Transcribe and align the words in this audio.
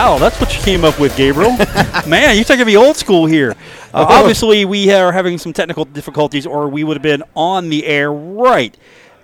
Wow, 0.00 0.16
that's 0.16 0.40
what 0.40 0.56
you 0.56 0.62
came 0.62 0.82
up 0.82 0.98
with, 0.98 1.14
Gabriel. 1.14 1.50
Man, 2.08 2.34
you're 2.34 2.44
taking 2.46 2.64
me 2.64 2.74
old 2.74 2.96
school 2.96 3.26
here. 3.26 3.54
Uh, 3.92 4.06
obviously, 4.08 4.64
we 4.64 4.88
are 4.92 5.10
having 5.10 5.36
some 5.36 5.52
technical 5.52 5.84
difficulties, 5.84 6.46
or 6.46 6.68
we 6.68 6.84
would 6.84 6.96
have 6.96 7.02
been 7.02 7.24
on 7.34 7.70
the 7.70 7.84
air 7.84 8.12
right 8.12 8.76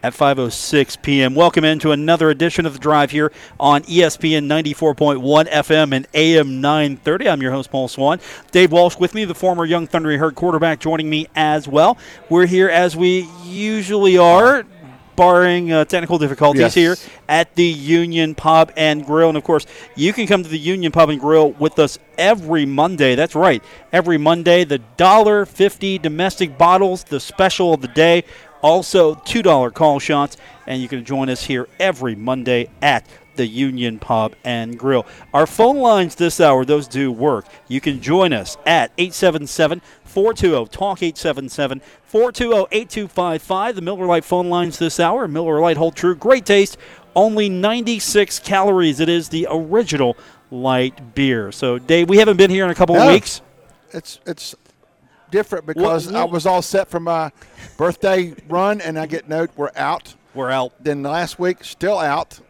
at 0.03 0.13
5:06 0.13 1.01
p.m. 1.03 1.37
Welcome 1.37 1.65
into 1.65 1.93
another 1.93 2.31
edition 2.31 2.67
of 2.67 2.73
the 2.73 2.81
Drive 2.81 3.13
here 3.13 3.31
on 3.61 3.83
ESPN 3.85 4.47
94.1 4.47 5.49
FM 5.49 5.93
and 5.93 6.09
AM 6.15 6.61
930. 6.61 7.29
I'm 7.29 7.41
your 7.41 7.53
host 7.53 7.71
Paul 7.71 7.87
Swann. 7.87 8.19
Dave 8.51 8.73
Walsh 8.73 8.97
with 8.97 9.15
me, 9.15 9.25
the 9.25 9.37
former 9.37 9.65
Young 9.65 9.87
Thunder 9.87 10.19
Herd 10.19 10.35
quarterback, 10.35 10.81
joining 10.81 11.09
me 11.09 11.29
as 11.37 11.69
well. 11.69 11.97
We're 12.29 12.47
here 12.47 12.69
as 12.69 12.97
we 12.97 13.29
usually 13.45 14.19
are. 14.19 14.65
Barring 15.17 15.73
uh, 15.73 15.85
technical 15.87 16.19
difficulties 16.19 16.61
Yes. 16.61 16.75
here 16.75 16.97
at 17.29 17.55
the 17.55 17.65
Union 17.65 18.35
Pub 18.35 18.71
and 18.77 19.05
Grill. 19.05 19.29
And 19.31 19.39
of 19.39 19.45
course, 19.45 19.67
you 19.95 20.13
can 20.13 20.27
come 20.27 20.43
to 20.43 20.49
the 20.49 20.59
Union 20.59 20.93
Pub 20.93 21.09
and 21.09 21.21
Grill 21.21 21.53
with 21.53 21.79
us 21.79 21.99
every 22.19 22.67
Monday. 22.67 23.15
That's 23.15 23.35
right, 23.35 23.63
every 23.93 24.19
Monday. 24.19 24.65
The 24.65 24.79
dollar 24.97 25.47
fifty 25.47 25.99
domestic 25.99 26.59
bottles, 26.59 27.05
the 27.05 27.21
special 27.21 27.75
of 27.75 27.81
the 27.81 27.89
day. 27.89 28.25
Also, 28.63 29.15
two 29.15 29.43
dollar 29.43 29.71
call 29.71 29.99
shots, 29.99 30.37
and 30.67 30.81
you 30.83 30.89
can 30.89 31.05
join 31.05 31.29
us 31.29 31.45
here 31.45 31.69
every 31.79 32.15
Monday 32.15 32.69
at 32.83 33.07
the 33.37 33.47
Union 33.47 33.99
Pub 33.99 34.35
and 34.45 34.79
Grill. 34.79 35.05
Our 35.35 35.47
phone 35.47 35.77
lines 35.77 36.15
this 36.15 36.41
hour, 36.41 36.65
those 36.65 36.89
do 36.89 37.13
work. 37.13 37.45
You 37.69 37.83
can 37.83 38.01
join 38.01 38.33
us 38.33 38.57
at 38.65 38.93
877 38.97 39.83
420 40.17 40.69
Talk 40.69 41.03
877 41.03 41.83
420 42.05 42.69
8255. 42.73 43.75
The 43.75 43.83
Miller 43.83 44.07
Lite 44.07 44.25
phone 44.25 44.49
lines 44.49 44.79
this 44.79 44.99
hour. 44.99 45.29
Miller 45.29 45.61
Lite 45.61 45.77
hold 45.77 45.95
true. 45.95 46.15
Great 46.15 46.47
taste. 46.47 46.79
Only 47.15 47.51
96 47.51 48.39
calories. 48.39 48.99
It 48.99 49.11
is 49.11 49.29
the 49.29 49.47
original 49.51 50.17
light 50.51 51.15
beer. 51.15 51.53
So, 51.53 51.79
Dave, 51.79 52.09
we 52.09 52.17
haven't 52.17 52.39
been 52.39 52.51
here 52.51 52.65
in 52.65 52.71
a 52.71 52.75
couple 52.75 52.97
of 52.97 53.07
weeks. 53.13 53.43
It's 53.93 54.19
it's 54.25 54.55
different 55.31 55.67
because 55.67 56.11
I 56.11 56.25
was 56.25 56.47
all 56.47 56.63
set 56.63 56.89
for 56.89 56.99
my 56.99 57.31
birthday 57.77 58.35
run, 58.49 58.81
and 58.81 58.99
I 58.99 59.05
get 59.05 59.29
note 59.29 59.51
we're 59.55 59.71
out. 59.77 60.15
We're 60.33 60.51
out. 60.51 60.83
Then 60.83 61.03
last 61.03 61.39
week 61.39 61.63
still 61.63 61.99
out, 61.99 62.41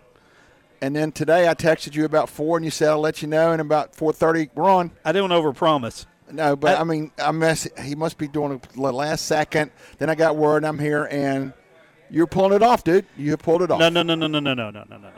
and 0.80 0.94
then 0.94 1.10
today 1.10 1.48
I 1.48 1.54
texted 1.54 1.96
you 1.96 2.04
about 2.04 2.28
four, 2.28 2.58
and 2.58 2.64
you 2.64 2.70
said 2.70 2.90
I'll 2.90 3.00
let 3.00 3.22
you 3.22 3.28
know, 3.28 3.50
and 3.50 3.60
about 3.60 3.96
four 3.96 4.12
thirty 4.12 4.50
we're 4.54 4.70
on. 4.70 4.92
I 5.04 5.10
don't 5.10 5.30
overpromise. 5.30 6.06
No, 6.30 6.56
but 6.56 6.76
I- 6.76 6.80
I, 6.80 6.84
mean 6.84 7.10
I 7.18 7.30
mess. 7.32 7.68
He 7.82 7.94
must 7.94 8.18
be 8.18 8.28
doing 8.28 8.52
it 8.52 8.76
last 8.76 9.26
second. 9.26 9.70
Then 9.98 10.10
I 10.10 10.14
got 10.14 10.36
word 10.36 10.64
I'm 10.64 10.78
here, 10.78 11.04
and 11.10 11.52
you're 12.10 12.26
pulling 12.26 12.52
it 12.52 12.62
off, 12.62 12.84
dude. 12.84 13.06
You 13.16 13.30
have 13.30 13.40
pulled 13.40 13.62
it 13.62 13.70
off. 13.70 13.78
No, 13.78 13.88
no, 13.88 14.02
no, 14.02 14.14
no, 14.14 14.26
no, 14.26 14.40
no, 14.40 14.54
no, 14.54 14.70
no, 14.70 14.84
no, 14.88 14.96
no. 14.96 15.10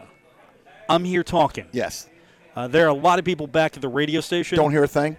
I'm 0.88 1.04
here 1.04 1.22
talking. 1.22 1.66
Yes. 1.72 2.08
Uh, 2.56 2.66
there 2.66 2.86
are 2.86 2.88
a 2.88 2.94
lot 2.94 3.18
of 3.18 3.24
people 3.24 3.46
back 3.46 3.76
at 3.76 3.82
the 3.82 3.88
radio 3.88 4.20
station. 4.20 4.56
Don't 4.56 4.70
hear 4.70 4.84
a 4.84 4.88
thing. 4.88 5.16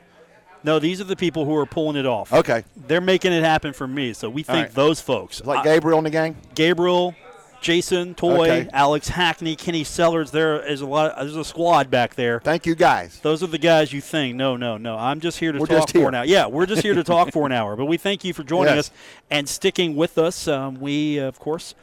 No, 0.63 0.77
these 0.79 0.99
are 0.99 1.05
the 1.05 1.15
people 1.15 1.45
who 1.45 1.55
are 1.55 1.65
pulling 1.65 1.95
it 1.95 2.05
off. 2.05 2.33
Okay. 2.33 2.63
They're 2.75 2.99
making 3.01 3.31
it 3.31 3.43
happen 3.43 3.71
for 3.71 3.87
me. 3.87 4.13
So 4.13 4.29
we 4.29 4.43
thank 4.43 4.67
right. 4.67 4.75
those 4.75 4.99
folks. 4.99 5.43
Like 5.45 5.59
I- 5.59 5.63
Gabriel 5.63 5.99
and 5.99 6.05
the 6.05 6.11
gang. 6.11 6.35
Gabriel, 6.53 7.15
Jason, 7.61 8.15
Toy, 8.15 8.49
Okay. 8.49 8.69
Alex 8.73 9.09
Hackney, 9.09 9.55
Kenny 9.55 9.83
Sellers. 9.83 10.31
There 10.31 10.61
is 10.65 10.81
a 10.81 10.85
lot. 10.85 11.15
There's 11.17 11.35
a 11.35 11.43
squad 11.43 11.89
back 11.91 12.15
there. 12.15 12.39
Thank 12.39 12.65
you 12.65 12.75
guys. 12.75 13.19
Those 13.21 13.43
are 13.43 13.47
the 13.47 13.57
guys 13.57 13.91
you 13.93 14.01
think. 14.01 14.35
No, 14.35 14.55
no, 14.55 14.77
no. 14.77 14.97
I'm 14.97 15.19
just 15.19 15.39
here 15.39 15.51
to 15.51 15.59
We're 15.59 15.65
talk 15.65 15.89
for 15.91 16.07
an 16.07 16.15
hour. 16.15 16.25
Yeah, 16.25 16.47
we're 16.47 16.65
just 16.65 16.81
here 16.83 16.93
to 16.95 17.03
talk 17.03 17.31
for 17.31 17.45
an 17.45 17.51
hour. 17.51 17.75
But 17.75 17.85
we 17.85 17.97
thank 17.97 18.23
you 18.23 18.33
for 18.33 18.43
joining 18.43 18.75
Yes. 18.75 18.89
us 18.89 18.91
and 19.29 19.47
sticking 19.49 19.95
with 19.95 20.17
us. 20.17 20.47
Um, 20.47 20.79
we, 20.79 21.19
uh, 21.19 21.27
of 21.27 21.39
course, 21.39 21.75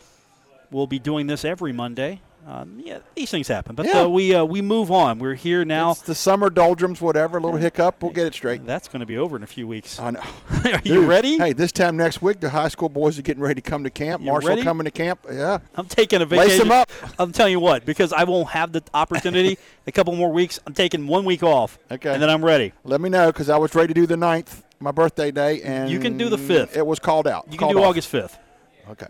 will 0.70 0.86
be 0.86 0.98
doing 0.98 1.26
this 1.26 1.44
every 1.44 1.72
Monday. 1.72 2.20
Um, 2.48 2.80
yeah, 2.84 2.98
these 3.16 3.28
things 3.28 3.48
happen, 3.48 3.74
but 3.74 3.86
Yeah. 3.86 4.02
uh, 4.02 4.08
we 4.08 4.32
uh, 4.32 4.44
we 4.44 4.62
move 4.62 4.92
on. 4.92 5.18
We're 5.18 5.34
here 5.34 5.64
now. 5.64 5.90
It's 5.90 6.02
the 6.02 6.14
summer 6.14 6.48
doldrums, 6.48 7.00
whatever. 7.00 7.38
A 7.38 7.40
little 7.40 7.58
hiccup, 7.58 8.00
we'll 8.00 8.12
get 8.12 8.24
it 8.28 8.34
straight. 8.34 8.64
That's 8.64 8.86
going 8.86 9.00
to 9.00 9.06
be 9.06 9.18
over 9.18 9.34
in 9.36 9.42
a 9.42 9.48
few 9.48 9.66
weeks. 9.66 9.98
I 9.98 10.10
know. 10.10 10.20
Are 10.64 10.70
you 10.84 11.00
Dude, 11.00 11.08
ready? 11.08 11.38
Hey, 11.38 11.52
this 11.54 11.72
time 11.72 11.96
next 11.96 12.22
week, 12.22 12.38
the 12.38 12.50
high 12.50 12.68
school 12.68 12.88
boys 12.88 13.18
are 13.18 13.22
getting 13.22 13.42
ready 13.42 13.60
to 13.60 13.68
come 13.68 13.82
to 13.82 13.90
camp. 13.90 14.22
You 14.22 14.28
Marshall 14.30 14.50
ready? 14.50 14.62
coming 14.62 14.84
to 14.84 14.92
camp. 14.92 15.26
Yeah. 15.28 15.58
I'm 15.74 15.86
taking 15.86 16.22
a 16.22 16.24
vacation. 16.24 16.48
Lace 16.48 16.58
vacation. 16.58 16.72
'em 16.72 16.78
up. 17.12 17.18
I'm 17.18 17.32
telling 17.32 17.50
you 17.50 17.58
what, 17.58 17.84
because 17.84 18.12
I 18.12 18.22
won't 18.22 18.50
have 18.50 18.70
the 18.70 18.82
opportunity. 18.94 19.58
a 19.88 19.90
couple 19.92 20.14
more 20.14 20.30
weeks. 20.30 20.60
I'm 20.68 20.74
taking 20.74 21.08
one 21.08 21.24
week 21.24 21.42
off. 21.42 21.80
Okay. 21.90 22.12
And 22.12 22.22
then 22.22 22.30
I'm 22.30 22.44
ready. 22.44 22.72
Let 22.84 23.00
me 23.00 23.08
know 23.08 23.26
because 23.32 23.50
I 23.50 23.56
was 23.56 23.74
ready 23.74 23.92
to 23.92 24.00
do 24.00 24.06
the 24.06 24.14
9th, 24.16 24.62
my 24.78 24.92
birthday 24.92 25.32
day, 25.32 25.62
and 25.62 25.90
You 25.90 25.98
can 25.98 26.16
do 26.16 26.28
the 26.28 26.36
5th. 26.38 26.76
It 26.76 26.86
was 26.86 27.00
called 27.00 27.26
out. 27.26 27.46
You 27.50 27.58
can 27.58 27.70
do 27.70 27.80
off. 27.80 27.86
August 27.86 28.12
5th. 28.12 28.36
Okay. 28.90 29.08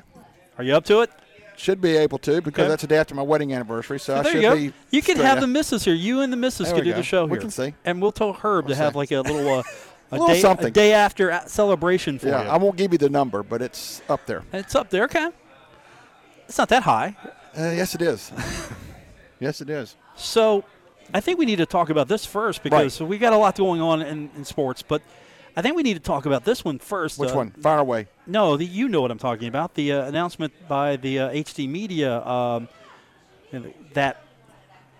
Are 0.57 0.65
you 0.65 0.75
up 0.75 0.87
to 0.87 1.03
it? 1.03 1.11
Should 1.57 1.81
be 1.81 1.97
able 1.97 2.19
to 2.19 2.41
because 2.43 2.63
Okay. 2.63 2.69
that's 2.69 2.83
the 2.83 2.89
day 2.89 2.99
after 2.99 3.15
my 3.15 3.23
wedding 3.23 3.53
anniversary. 3.53 3.99
So 3.99 4.17
I 4.17 4.23
there 4.23 4.33
should 4.33 4.43
you 4.43 4.49
go. 4.49 4.57
be. 4.57 4.73
You 4.91 5.03
can 5.03 5.17
have 5.17 5.39
out. 5.39 5.41
the 5.41 5.47
missus 5.47 5.85
here. 5.85 5.95
You 5.95 6.21
and 6.21 6.33
the 6.33 6.37
missus 6.37 6.67
There 6.69 6.77
can 6.77 6.85
we 6.85 6.91
do 6.91 6.91
go. 6.93 6.97
the 6.99 7.03
show 7.03 7.25
We 7.25 7.31
here. 7.33 7.41
can 7.41 7.51
see. 7.51 7.75
And 7.85 8.01
we'll 8.03 8.13
tell 8.13 8.33
Herb 8.35 8.67
to 8.67 8.69
We'll 8.69 8.77
have 8.77 8.93
see. 8.93 8.99
like 8.99 9.11
a 9.13 9.21
little 9.23 9.49
uh, 9.49 9.63
a, 10.13 10.19
little 10.19 10.55
day, 10.55 10.67
a 10.67 10.71
day 10.71 10.93
after 10.93 11.41
celebration 11.47 12.19
for 12.19 12.27
you. 12.27 12.33
Yeah, 12.33 12.45
you. 12.45 12.49
I 12.51 12.57
won't 12.59 12.77
give 12.77 12.93
you 12.93 12.99
the 12.99 13.09
number, 13.09 13.43
but 13.43 13.63
it's 13.63 14.03
up 14.09 14.27
there. 14.27 14.43
it's 14.53 14.75
up 14.75 14.91
there. 14.91 15.05
Okay. 15.05 15.31
It's 16.49 16.59
not 16.59 16.69
that 16.69 16.83
high. 16.85 17.17
Uh, 17.59 17.73
yes, 17.75 17.95
it 17.95 18.03
is. 18.03 18.31
yes, 19.41 19.61
it 19.61 19.71
is. 19.71 19.97
So 20.15 20.63
I 21.15 21.21
think 21.21 21.39
we 21.39 21.47
need 21.47 21.57
to 21.57 21.67
talk 21.67 21.91
about 21.91 22.09
this 22.09 22.25
first 22.27 22.63
because 22.63 23.01
we 23.01 23.19
got 23.19 23.33
a 23.33 23.37
lot 23.37 23.57
going 23.57 23.81
on 23.81 24.03
in, 24.03 24.31
in 24.37 24.45
sports, 24.45 24.83
but 24.83 25.03
I 25.57 25.63
think 25.63 25.75
we 25.75 25.83
need 25.83 25.95
to 25.95 26.01
talk 26.01 26.27
about 26.27 26.45
this 26.45 26.65
one 26.65 26.79
first. 26.79 27.19
Which 27.19 27.31
Uh, 27.31 27.37
one? 27.37 27.51
Fire 27.53 27.79
away. 27.79 28.09
No, 28.27 28.57
the, 28.57 28.67
you 28.67 28.89
know 28.89 29.01
what 29.01 29.11
I'm 29.11 29.19
talking 29.19 29.49
about. 29.49 29.75
The 29.75 29.93
uh, 29.93 30.05
announcement 30.05 30.53
by 30.69 30.97
the 30.97 31.19
uh, 31.21 31.31
HD 31.31 31.67
Media 31.69 32.23
um, 32.27 32.69
that 33.95 34.23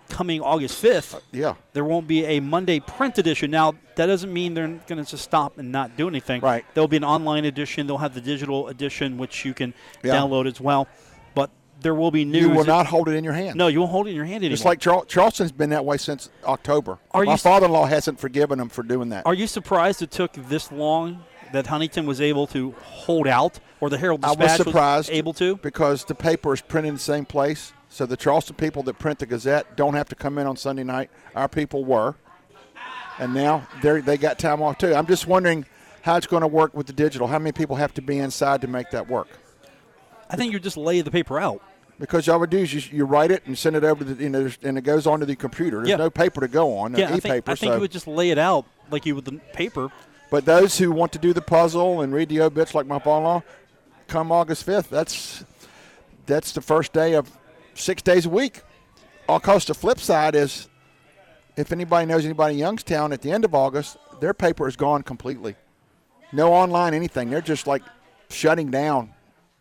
coming 0.09 0.41
August 0.41 0.81
5th, 0.81 1.19
Yeah. 1.31 1.55
there 1.73 1.83
won't 1.83 2.07
be 2.07 2.23
a 2.25 2.39
Monday 2.39 2.79
print 2.79 3.17
edition. 3.17 3.51
Now, 3.51 3.73
that 3.95 4.05
doesn't 4.05 4.31
mean 4.31 4.53
they're 4.53 4.67
going 4.87 5.03
to 5.03 5.09
just 5.09 5.23
stop 5.23 5.57
and 5.57 5.71
not 5.71 5.97
do 5.97 6.07
anything. 6.07 6.41
Right. 6.41 6.65
There'll 6.73 6.87
be 6.87 6.97
an 6.97 7.03
online 7.03 7.43
edition. 7.45 7.87
They'll 7.87 7.97
have 7.97 8.13
the 8.13 8.21
digital 8.21 8.69
edition, 8.69 9.17
which 9.17 9.43
you 9.45 9.53
can 9.53 9.73
Yeah. 10.03 10.15
download 10.15 10.47
as 10.47 10.61
well. 10.61 10.87
There 11.87 11.95
will 11.95 12.11
be 12.11 12.25
news. 12.25 12.41
You 12.41 12.49
will 12.49 12.65
not 12.65 12.85
hold 12.85 13.07
it 13.07 13.13
in 13.13 13.23
your 13.23 13.31
hand. 13.31 13.55
No, 13.55 13.67
you 13.67 13.79
won't 13.79 13.93
hold 13.93 14.07
it 14.07 14.09
in 14.09 14.17
your 14.17 14.25
hand 14.25 14.43
anymore. 14.43 14.55
It's 14.55 14.65
like 14.65 14.81
Charl- 14.81 15.05
Charleston's 15.05 15.53
been 15.53 15.69
that 15.69 15.85
way 15.85 15.95
since 15.95 16.29
October. 16.43 16.99
Are 17.11 17.23
My 17.23 17.37
father-in-law 17.37 17.85
hasn't 17.85 18.19
forgiven 18.19 18.59
him 18.59 18.67
for 18.67 18.83
doing 18.83 19.07
that. 19.11 19.25
Are 19.25 19.33
you 19.33 19.47
surprised 19.47 20.01
it 20.01 20.11
took 20.11 20.33
this 20.33 20.69
long 20.69 21.23
that 21.53 21.67
Huntington 21.67 22.05
was 22.05 22.19
able 22.19 22.45
to 22.47 22.71
hold 22.81 23.25
out, 23.25 23.61
or 23.79 23.89
the 23.89 23.97
Herald 23.97 24.25
I 24.25 24.35
Dispatch 24.35 24.59
was 24.59 24.67
surprised 24.67 25.09
able 25.11 25.31
to? 25.35 25.55
because 25.55 26.03
the 26.03 26.13
paper 26.13 26.53
is 26.53 26.59
printed 26.59 26.89
in 26.89 26.95
the 26.95 26.99
same 26.99 27.23
place. 27.23 27.71
So 27.87 28.05
the 28.05 28.17
Charleston 28.17 28.57
people 28.57 28.83
that 28.83 28.99
print 28.99 29.19
the 29.19 29.25
Gazette 29.25 29.77
don't 29.77 29.93
have 29.93 30.09
to 30.09 30.15
come 30.15 30.37
in 30.39 30.45
on 30.45 30.57
Sunday 30.57 30.83
night. 30.83 31.09
Our 31.37 31.47
people 31.47 31.85
were, 31.85 32.15
and 33.17 33.33
now 33.33 33.65
they 33.81 34.01
they 34.01 34.17
got 34.17 34.39
time 34.39 34.61
off 34.61 34.77
too. 34.77 34.93
I'm 34.93 35.07
just 35.07 35.25
wondering 35.25 35.65
how 36.01 36.17
it's 36.17 36.27
going 36.27 36.41
to 36.41 36.47
work 36.47 36.75
with 36.75 36.87
the 36.87 36.91
digital. 36.91 37.27
How 37.27 37.39
many 37.39 37.53
people 37.53 37.77
have 37.77 37.93
to 37.93 38.01
be 38.01 38.17
inside 38.17 38.59
to 38.59 38.67
make 38.67 38.89
that 38.89 39.07
work? 39.07 39.29
I 40.29 40.35
think 40.35 40.51
you 40.51 40.59
just 40.59 40.75
lay 40.75 40.99
the 40.99 41.09
paper 41.11 41.39
out. 41.39 41.61
Because 41.99 42.29
all 42.29 42.39
we 42.39 42.47
do 42.47 42.59
is 42.59 42.73
you, 42.73 42.97
you 42.99 43.05
write 43.05 43.31
it 43.31 43.43
and 43.47 43.57
send 43.57 43.75
it 43.75 43.83
over 43.83 44.03
to 44.03 44.13
the, 44.13 44.23
you 44.23 44.29
know, 44.29 44.49
and 44.61 44.77
it 44.77 44.81
goes 44.81 45.07
onto 45.07 45.25
the 45.25 45.35
computer. 45.35 45.77
There's 45.77 45.89
Yeah. 45.89 45.95
no 45.95 46.09
paper 46.11 46.41
to 46.41 46.47
go 46.47 46.77
on, 46.77 46.91
no 46.91 46.99
Yeah, 46.99 47.05
I 47.07 47.11
think, 47.19 47.25
e-paper. 47.25 47.51
I 47.51 47.55
think 47.55 47.71
so. 47.71 47.75
you 47.75 47.81
would 47.81 47.91
just 47.91 48.07
lay 48.07 48.29
it 48.29 48.37
out 48.37 48.65
like 48.91 49.05
you 49.05 49.15
would 49.15 49.25
the 49.25 49.39
paper. 49.53 49.89
But 50.29 50.45
those 50.45 50.77
who 50.77 50.91
want 50.91 51.11
to 51.13 51.19
do 51.19 51.33
the 51.33 51.41
puzzle 51.41 52.01
and 52.01 52.13
read 52.13 52.29
the 52.29 52.41
obits 52.41 52.75
like 52.75 52.85
my 52.85 52.99
father-in-law, 52.99 53.43
come 54.07 54.31
August 54.31 54.65
5th, 54.65 54.89
that's 54.89 55.43
that's 56.27 56.51
the 56.51 56.61
first 56.61 56.91
day 56.93 57.13
of 57.13 57.31
six 57.73 58.01
days 58.01 58.25
a 58.25 58.29
week. 58.29 58.61
Of 59.29 59.41
course, 59.43 59.65
the 59.65 59.73
flip 59.73 59.99
side 59.99 60.35
is 60.35 60.67
if 61.55 61.71
anybody 61.71 62.05
knows 62.05 62.25
anybody 62.25 62.53
in 62.55 62.59
Youngstown 62.59 63.11
at 63.13 63.21
the 63.21 63.31
end 63.31 63.45
of 63.45 63.55
August, 63.55 63.97
their 64.19 64.33
paper 64.33 64.67
is 64.67 64.75
gone 64.75 65.01
completely. 65.03 65.55
No 66.33 66.53
online 66.53 66.93
anything. 66.93 67.29
They're 67.29 67.41
just 67.41 67.65
like 67.65 67.81
shutting 68.29 68.69
down. 68.69 69.13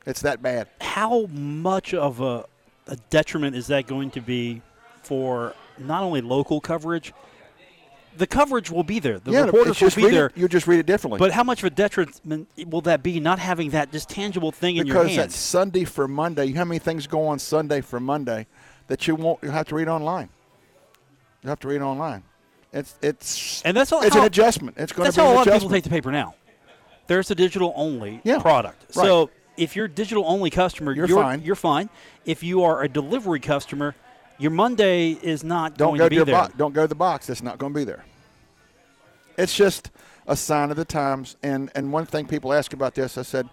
It's 0.06 0.22
that 0.22 0.40
bad. 0.40 0.68
How 0.80 1.26
much 1.26 1.92
of 1.92 2.20
a, 2.20 2.44
a 2.86 2.96
detriment 3.10 3.56
is 3.56 3.66
that 3.66 3.86
going 3.86 4.10
to 4.12 4.20
be 4.20 4.62
for 5.02 5.54
not 5.78 6.02
only 6.02 6.20
local 6.20 6.60
coverage? 6.60 7.12
The 8.16 8.26
coverage 8.26 8.70
will 8.70 8.84
be 8.84 8.98
there. 8.98 9.18
The 9.18 9.30
yeah, 9.32 9.44
reporters 9.44 9.78
will 9.80 9.90
be 9.90 10.08
there. 10.10 10.26
It, 10.26 10.38
you 10.38 10.48
just 10.48 10.66
read 10.66 10.78
it 10.80 10.86
differently. 10.86 11.18
But 11.18 11.32
how 11.32 11.44
much 11.44 11.58
of 11.58 11.64
a 11.66 11.70
detriment 11.70 12.48
will 12.66 12.80
that 12.82 13.02
be 13.02 13.20
not 13.20 13.38
having 13.38 13.70
that 13.70 13.92
just 13.92 14.08
tangible 14.08 14.52
thing 14.52 14.76
in 14.76 14.86
your 14.86 14.94
because 14.94 15.08
hand? 15.08 15.18
that's 15.20 15.36
Sunday 15.36 15.84
for 15.84 16.08
Monday. 16.08 16.50
How 16.52 16.64
many 16.64 16.78
things 16.78 17.06
go 17.06 17.26
on 17.26 17.38
Sunday 17.38 17.82
for 17.82 18.00
Monday 18.00 18.46
that 18.86 19.06
you 19.06 19.16
won't? 19.16 19.42
You 19.42 19.50
have 19.50 19.66
to 19.68 19.74
read 19.74 19.88
online. 19.88 20.30
You 21.42 21.50
have 21.50 21.60
to 21.60 21.68
read 21.68 21.82
online. 21.82 22.22
It's 22.72 22.94
it's 23.02 23.60
And 23.62 23.76
that's 23.76 23.92
all- 23.92 24.02
it's 24.02 24.14
how- 24.14 24.20
an 24.22 24.26
adjustment. 24.26 24.76
It's 24.78 24.92
going 24.92 25.04
That's 25.04 25.16
to 25.16 25.20
be 25.22 25.26
how 25.26 25.32
a 25.32 25.34
lot 25.34 25.46
of 25.46 25.52
people 25.52 25.68
take 25.68 25.84
the 25.84 25.90
paper 25.90 26.10
now. 26.10 26.34
There's 27.08 27.30
a 27.30 27.34
digital 27.34 27.72
only 27.76 28.20
Yeah, 28.24 28.38
product. 28.38 28.82
right. 28.96 29.04
So 29.04 29.30
if 29.56 29.76
you're 29.76 29.86
a 29.86 29.90
digital 29.90 30.24
only 30.26 30.50
customer, 30.50 30.92
You're 30.92 31.06
you're, 31.06 31.22
fine. 31.22 31.42
You're 31.42 31.54
fine. 31.54 31.88
If 32.24 32.42
you 32.42 32.62
are 32.64 32.82
a 32.82 32.88
delivery 32.88 33.40
customer, 33.40 33.94
your 34.38 34.50
Monday 34.50 35.12
is 35.12 35.42
not 35.44 35.76
don't 35.76 35.96
going 35.96 35.98
go 35.98 36.04
to 36.04 36.08
to 36.08 36.10
be 36.10 36.16
your 36.16 36.24
there. 36.24 36.34
box. 36.34 36.54
Don't 36.56 36.74
go 36.74 36.82
to 36.82 36.88
the 36.88 36.94
box. 36.94 37.28
It's 37.30 37.42
not 37.42 37.58
going 37.58 37.72
to 37.72 37.78
be 37.78 37.84
there. 37.84 38.04
It's 39.38 39.54
just 39.56 39.90
a 40.26 40.36
sign 40.36 40.70
of 40.70 40.76
the 40.76 40.84
times. 40.84 41.36
And 41.42 41.70
and 41.74 41.92
one 41.92 42.06
thing 42.06 42.26
people 42.26 42.52
ask 42.52 42.72
about 42.72 42.94
this, 42.94 43.16
I 43.18 43.22
said, 43.22 43.48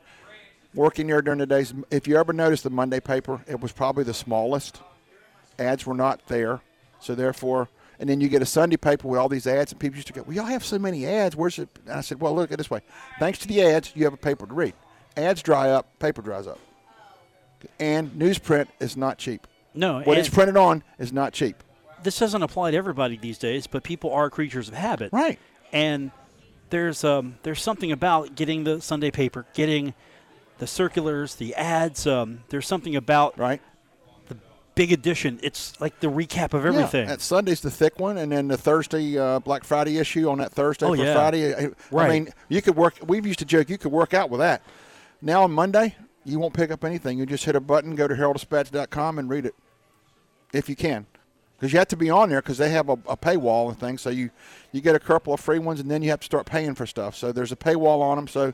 working 0.73 1.07
here 1.07 1.21
during 1.21 1.39
the 1.39 1.45
days. 1.45 1.73
If 1.91 2.07
you 2.07 2.17
ever 2.17 2.33
noticed 2.33 2.63
the 2.63 2.69
Monday 2.69 2.99
paper, 2.99 3.41
it 3.47 3.59
was 3.59 3.71
probably 3.71 4.03
the 4.03 4.13
smallest. 4.13 4.81
Ads 5.59 5.85
were 5.85 5.93
not 5.93 6.25
there, 6.27 6.61
so 6.99 7.13
therefore, 7.15 7.69
And 7.99 8.09
then 8.09 8.19
you 8.19 8.27
get 8.27 8.41
a 8.41 8.45
Sunday 8.45 8.75
paper 8.75 9.07
with 9.07 9.19
all 9.19 9.29
these 9.29 9.45
ads, 9.45 9.71
and 9.71 9.79
people 9.79 9.95
used 9.95 10.07
to 10.07 10.13
go, 10.13 10.23
"Well, 10.23 10.35
y'all 10.35 10.45
have 10.45 10.65
so 10.65 10.79
many 10.79 11.05
ads. 11.05 11.35
Where's 11.35 11.59
it?" 11.59 11.69
And 11.85 11.93
I 11.93 12.01
said, 12.01 12.19
"Well, 12.19 12.33
look 12.35 12.49
at 12.49 12.55
it 12.55 12.57
this 12.57 12.69
way. 12.69 12.81
Thanks 13.19 13.37
to 13.39 13.47
the 13.47 13.61
ads, 13.61 13.91
you 13.95 14.03
have 14.03 14.13
a 14.13 14.17
paper 14.17 14.47
to 14.47 14.53
read. 14.53 14.73
Ads 15.15 15.41
dry 15.43 15.69
up, 15.69 15.87
paper 15.99 16.21
dries 16.21 16.47
up, 16.47 16.59
and 17.79 18.11
newsprint 18.11 18.67
is 18.79 18.97
not 18.97 19.17
cheap. 19.17 19.45
No, 19.75 20.01
What 20.01 20.17
it's 20.17 20.29
printed 20.29 20.57
on 20.57 20.83
is 20.99 21.11
not 21.11 21.33
cheap. 21.33 21.63
this 22.03 22.19
doesn't 22.19 22.43
apply 22.43 22.71
to 22.71 22.77
everybody 22.77 23.17
these 23.17 23.37
days, 23.37 23.65
but 23.67 23.83
people 23.83 24.11
are 24.13 24.29
creatures 24.29 24.67
of 24.67 24.73
habit. 24.75 25.11
Right. 25.13 25.39
And 25.71 26.11
there's 26.69 27.03
um, 27.03 27.37
there's 27.43 27.61
something 27.61 27.91
about 27.91 28.35
getting 28.35 28.63
the 28.65 28.81
Sunday 28.81 29.09
paper, 29.11 29.45
getting 29.53 29.93
the 30.59 30.67
circulars, 30.67 31.35
the 31.35 31.55
ads. 31.55 32.05
Um, 32.07 32.43
there's 32.49 32.67
something 32.67 32.95
about 32.95 33.37
Right. 33.37 33.61
the 34.27 34.37
big 34.75 34.91
edition. 34.91 35.39
It's 35.41 35.79
like 35.81 35.99
the 35.99 36.07
recap 36.07 36.53
of 36.53 36.65
everything. 36.65 37.01
Yeah, 37.05 37.15
that 37.15 37.21
Sunday's 37.21 37.61
the 37.61 37.71
thick 37.71 37.99
one, 37.99 38.17
and 38.17 38.31
then 38.31 38.47
the 38.47 38.57
Thursday 38.57 39.17
uh, 39.17 39.39
Black 39.39 39.63
Friday 39.63 39.97
issue 39.97 40.29
on 40.29 40.37
that 40.39 40.51
Thursday 40.51 40.85
Oh, 40.85 40.95
for 40.95 41.03
yeah. 41.03 41.13
Friday. 41.13 41.55
I- 41.55 41.71
I 41.97 42.09
mean, 42.09 42.29
you 42.49 42.61
could 42.61 42.75
work. 42.75 42.95
We've 43.05 43.25
used 43.25 43.39
to 43.39 43.45
joke 43.45 43.69
you 43.69 43.77
could 43.79 43.91
work 43.91 44.13
out 44.13 44.29
with 44.29 44.39
that. 44.39 44.61
Now 45.23 45.43
on 45.43 45.53
Monday, 45.53 45.95
you 46.25 46.37
won't 46.37 46.53
pick 46.53 46.69
up 46.69 46.83
anything. 46.83 47.17
You 47.17 47.25
just 47.25 47.45
hit 47.45 47.55
a 47.55 47.61
button, 47.61 47.95
go 47.95 48.07
to 48.09 48.13
heralddispatch.com, 48.13 49.19
and 49.19 49.29
read 49.29 49.45
it 49.45 49.55
if 50.51 50.67
you 50.67 50.75
can, 50.75 51.05
because 51.57 51.71
you 51.71 51.79
have 51.79 51.87
to 51.87 51.95
be 51.97 52.09
on 52.09 52.29
there 52.29 52.41
because 52.41 52.57
they 52.57 52.69
have 52.71 52.89
a, 52.89 52.93
a 53.07 53.15
paywall 53.15 53.69
and 53.69 53.79
things. 53.79 54.01
So 54.01 54.09
you 54.09 54.29
you 54.73 54.81
get 54.81 54.95
a 54.95 54.99
couple 54.99 55.33
of 55.33 55.39
free 55.39 55.59
ones, 55.59 55.79
and 55.79 55.89
then 55.89 56.01
you 56.01 56.09
have 56.09 56.19
to 56.19 56.25
start 56.25 56.45
paying 56.45 56.75
for 56.75 56.85
stuff. 56.85 57.15
So 57.15 57.31
there's 57.31 57.53
a 57.53 57.55
paywall 57.55 58.01
on 58.01 58.17
them. 58.17 58.27
So 58.27 58.53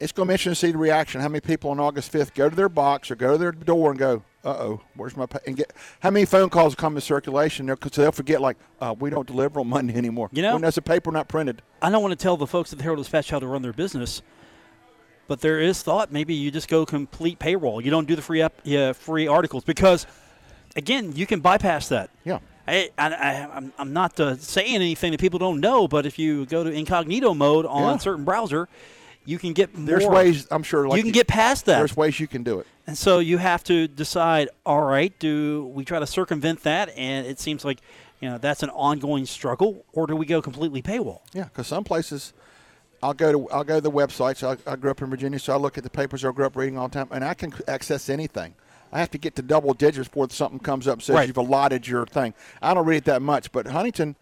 it's 0.00 0.12
going 0.12 0.26
to 0.26 0.30
be 0.30 0.34
interesting 0.34 0.50
to 0.52 0.56
see 0.56 0.72
the 0.72 0.78
reaction. 0.78 1.20
How 1.20 1.28
many 1.28 1.40
people 1.40 1.70
on 1.70 1.78
August 1.80 2.12
5th 2.12 2.34
go 2.34 2.50
to 2.50 2.56
their 2.56 2.68
box 2.68 3.10
or 3.10 3.14
go 3.14 3.32
to 3.32 3.38
their 3.38 3.52
door 3.52 3.90
and 3.90 3.98
go, 3.98 4.24
"Uh 4.44 4.50
oh, 4.58 4.80
where's 4.96 5.16
my?" 5.16 5.26
Pay? 5.26 5.38
And 5.46 5.56
get 5.56 5.72
how 6.00 6.10
many 6.10 6.26
phone 6.26 6.50
calls 6.50 6.74
come 6.74 6.96
in 6.96 7.00
circulation? 7.00 7.66
Because 7.66 7.92
they'll 7.92 8.10
forget, 8.10 8.40
like, 8.40 8.56
uh, 8.80 8.92
we 8.98 9.08
don't 9.08 9.26
deliver 9.26 9.60
on 9.60 9.68
Monday 9.68 9.94
anymore. 9.96 10.30
You 10.32 10.42
know- 10.42 10.54
when 10.54 10.62
there's 10.62 10.78
a 10.78 10.82
paper 10.82 11.12
not 11.12 11.28
printed. 11.28 11.62
I 11.80 11.90
don't 11.90 12.02
want 12.02 12.10
to 12.10 12.20
tell 12.20 12.36
the 12.36 12.46
folks 12.48 12.72
at 12.72 12.78
the 12.78 12.82
Herald 12.82 12.98
Dispatch 12.98 13.30
how 13.30 13.38
to 13.38 13.46
run 13.46 13.62
their 13.62 13.72
business, 13.72 14.20
but 15.28 15.40
there 15.40 15.60
is 15.60 15.82
thought 15.82 16.12
maybe 16.12 16.34
you 16.34 16.50
just 16.50 16.68
go 16.68 16.86
complete 16.86 17.38
paywall. 17.38 17.82
You 17.82 17.90
don't 17.90 18.06
do 18.06 18.16
the 18.16 18.22
free 18.22 18.42
up, 18.42 18.54
yeah, 18.64 18.92
free 18.92 19.26
articles 19.26 19.64
because, 19.64 20.06
again, 20.76 21.12
you 21.14 21.26
can 21.26 21.40
bypass 21.40 21.88
that. 21.88 22.10
Yeah, 22.24 22.38
I, 22.68 22.90
I, 22.98 23.70
I'm 23.78 23.92
not 23.92 24.18
uh, 24.20 24.36
saying 24.36 24.74
anything 24.76 25.12
that 25.12 25.20
people 25.20 25.38
don't 25.38 25.60
know, 25.60 25.86
but 25.88 26.06
if 26.06 26.18
you 26.18 26.46
go 26.46 26.64
to 26.64 26.70
incognito 26.70 27.34
mode 27.34 27.66
on 27.66 27.82
Yeah. 27.82 27.94
a 27.96 28.00
certain 28.00 28.24
browser, 28.24 28.68
you 29.24 29.38
can 29.38 29.52
get 29.52 29.76
more. 29.76 29.86
there's 29.86 30.06
ways. 30.06 30.46
I'm 30.50 30.62
sure. 30.62 30.86
Like 30.88 30.98
you 30.98 31.02
can 31.02 31.12
get 31.12 31.26
past 31.26 31.66
that. 31.66 31.78
There's 31.78 31.96
ways 31.96 32.20
you 32.20 32.28
can 32.28 32.42
do 32.44 32.60
it. 32.60 32.66
And 32.86 32.96
so 32.96 33.18
you 33.18 33.38
have 33.38 33.64
to 33.64 33.88
decide, 33.88 34.48
all 34.64 34.82
right, 34.82 35.12
do 35.18 35.70
we 35.74 35.84
try 35.84 35.98
to 35.98 36.06
circumvent 36.06 36.62
that? 36.62 36.90
And 36.96 37.26
it 37.26 37.40
seems 37.40 37.64
like, 37.64 37.80
you 38.20 38.28
know, 38.28 38.38
that's 38.38 38.62
an 38.62 38.70
ongoing 38.70 39.26
struggle, 39.26 39.84
or 39.92 40.06
do 40.06 40.14
we 40.14 40.24
go 40.24 40.40
completely 40.40 40.82
paywall? 40.82 41.20
Yeah, 41.32 41.44
because 41.44 41.66
some 41.66 41.82
places, 41.82 42.32
I'll 43.06 43.14
go 43.14 43.30
to 43.32 43.48
I'll 43.50 43.62
go 43.64 43.76
to 43.76 43.80
the 43.80 43.90
websites. 43.90 44.42
I, 44.42 44.70
I 44.70 44.74
grew 44.76 44.90
up 44.90 45.00
in 45.00 45.08
Virginia, 45.10 45.38
so 45.38 45.52
I 45.52 45.56
look 45.56 45.78
at 45.78 45.84
the 45.84 45.90
papers 45.90 46.24
I 46.24 46.32
grew 46.32 46.44
up 46.44 46.56
reading 46.56 46.76
all 46.76 46.88
the 46.88 46.94
time, 46.94 47.08
and 47.12 47.24
I 47.24 47.34
can 47.34 47.54
access 47.68 48.08
anything. 48.08 48.54
I 48.92 48.98
have 48.98 49.10
to 49.12 49.18
get 49.18 49.36
to 49.36 49.42
double 49.42 49.74
digits 49.74 50.08
before 50.08 50.28
something 50.30 50.58
comes 50.58 50.88
up 50.88 50.94
and 50.94 51.02
says 51.02 51.14
Right. 51.14 51.28
you've 51.28 51.36
allotted 51.36 51.86
your 51.86 52.04
thing. 52.06 52.34
I 52.60 52.74
don't 52.74 52.84
read 52.86 52.98
it 52.98 53.04
that 53.04 53.22
much, 53.22 53.52
but 53.52 53.66
Huntington, 53.68 54.16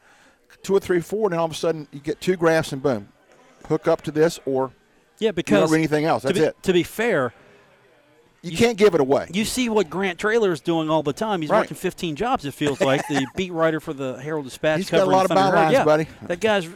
two 0.63 0.75
or 0.75 0.81
three, 0.81 1.01
four, 1.01 1.29
and 1.31 1.39
all 1.39 1.47
of 1.47 1.53
a 1.53 1.55
sudden 1.55 1.89
you 1.93 2.01
get 2.01 2.21
two 2.21 2.37
graphs 2.37 2.73
and 2.73 2.83
boom, 2.83 3.09
hook 3.69 3.89
up 3.89 4.03
to 4.03 4.11
this, 4.11 4.39
or 4.45 4.73
Yeah, 5.19 5.29
you 5.29 5.33
because 5.33 5.61
don't 5.61 5.71
read 5.71 5.79
anything 5.79 6.05
else. 6.05 6.23
to 6.23 6.29
That's 6.29 6.39
be, 6.39 6.45
it. 6.45 6.63
To 6.65 6.73
be 6.75 6.83
fair, 6.83 7.33
You, 8.43 8.51
you- 8.53 8.57
can't 8.59 8.77
give 8.77 8.95
it 8.95 9.01
away. 9.01 9.29
you 9.33 9.45
see 9.47 9.69
what 9.71 9.89
Grant 9.89 10.19
Traylor 10.19 10.53
is 10.53 10.61
doing 10.61 10.91
all 10.91 11.03
the 11.03 11.13
time. 11.15 11.41
He's 11.41 11.51
Right. 11.51 11.61
working 11.61 11.77
15 11.77 12.17
jobs. 12.17 12.45
It 12.45 12.53
feels 12.53 12.81
like 12.81 13.07
the 13.09 13.27
beat 13.37 13.53
writer 13.53 13.81
for 13.81 13.93
the 13.95 14.19
Herald 14.21 14.45
Dispatch. 14.45 14.79
He's 14.79 14.91
got 14.91 15.07
a 15.07 15.11
lot 15.11 15.25
of 15.25 15.31
bylines, 15.31 15.73
yeah, 15.73 15.85
buddy. 15.85 16.07
That 16.23 16.41
guy's 16.41 16.69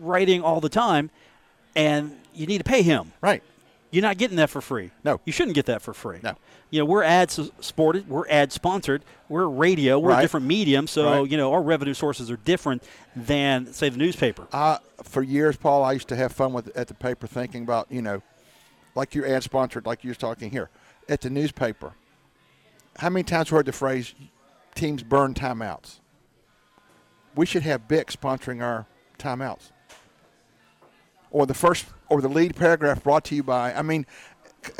writing 0.00 0.42
all 0.42 0.60
the 0.60 0.68
time, 0.68 1.10
and 1.76 2.16
you 2.34 2.46
need 2.46 2.58
to 2.58 2.64
pay 2.64 2.82
him. 2.82 3.12
right. 3.20 3.42
You're 3.92 4.02
not 4.02 4.18
getting 4.18 4.36
that 4.38 4.50
for 4.50 4.60
free. 4.60 4.90
No. 5.04 5.20
You 5.24 5.32
shouldn't 5.32 5.54
get 5.54 5.66
that 5.66 5.80
for 5.80 5.94
free. 5.94 6.18
No. 6.22 6.34
You 6.70 6.80
know, 6.80 6.84
we're 6.84 7.04
ad 7.04 7.30
supported, 7.30 8.08
we're 8.08 8.28
ad 8.28 8.52
sponsored, 8.52 9.04
we're 9.28 9.46
radio, 9.46 9.98
we're 9.98 10.18
a 10.18 10.20
different 10.20 10.44
medium, 10.44 10.86
so, 10.88 11.20
Right. 11.22 11.30
you 11.30 11.36
know, 11.36 11.52
our 11.52 11.62
revenue 11.62 11.94
sources 11.94 12.28
are 12.30 12.36
different 12.36 12.82
than, 13.14 13.72
say, 13.72 13.88
the 13.88 13.96
newspaper. 13.96 14.48
For 15.04 15.22
years, 15.22 15.56
Paul, 15.56 15.84
I 15.84 15.92
used 15.92 16.08
to 16.08 16.16
have 16.16 16.32
fun 16.32 16.52
with 16.52 16.76
at 16.76 16.88
the 16.88 16.94
paper, 16.94 17.26
thinking 17.28 17.62
about 17.62 17.86
you 17.88 18.02
know, 18.02 18.22
like 18.96 19.14
your 19.14 19.24
ad 19.26 19.44
sponsored, 19.44 19.86
like 19.86 20.02
you 20.02 20.08
was 20.10 20.18
talking 20.18 20.50
here 20.50 20.68
at 21.08 21.20
the 21.20 21.30
newspaper. 21.30 21.92
How 22.98 23.08
many 23.08 23.22
times 23.22 23.50
we 23.52 23.56
heard 23.56 23.66
the 23.66 23.72
phrase 23.72 24.14
"teams 24.74 25.04
burn 25.04 25.32
timeouts"? 25.32 26.00
We 27.36 27.46
should 27.46 27.62
have 27.62 27.86
Bic 27.88 28.08
sponsoring 28.08 28.62
our 28.62 28.86
timeouts, 29.18 29.70
or 31.30 31.46
the 31.46 31.54
first, 31.54 31.86
or 32.08 32.20
the 32.20 32.28
lead 32.28 32.56
paragraph 32.56 33.02
brought 33.02 33.24
to 33.26 33.34
you 33.34 33.42
by. 33.42 33.72
I 33.74 33.82
mean. 33.82 34.06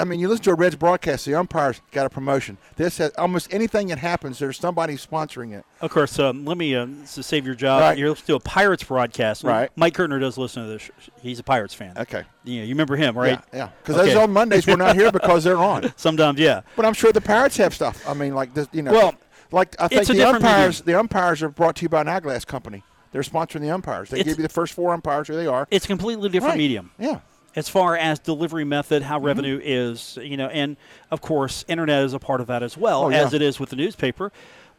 I 0.01 0.05
mean, 0.05 0.19
you 0.19 0.27
listen 0.27 0.43
to 0.47 0.51
a 0.51 0.55
Reds 0.55 0.75
broadcast. 0.75 1.27
The 1.27 1.37
umpires 1.37 1.81
got 1.93 2.07
a 2.07 2.11
promotion. 2.11 2.59
This 2.75 2.99
has 2.99 3.13
almost 3.17 3.55
anything 3.55 3.87
that 3.87 3.99
happens. 3.99 4.41
There's 4.41 4.59
somebody 4.59 4.95
sponsoring 4.97 5.57
it. 5.57 5.65
Of 5.81 5.93
course, 5.93 6.19
um, 6.19 6.45
let 6.45 6.59
me 6.59 6.75
uh, 6.75 6.87
to 7.15 7.23
save 7.23 7.47
your 7.47 7.55
job. 7.55 7.83
Right. 7.83 7.97
You're 7.97 8.09
listening 8.09 8.27
to 8.27 8.35
a 8.35 8.41
Pirates 8.41 8.83
broadcast. 8.83 9.45
Right. 9.45 9.71
Mike 9.77 9.95
Kertner 9.95 10.19
does 10.19 10.37
listen 10.37 10.65
to 10.65 10.69
this. 10.71 10.91
He's 11.23 11.39
a 11.39 11.45
Pirates 11.45 11.73
fan. 11.73 11.97
Okay. 11.97 12.25
You, 12.43 12.57
know, 12.57 12.63
you 12.65 12.71
remember 12.71 12.97
him, 12.97 13.17
right? 13.17 13.39
Yeah, 13.53 13.57
yeah. 13.57 13.69
Because 13.81 13.99
Okay. 13.99 14.09
those 14.09 14.17
on 14.17 14.33
Mondays 14.33 14.67
we're 14.67 14.75
not 14.75 14.97
here 14.97 15.13
because 15.13 15.45
they're 15.45 15.57
on. 15.57 15.93
Sometimes, 15.97 16.41
yeah. 16.41 16.63
But 16.75 16.85
I'm 16.85 16.95
sure 16.95 17.13
the 17.13 17.21
Pirates 17.21 17.57
have 17.59 17.73
stuff. 17.73 18.03
I 18.09 18.15
mean, 18.15 18.35
like 18.35 18.55
this, 18.55 18.67
you 18.73 18.83
know. 18.83 18.91
Well, 18.91 19.15
like 19.53 19.77
I 19.79 19.87
think 19.87 20.01
it's 20.01 20.11
a 20.11 20.15
the 20.15 20.29
umpires, 20.29 20.81
the 20.81 20.99
umpires 20.99 21.45
are 21.45 21.49
brought 21.49 21.77
to 21.77 21.83
you 21.83 21.89
by 21.89 22.01
an 22.01 22.09
eyeglass 22.09 22.45
company. 22.45 22.83
They're 23.17 23.23
sponsoring 23.23 23.63
the 23.63 23.71
umpires. 23.71 24.11
They 24.11 24.19
It's- 24.21 24.35
give 24.35 24.39
you 24.39 24.43
the 24.47 24.53
first 24.53 24.75
four 24.75 24.93
umpires 24.93 25.27
who 25.29 25.37
they 25.37 25.47
are. 25.47 25.67
It's 25.71 25.87
a 25.87 25.89
completely 25.89 26.29
different 26.29 26.53
Right. 26.53 26.59
medium. 26.59 26.91
Yeah, 26.99 27.21
as 27.55 27.67
far 27.67 27.97
as 27.97 28.19
delivery 28.19 28.65
method, 28.65 29.03
how 29.05 29.17
Mm-hmm. 29.17 29.27
revenue 29.27 29.61
is, 29.65 30.19
you 30.21 30.37
know, 30.37 30.49
and 30.49 30.77
of 31.11 31.23
course, 31.23 31.65
internet 31.67 32.03
is 32.05 32.13
a 32.13 32.19
part 32.19 32.43
of 32.43 32.47
that 32.49 32.63
as 32.63 32.77
well, 32.77 33.05
Oh, 33.05 33.09
yeah. 33.09 33.23
as 33.25 33.33
it 33.33 33.41
is 33.41 33.59
with 33.59 33.71
the 33.71 33.77
newspaper. 33.77 34.33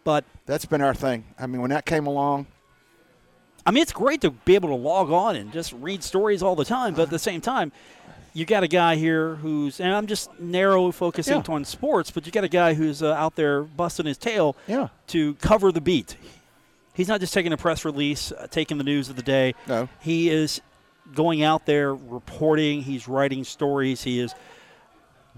But 0.03 0.23
that's 0.45 0.65
been 0.65 0.81
our 0.81 0.93
thing. 0.93 1.23
I 1.39 1.47
mean, 1.47 1.61
when 1.61 1.71
that 1.71 1.87
came 1.87 2.05
along, 2.05 2.45
I 3.65 3.71
mean, 3.71 3.81
it's 3.81 3.91
great 3.91 4.21
to 4.21 4.29
be 4.29 4.53
able 4.53 4.69
to 4.69 4.75
log 4.75 5.11
on 5.11 5.35
and 5.35 5.51
just 5.51 5.73
read 5.73 6.03
stories 6.03 6.43
all 6.43 6.55
the 6.55 6.63
time. 6.63 6.93
But 6.93 7.01
at 7.03 7.09
the 7.09 7.17
same 7.19 7.41
time, 7.41 7.71
you 8.33 8.45
got 8.45 8.61
a 8.61 8.67
guy 8.67 8.97
here 8.97 9.35
who's, 9.37 9.79
and 9.79 9.91
I'm 9.93 10.05
just 10.05 10.29
narrow 10.39 10.91
focusing 10.91 11.43
Yeah. 11.45 11.53
on 11.55 11.65
sports, 11.65 12.11
but 12.11 12.27
you 12.27 12.31
got 12.31 12.43
a 12.43 12.47
guy 12.49 12.75
who's 12.75 13.01
uh, 13.01 13.13
out 13.13 13.35
there 13.35 13.63
busting 13.63 14.05
his 14.05 14.19
tail 14.19 14.55
Yeah. 14.67 14.89
to 15.07 15.33
cover 15.41 15.71
the 15.71 15.81
beat. 15.81 16.15
He's 16.97 17.07
not 17.07 17.19
just 17.19 17.33
taking 17.33 17.53
a 17.53 17.57
press 17.57 17.85
release, 17.85 18.31
uh, 18.31 18.47
taking 18.49 18.77
the 18.79 18.83
news 18.83 19.07
of 19.07 19.15
the 19.15 19.21
day. 19.21 19.53
No. 19.67 19.87
He 20.01 20.29
is 20.29 20.59
going 21.13 21.43
out 21.43 21.65
there 21.67 21.93
reporting. 21.93 22.81
He's 22.81 23.07
writing 23.07 23.43
stories. 23.43 24.01
He 24.03 24.19
is 24.19 24.33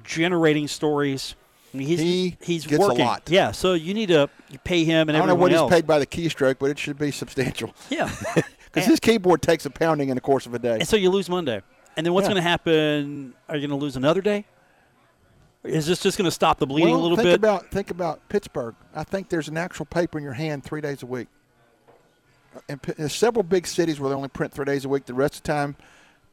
generating 0.03 0.67
stories. 0.69 1.35
I 1.73 1.77
mean, 1.77 1.87
he's 1.87 1.99
He 1.99 2.37
he's 2.41 2.65
gets 2.65 2.81
a 2.83 2.87
lot. 2.87 3.23
Yeah, 3.27 3.51
so 3.51 3.73
you 3.73 3.93
need 3.93 4.07
to 4.07 4.29
pay 4.63 4.83
him 4.85 5.09
and 5.09 5.15
I 5.17 5.19
don't 5.19 5.27
know 5.27 5.35
what 5.35 5.51
he's 5.51 5.59
else. 5.59 5.69
paid 5.71 5.85
by 5.85 5.99
the 5.99 6.07
keystroke, 6.07 6.55
but 6.59 6.69
it 6.71 6.79
should 6.79 6.97
be 6.97 7.11
substantial 7.11 7.75
Yeah, 7.89 8.09
because 8.65 8.87
his 8.87 8.99
keyboard 8.99 9.41
takes 9.41 9.65
a 9.65 9.69
pounding 9.69 10.09
in 10.09 10.15
the 10.15 10.21
course 10.21 10.45
of 10.47 10.53
a 10.53 10.59
day. 10.59 10.75
and 10.75 10.87
so 10.87 10.95
you 10.95 11.09
lose 11.11 11.29
Monday, 11.29 11.61
and 11.95 12.05
then 12.05 12.13
what's 12.13 12.25
Yeah. 12.25 12.29
going 12.33 12.43
to 12.43 12.49
happen? 12.49 13.33
Are 13.47 13.55
you 13.57 13.67
going 13.67 13.77
to 13.77 13.83
lose 13.83 13.95
another 13.97 14.21
day? 14.21 14.45
Is 15.63 15.85
this 15.85 16.01
just 16.01 16.17
going 16.17 16.25
to 16.25 16.31
stop 16.31 16.57
the 16.57 16.65
bleeding 16.65 16.91
well, 16.91 17.01
a 17.01 17.03
little 17.03 17.17
think 17.17 17.27
bit? 17.27 17.35
about 17.35 17.69
think 17.69 17.91
about 17.91 18.27
Pittsburgh. 18.29 18.75
I 18.95 19.03
think 19.03 19.27
there's 19.29 19.49
an 19.49 19.57
actual 19.57 19.85
paper 19.85 20.17
in 20.17 20.23
your 20.23 20.33
hand 20.33 20.63
three 20.63 20.81
days 20.81 21.03
a 21.03 21.05
week. 21.05 21.27
And 22.67 22.81
there's 22.81 23.13
several 23.13 23.43
big 23.43 23.67
cities 23.67 23.99
where 23.99 24.09
they 24.09 24.15
only 24.15 24.29
print 24.29 24.53
three 24.53 24.65
days 24.65 24.85
a 24.85 24.89
week. 24.89 25.05
The 25.05 25.13
rest 25.13 25.35
of 25.35 25.43
the 25.43 25.47
time, 25.47 25.75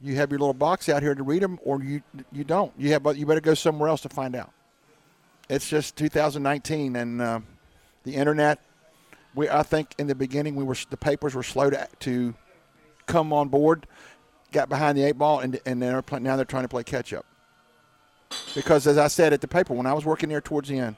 you 0.01 0.17
have 0.17 0.31
your 0.31 0.39
little 0.39 0.55
box 0.55 0.89
out 0.89 1.03
here 1.03 1.15
to 1.15 1.23
read 1.23 1.43
them, 1.43 1.59
or 1.63 1.83
you 1.83 2.03
you 2.33 2.45
don't. 2.45 2.73
You 2.79 2.93
have 2.93 3.07
you 3.17 3.27
better 3.27 3.41
go 3.41 3.55
somewhere 3.55 3.89
else 3.89 4.01
to 4.03 4.09
find 4.09 4.35
out. 4.35 4.53
It's 5.49 5.69
just 5.69 5.97
2019, 5.97 6.97
and 6.97 7.21
uh, 7.21 7.41
the 8.05 8.15
internet. 8.15 8.61
We 9.35 9.49
I 9.49 9.63
think 9.63 9.95
in 9.99 10.07
the 10.07 10.15
beginning 10.15 10.57
we 10.57 10.65
were 10.65 10.77
the 10.91 10.97
papers 10.97 11.35
were 11.35 11.43
slow 11.43 11.71
to 11.71 11.89
to 12.01 12.35
come 13.07 13.33
on 13.33 13.49
board, 13.49 13.87
got 14.53 14.69
behind 14.69 14.97
the 14.97 15.05
eight 15.05 15.19
ball, 15.19 15.41
and 15.41 15.61
and 15.67 15.81
they're 15.83 16.03
play, 16.03 16.21
now 16.21 16.37
they're 16.37 16.45
trying 16.45 16.65
to 16.65 16.69
play 16.69 16.83
catch 16.83 17.13
up. 17.13 17.27
Because 18.55 18.87
as 18.87 18.99
I 18.99 19.09
said 19.09 19.33
at 19.33 19.41
the 19.41 19.49
paper, 19.49 19.75
when 19.75 19.87
I 19.87 19.93
was 19.93 20.05
working 20.05 20.29
there 20.29 20.41
towards 20.41 20.69
the 20.69 20.79
end, 20.79 20.97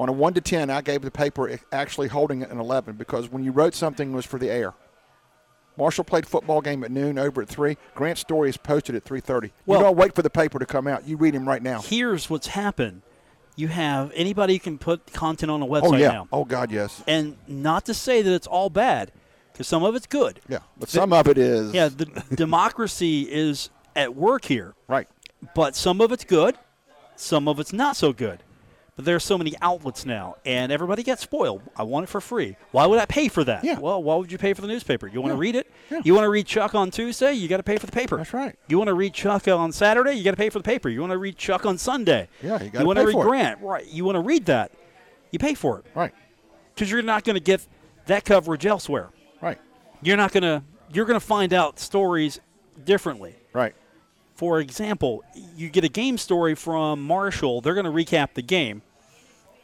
on 0.00 0.08
a 0.08 0.12
one 0.12 0.32
to 0.34 0.40
ten, 0.40 0.70
I 0.70 0.80
gave 0.80 1.02
the 1.02 1.10
paper 1.10 1.60
actually 1.70 2.08
holding 2.08 2.40
it 2.40 2.50
an 2.50 2.58
eleven 2.58 2.96
because 2.96 3.30
when 3.30 3.44
you 3.44 3.52
wrote 3.52 3.74
something 3.74 4.12
it 4.12 4.14
was 4.14 4.24
for 4.24 4.38
the 4.38 4.50
air. 4.50 4.72
Marshall 5.76 6.04
played 6.04 6.26
football 6.26 6.60
game 6.60 6.82
at 6.84 6.90
noon, 6.90 7.18
over 7.18 7.40
at 7.42 7.48
three. 7.48 7.76
Grant's 7.94 8.20
story 8.20 8.48
is 8.50 8.56
posted 8.56 8.94
at 8.94 9.04
three 9.04 9.20
thirty. 9.20 9.52
Well- 9.66 9.80
you 9.80 9.84
don't 9.84 9.96
wait 9.96 10.14
for 10.14 10.22
the 10.22 10.30
paper 10.30 10.58
to 10.58 10.66
come 10.66 10.86
out. 10.86 11.06
You 11.06 11.16
read 11.16 11.34
him 11.34 11.46
right 11.46 11.62
now. 11.62 11.80
Here's 11.82 12.28
what's 12.30 12.48
happened. 12.48 13.02
You 13.56 13.68
have 13.68 14.10
anybody 14.14 14.58
can 14.58 14.78
put 14.78 15.12
content 15.12 15.50
on 15.50 15.60
a 15.60 15.66
oh, 15.66 15.68
website 15.68 15.92
Oh 15.92 15.96
yeah. 15.96 16.08
now, 16.12 16.28
Oh 16.32 16.44
God, 16.44 16.70
yes. 16.72 17.02
and 17.06 17.36
not 17.46 17.84
to 17.86 17.94
say 17.94 18.22
that 18.22 18.32
it's 18.32 18.46
all 18.46 18.70
bad, 18.70 19.12
because 19.52 19.66
some 19.68 19.82
of 19.82 19.94
it's 19.94 20.06
good. 20.06 20.40
Yeah, 20.48 20.60
but 20.78 20.88
some 20.88 21.12
of 21.12 21.28
it 21.28 21.36
is. 21.36 21.74
Yeah, 21.74 21.88
the 21.88 22.06
democracy 22.34 23.22
is 23.30 23.68
at 23.94 24.14
work 24.14 24.46
here. 24.46 24.74
Right. 24.88 25.08
but 25.54 25.76
some 25.76 26.00
of 26.00 26.10
it's 26.10 26.24
good, 26.24 26.56
some 27.16 27.48
of 27.48 27.60
it's 27.60 27.72
not 27.72 27.96
so 27.96 28.14
good. 28.14 28.42
But 28.96 29.04
there's 29.04 29.24
so 29.24 29.38
many 29.38 29.54
outlets 29.62 30.04
now, 30.04 30.36
and 30.44 30.70
everybody 30.70 31.02
gets 31.02 31.22
spoiled. 31.22 31.62
I 31.76 31.84
want 31.84 32.04
it 32.04 32.08
for 32.08 32.20
free. 32.20 32.56
Why 32.72 32.86
would 32.86 32.98
I 32.98 33.06
pay 33.06 33.28
for 33.28 33.42
that? 33.44 33.64
Yeah. 33.64 33.78
Well, 33.78 34.02
why 34.02 34.16
would 34.16 34.30
you 34.30 34.36
pay 34.38 34.52
for 34.52 34.60
the 34.60 34.68
newspaper? 34.68 35.06
You 35.06 35.20
want 35.20 35.30
to 35.32 35.36
Yeah. 35.36 35.40
read 35.40 35.54
it? 35.56 35.70
Yeah. 35.90 36.00
You 36.04 36.12
want 36.14 36.24
to 36.24 36.28
read 36.28 36.46
Chuck 36.46 36.74
on 36.74 36.90
Tuesday? 36.90 37.32
You 37.32 37.48
got 37.48 37.56
to 37.58 37.62
pay 37.62 37.78
for 37.78 37.86
the 37.86 37.92
paper. 37.92 38.16
That's 38.18 38.34
right. 38.34 38.56
You 38.68 38.76
want 38.78 38.88
to 38.88 38.94
read 38.94 39.14
Chuck 39.14 39.48
on 39.48 39.72
Saturday? 39.72 40.14
You 40.14 40.24
got 40.24 40.32
to 40.32 40.36
pay 40.36 40.50
for 40.50 40.58
the 40.58 40.64
paper. 40.64 40.88
You 40.88 41.00
want 41.00 41.12
to 41.12 41.18
read 41.18 41.36
Chuck 41.38 41.64
on 41.64 41.78
Sunday? 41.78 42.28
Yeah, 42.42 42.62
you 42.62 42.70
gotta 42.70 42.80
You 42.82 42.86
want 42.86 42.98
to 42.98 43.06
read 43.06 43.16
it. 43.16 43.22
Grant? 43.22 43.60
Right. 43.62 43.86
You 43.86 44.04
want 44.04 44.16
to 44.16 44.20
read 44.22 44.46
that? 44.46 44.72
You 45.30 45.38
pay 45.38 45.54
for 45.54 45.78
it 45.78 45.86
Right. 45.94 46.12
because 46.74 46.90
you're 46.90 47.02
not 47.02 47.24
going 47.24 47.34
to 47.34 47.40
get 47.40 47.66
that 48.06 48.24
coverage 48.24 48.66
elsewhere. 48.66 49.10
Right. 49.40 49.58
You're 50.02 50.16
not 50.16 50.32
going 50.32 50.42
to. 50.42 50.62
You're 50.92 51.04
going 51.06 51.18
to 51.20 51.24
find 51.24 51.52
out 51.54 51.78
stories 51.78 52.40
differently. 52.84 53.36
Right. 53.52 53.74
For 54.40 54.58
example, 54.58 55.22
you 55.54 55.68
get 55.68 55.84
a 55.84 55.88
game 55.90 56.16
story 56.16 56.54
from 56.54 57.02
Marshall. 57.02 57.60
They're 57.60 57.74
going 57.74 57.84
to 57.84 57.92
recap 57.92 58.32
the 58.32 58.40
game, 58.40 58.80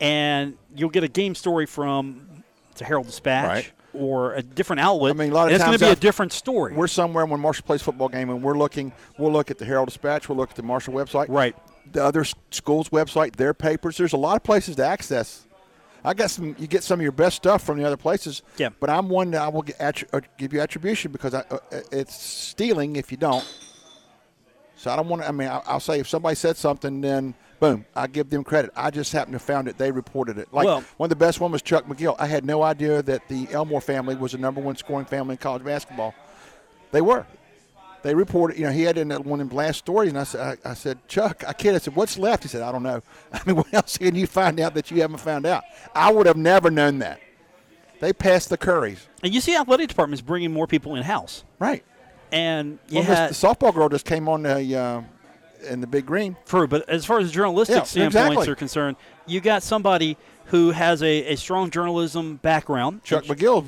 and 0.02 0.58
you'll 0.74 0.90
get 0.90 1.02
a 1.02 1.08
game 1.08 1.34
story 1.34 1.64
from 1.64 2.42
the 2.76 2.84
Herald 2.84 3.06
Dispatch 3.06 3.46
Right. 3.48 3.72
or 3.94 4.34
a 4.34 4.42
different 4.42 4.80
outlet. 4.80 5.12
I 5.12 5.14
mean, 5.18 5.30
a 5.32 5.34
lot 5.34 5.48
of 5.48 5.54
it's 5.54 5.64
going 5.64 5.78
to 5.78 5.82
be 5.82 5.90
a 5.90 5.96
different 5.96 6.34
story. 6.34 6.74
We're 6.74 6.88
somewhere 6.88 7.24
when 7.24 7.40
Marshall 7.40 7.64
plays 7.64 7.80
football 7.80 8.10
game, 8.10 8.28
and 8.28 8.42
we're 8.42 8.58
looking. 8.58 8.92
We'll 9.18 9.32
look 9.32 9.50
at 9.50 9.56
the 9.56 9.64
Herald 9.64 9.88
Dispatch. 9.88 10.28
We'll 10.28 10.36
look 10.36 10.50
at 10.50 10.56
the 10.56 10.62
Marshall 10.62 10.92
website. 10.92 11.30
Right. 11.30 11.56
The 11.90 12.04
other 12.04 12.24
schools' 12.50 12.90
website, 12.90 13.36
their 13.36 13.54
papers. 13.54 13.96
There's 13.96 14.12
a 14.12 14.18
lot 14.18 14.36
of 14.36 14.42
places 14.42 14.76
to 14.76 14.84
access. 14.84 15.46
I 16.04 16.12
got 16.12 16.30
some. 16.30 16.54
You 16.58 16.66
get 16.66 16.82
some 16.84 17.00
of 17.00 17.02
your 17.02 17.12
best 17.12 17.36
stuff 17.36 17.62
from 17.64 17.78
the 17.78 17.84
other 17.86 17.96
places. 17.96 18.42
Yeah. 18.58 18.68
But 18.78 18.90
I'm 18.90 19.08
one 19.08 19.30
that 19.30 19.40
I 19.40 19.48
will 19.48 19.62
get 19.62 19.78
attri- 19.78 20.12
uh, 20.12 20.20
give 20.36 20.52
you 20.52 20.60
attribution 20.60 21.12
because 21.12 21.32
I, 21.32 21.44
uh, 21.50 21.60
it's 21.90 22.14
stealing 22.14 22.96
if 22.96 23.10
you 23.10 23.16
don't. 23.16 23.42
So 24.76 24.90
I 24.90 24.96
don't 24.96 25.08
want 25.08 25.22
to. 25.22 25.28
I 25.28 25.32
mean, 25.32 25.48
I- 25.48 25.62
I'll 25.66 25.80
say 25.80 25.98
if 26.00 26.08
somebody 26.08 26.34
said 26.36 26.56
something, 26.56 27.00
then 27.00 27.34
boom, 27.60 27.86
I 27.94 28.06
give 28.06 28.28
them 28.30 28.44
credit. 28.44 28.70
I 28.76 28.90
just 28.90 29.12
happened 29.12 29.32
to 29.32 29.38
found 29.38 29.68
it. 29.68 29.78
They 29.78 29.90
reported 29.90 30.38
it. 30.38 30.48
Like 30.52 30.66
Well- 30.66 30.84
one 30.98 31.06
of 31.06 31.10
the 31.10 31.16
best 31.16 31.40
one 31.40 31.50
was 31.52 31.62
Chuck 31.62 31.86
McGill. 31.86 32.14
I 32.18 32.26
had 32.26 32.44
no 32.44 32.62
idea 32.62 33.02
that 33.02 33.26
the 33.28 33.48
Elmore 33.52 33.80
family 33.80 34.14
was 34.14 34.32
the 34.32 34.38
number 34.38 34.60
one 34.60 34.76
scoring 34.76 35.06
family 35.06 35.32
in 35.32 35.38
college 35.38 35.64
basketball. 35.64 36.14
They 36.92 37.00
were. 37.00 37.26
They 38.02 38.14
reported, 38.14 38.56
you 38.56 38.66
know, 38.66 38.70
he 38.70 38.82
had 38.82 38.98
in 38.98 39.08
that 39.08 39.24
one 39.24 39.40
in 39.40 39.48
blast 39.48 39.78
stories, 39.80 40.10
and 40.10 40.18
I 40.18 40.22
said, 40.22 40.58
I, 40.64 40.70
I 40.70 40.74
said, 40.74 40.98
Chuck, 41.08 41.42
I 41.48 41.52
kid. 41.52 41.74
I 41.74 41.78
said, 41.78 41.96
what's 41.96 42.16
left? 42.16 42.44
He 42.44 42.48
said, 42.48 42.62
I 42.62 42.70
don't 42.70 42.84
know. 42.84 43.02
I 43.32 43.40
mean, 43.44 43.56
what 43.56 43.72
else 43.74 43.98
can 43.98 44.14
you 44.14 44.28
find 44.28 44.60
out 44.60 44.74
that 44.74 44.92
you 44.92 45.00
haven't 45.00 45.16
found 45.18 45.44
out? 45.44 45.64
I 45.92 46.12
would 46.12 46.26
have 46.26 46.36
never 46.36 46.70
known 46.70 47.00
that. 47.00 47.18
They 47.98 48.12
passed 48.12 48.50
the 48.50 48.58
Currys, 48.58 48.98
and 49.24 49.34
you 49.34 49.40
see, 49.40 49.56
athletic 49.56 49.88
departments 49.88 50.20
bringing 50.20 50.52
more 50.52 50.66
people 50.66 50.94
in 50.96 51.02
house, 51.02 51.42
right? 51.58 51.82
And 52.36 52.78
you 52.88 53.00
Well, 53.00 53.28
this- 53.28 53.38
the 53.40 53.46
softball 53.46 53.74
girl 53.74 53.88
just 53.88 54.04
came 54.06 54.28
on 54.28 54.42
the 54.42 54.76
uh, 54.76 55.02
in 55.68 55.80
the 55.80 55.86
big 55.86 56.06
green. 56.06 56.36
true. 56.46 56.66
But 56.66 56.88
as 56.88 57.04
far 57.04 57.18
as 57.18 57.32
journalistic 57.32 57.76
Yeah, 57.76 57.82
standpoints 57.84 58.16
exactly. 58.32 58.48
are 58.52 58.54
concerned, 58.54 58.96
you 59.26 59.40
got 59.40 59.62
somebody 59.62 60.16
who 60.46 60.70
has 60.70 61.02
a, 61.02 61.32
a 61.32 61.36
strong 61.36 61.70
journalism 61.70 62.36
background. 62.36 63.02
Chuck 63.02 63.24
McGill, 63.24 63.66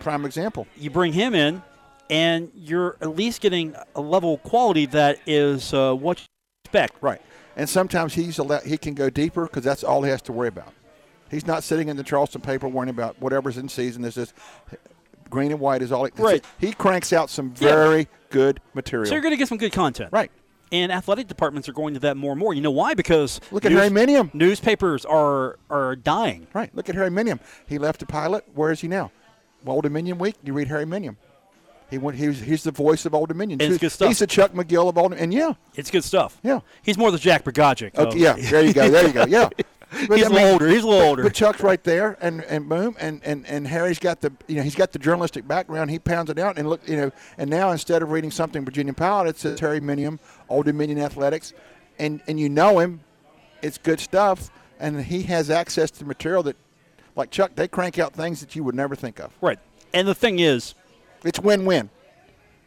prime 0.00 0.24
example. 0.24 0.66
you 0.76 0.90
bring 0.90 1.12
him 1.12 1.34
in, 1.34 1.62
and 2.10 2.50
you're 2.54 2.96
at 3.00 3.14
least 3.14 3.40
getting 3.40 3.76
a 3.94 4.00
level 4.00 4.34
of 4.34 4.42
quality 4.42 4.86
that 4.86 5.18
is 5.26 5.72
uh, 5.72 5.94
what 5.94 6.18
you 6.18 6.24
expect. 6.64 6.94
Right. 7.00 7.20
And 7.56 7.68
sometimes 7.68 8.14
he's 8.14 8.38
a 8.38 8.60
he 8.64 8.78
can 8.78 8.94
go 8.94 9.10
deeper 9.10 9.44
because 9.44 9.64
that's 9.64 9.84
all 9.84 10.02
he 10.02 10.10
has 10.10 10.22
to 10.22 10.32
worry 10.32 10.48
about. 10.48 10.72
He's 11.30 11.46
not 11.46 11.62
sitting 11.62 11.88
in 11.88 11.96
the 11.96 12.02
Charleston 12.04 12.40
paper 12.40 12.66
worrying 12.68 12.88
about 12.90 13.20
whatever's 13.20 13.58
in 13.58 13.68
season. 13.68 14.00
This 14.02 14.16
is 14.16 14.32
green 15.30 15.50
and 15.52 15.60
white 15.60 15.82
is 15.82 15.92
all. 15.92 16.04
He, 16.04 16.10
Right. 16.16 16.36
it. 16.36 16.44
He 16.58 16.72
cranks 16.72 17.12
out 17.12 17.30
some 17.30 17.54
Yeah. 17.58 17.68
very 17.74 18.08
good 18.30 18.60
material. 18.74 19.06
So 19.06 19.14
you're 19.14 19.22
going 19.22 19.32
to 19.32 19.36
get 19.38 19.48
some 19.48 19.58
good 19.58 19.72
content. 19.72 20.10
right. 20.12 20.30
And 20.70 20.92
athletic 20.92 21.28
departments 21.28 21.66
are 21.70 21.72
going 21.72 21.94
to 21.94 22.00
that 22.00 22.18
more 22.18 22.32
and 22.32 22.38
more. 22.38 22.52
You 22.52 22.60
know 22.60 22.70
why? 22.70 22.92
Because 22.92 23.40
Look 23.50 23.64
at 23.64 23.72
Harry 23.72 23.88
Minium. 23.88 24.32
newspapers 24.34 25.06
are 25.06 25.58
are 25.70 25.96
dying. 25.96 26.46
Right. 26.52 26.74
Look 26.74 26.90
at 26.90 26.94
Harry 26.94 27.08
Minium. 27.08 27.40
He 27.66 27.78
left 27.78 28.00
the 28.00 28.06
pilot. 28.06 28.44
Where 28.54 28.70
is 28.70 28.80
he 28.82 28.88
now? 28.88 29.10
Old 29.66 29.84
Dominion 29.84 30.18
Week. 30.18 30.36
You 30.44 30.52
read 30.52 30.68
Harry 30.68 30.84
Minium. 30.84 31.16
He 31.90 31.96
went. 31.96 32.18
He 32.18 32.28
was, 32.28 32.38
he's 32.40 32.64
the 32.64 32.70
voice 32.70 33.06
of 33.06 33.14
Old 33.14 33.28
Dominion. 33.30 33.62
It's 33.62 33.68
He's- 33.68 33.80
good 33.80 33.92
stuff. 33.92 34.08
He's 34.08 34.18
the 34.18 34.26
Chuck 34.26 34.52
McGill 34.52 34.90
of 34.90 34.98
Old. 34.98 35.14
And 35.14 35.32
yeah, 35.32 35.54
It's 35.74 35.90
good 35.90 36.04
stuff. 36.04 36.38
Yeah. 36.42 36.60
He's 36.82 36.98
more 36.98 37.10
the 37.10 37.18
Jack 37.18 37.44
Bogaczyk. 37.44 37.92
Oh, 37.94 38.02
of- 38.02 38.08
okay, 38.08 38.18
yeah. 38.18 38.34
There 38.34 38.62
you 38.62 38.74
go. 38.74 38.90
There 38.90 39.06
you 39.06 39.12
go. 39.14 39.24
Yeah. 39.26 39.48
But, 39.90 40.18
He's 40.18 40.24
I 40.24 40.26
a 40.26 40.30
mean, 40.30 40.34
little 40.34 40.52
older. 40.52 40.68
He's 40.68 40.82
a 40.84 40.86
little 40.86 41.08
older. 41.08 41.22
But 41.22 41.32
Chuck's 41.34 41.62
right 41.62 41.82
there, 41.82 42.18
and, 42.20 42.42
and 42.44 42.68
boom, 42.68 42.94
and, 43.00 43.22
and, 43.24 43.46
and 43.46 43.66
Harry's 43.66 43.98
got 43.98 44.20
the 44.20 44.30
you 44.46 44.56
know 44.56 44.62
he's 44.62 44.74
got 44.74 44.92
the 44.92 44.98
journalistic 44.98 45.48
background. 45.48 45.90
He 45.90 45.98
pounds 45.98 46.28
it 46.28 46.38
out, 46.38 46.58
and 46.58 46.68
look 46.68 46.86
you 46.86 46.96
know, 46.96 47.10
and 47.38 47.48
now 47.48 47.70
instead 47.70 48.02
of 48.02 48.10
reading 48.10 48.30
something 48.30 48.64
Virginia 48.66 48.92
Pilot, 48.92 49.28
it 49.30 49.38
says 49.38 49.58
Harry 49.60 49.80
Minium, 49.80 50.18
Old 50.50 50.66
Dominion 50.66 50.98
Athletics, 51.00 51.54
and 51.98 52.20
and 52.28 52.38
you 52.38 52.50
know 52.50 52.78
him, 52.80 53.00
it's 53.62 53.78
good 53.78 53.98
stuff, 53.98 54.50
and 54.78 55.02
he 55.02 55.22
has 55.22 55.48
access 55.48 55.90
to 55.92 56.04
material 56.04 56.42
that, 56.42 56.56
like 57.16 57.30
Chuck, 57.30 57.52
they 57.54 57.66
crank 57.66 57.98
out 57.98 58.12
things 58.12 58.40
that 58.40 58.54
you 58.54 58.62
would 58.64 58.74
never 58.74 58.94
think 58.94 59.18
of. 59.20 59.32
right. 59.40 59.58
And 59.94 60.06
the 60.06 60.14
thing 60.14 60.38
is, 60.38 60.74
It's 61.24 61.40
win-win. 61.40 61.88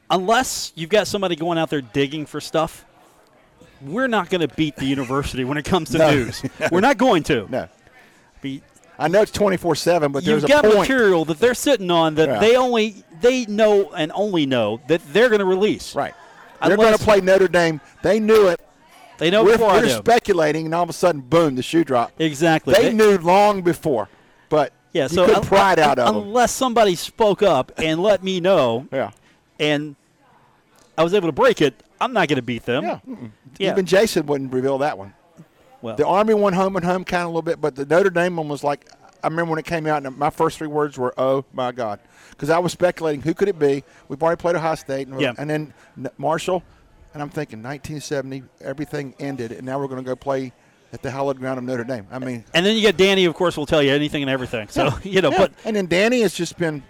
unless 0.10 0.72
you've 0.76 0.90
got 0.90 1.06
somebody 1.08 1.36
going 1.36 1.60
out 1.60 1.70
there 1.70 1.82
digging 1.82 2.26
for 2.26 2.42
stuff, 2.42 2.84
we're 3.84 4.08
not 4.08 4.30
going 4.30 4.42
to 4.48 4.54
beat 4.56 4.76
the 4.76 4.86
university 4.86 5.44
when 5.44 5.58
it 5.58 5.66
comes 5.66 5.90
to 5.92 5.98
No. 6.00 6.12
news. 6.12 6.44
We're 6.72 6.82
not 6.82 6.98
going 6.98 7.24
to. 7.24 7.48
No, 7.50 7.68
Be- 8.42 8.62
I 9.00 9.08
know 9.08 9.22
it's 9.22 9.32
twenty-four 9.32 9.76
seven, 9.76 10.12
but 10.12 10.24
there's 10.24 10.44
You've 10.44 10.50
got 10.52 10.66
a 10.66 10.70
material 10.78 11.26
that 11.26 11.40
they're 11.40 11.54
sitting 11.56 11.90
on 11.90 12.16
that 12.16 12.30
Yeah. 12.30 12.40
they 12.40 12.56
only 12.56 13.04
they 13.22 13.46
know 13.46 13.92
and 13.94 14.12
only 14.14 14.46
know 14.46 14.82
that 14.88 15.02
they're 15.14 15.30
going 15.30 15.40
to 15.40 15.46
release. 15.46 15.96
Right. 15.96 16.14
They're 16.66 16.78
going 16.78 16.96
to 16.96 17.04
play 17.04 17.22
Notre 17.22 17.48
Dame. 17.48 17.82
They 18.04 18.20
knew 18.20 18.48
it. 18.48 18.60
They 19.18 19.30
know 19.32 19.44
we're 19.44 19.54
before 19.54 19.74
we're 19.74 19.90
speculating, 19.90 20.66
and 20.66 20.76
all 20.76 20.84
of 20.84 20.90
a 20.90 20.94
sudden, 20.94 21.22
boom, 21.22 21.56
the 21.56 21.64
shoe 21.64 21.84
drop. 21.84 22.12
exactly. 22.20 22.74
They, 22.74 22.92
knew 22.94 23.18
long 23.18 23.62
before, 23.64 24.10
but 24.50 24.74
Yeah. 24.94 25.04
you 25.04 25.10
So 25.10 25.26
couldn't 25.26 25.52
un- 25.52 25.70
it 25.74 25.80
un- 25.80 25.90
out 25.90 26.00
of 26.00 26.06
them. 26.14 26.24
unless 26.24 26.52
somebody 26.52 26.96
spoke 26.96 27.42
up 27.44 27.72
and 27.78 28.02
let 28.02 28.24
me 28.24 28.40
know, 28.40 28.88
Yeah. 28.92 29.12
and 29.60 29.96
I 30.98 31.04
was 31.04 31.14
able 31.14 31.28
to 31.28 31.32
break 31.34 31.62
it, 31.62 31.76
I'm 32.02 32.14
not 32.14 32.28
going 32.28 32.38
to 32.38 32.42
beat 32.42 32.66
them. 32.66 32.84
Yeah. 32.84 33.00
Yeah. 33.60 33.72
Even 33.72 33.86
Jason 33.86 34.26
wouldn't 34.26 34.52
reveal 34.52 34.80
that 34.80 34.98
one. 34.98 35.14
Well, 35.82 35.96
The 35.96 36.06
Army 36.06 36.34
one 36.34 36.54
home 36.54 36.76
and 36.76 36.86
home 36.86 37.04
kind 37.04 37.22
of 37.24 37.28
a 37.28 37.30
little 37.30 37.42
bit, 37.42 37.62
but 37.62 37.76
the 37.76 37.86
Notre 37.86 38.10
Dame 38.10 38.36
one 38.36 38.48
was 38.50 38.64
like, 38.64 38.90
I 39.24 39.28
remember 39.28 39.52
when 39.52 39.60
it 39.60 39.66
came 39.66 39.86
out, 39.88 40.04
and 40.06 40.18
my 40.18 40.30
first 40.32 40.58
three 40.58 40.68
words 40.68 40.98
were, 40.98 41.14
"Oh 41.16 41.46
my 41.54 41.72
God," 41.72 42.00
because 42.32 42.50
I 42.50 42.58
was 42.58 42.72
speculating 42.72 43.22
who 43.22 43.36
could 43.36 43.48
it 43.50 43.60
be. 43.60 43.84
We've 44.08 44.22
already 44.24 44.40
played 44.40 44.56
Ohio 44.56 44.74
State, 44.74 45.08
and, 45.08 45.22
Yeah. 45.22 45.34
and 45.38 45.48
then 45.48 45.74
Marshall, 46.18 46.64
and 47.14 47.22
I'm 47.22 47.30
thinking 47.30 47.62
1970, 47.62 48.42
everything 48.62 49.14
ended, 49.20 49.52
and 49.52 49.64
now 49.64 49.78
we're 49.80 49.88
going 49.88 50.04
to 50.04 50.08
go 50.08 50.16
play 50.16 50.52
at 50.92 51.04
the 51.04 51.12
hallowed 51.12 51.38
ground 51.38 51.60
of 51.60 51.64
Notre 51.66 51.84
Dame. 51.84 52.08
I 52.12 52.18
mean, 52.18 52.44
and 52.56 52.66
then 52.66 52.76
you 52.76 52.82
get 52.82 52.98
Danny, 52.98 53.26
of 53.26 53.36
course, 53.36 53.56
will 53.58 53.68
tell 53.68 53.84
you 53.84 53.92
anything 53.94 54.24
and 54.24 54.30
everything. 54.32 54.68
So 54.70 54.90
you 55.04 55.22
know, 55.22 55.30
yeah. 55.30 55.38
but 55.38 55.54
and 55.66 55.76
then 55.76 55.86
Danny 55.86 56.22
has 56.22 56.34
just 56.34 56.58
been. 56.58 56.82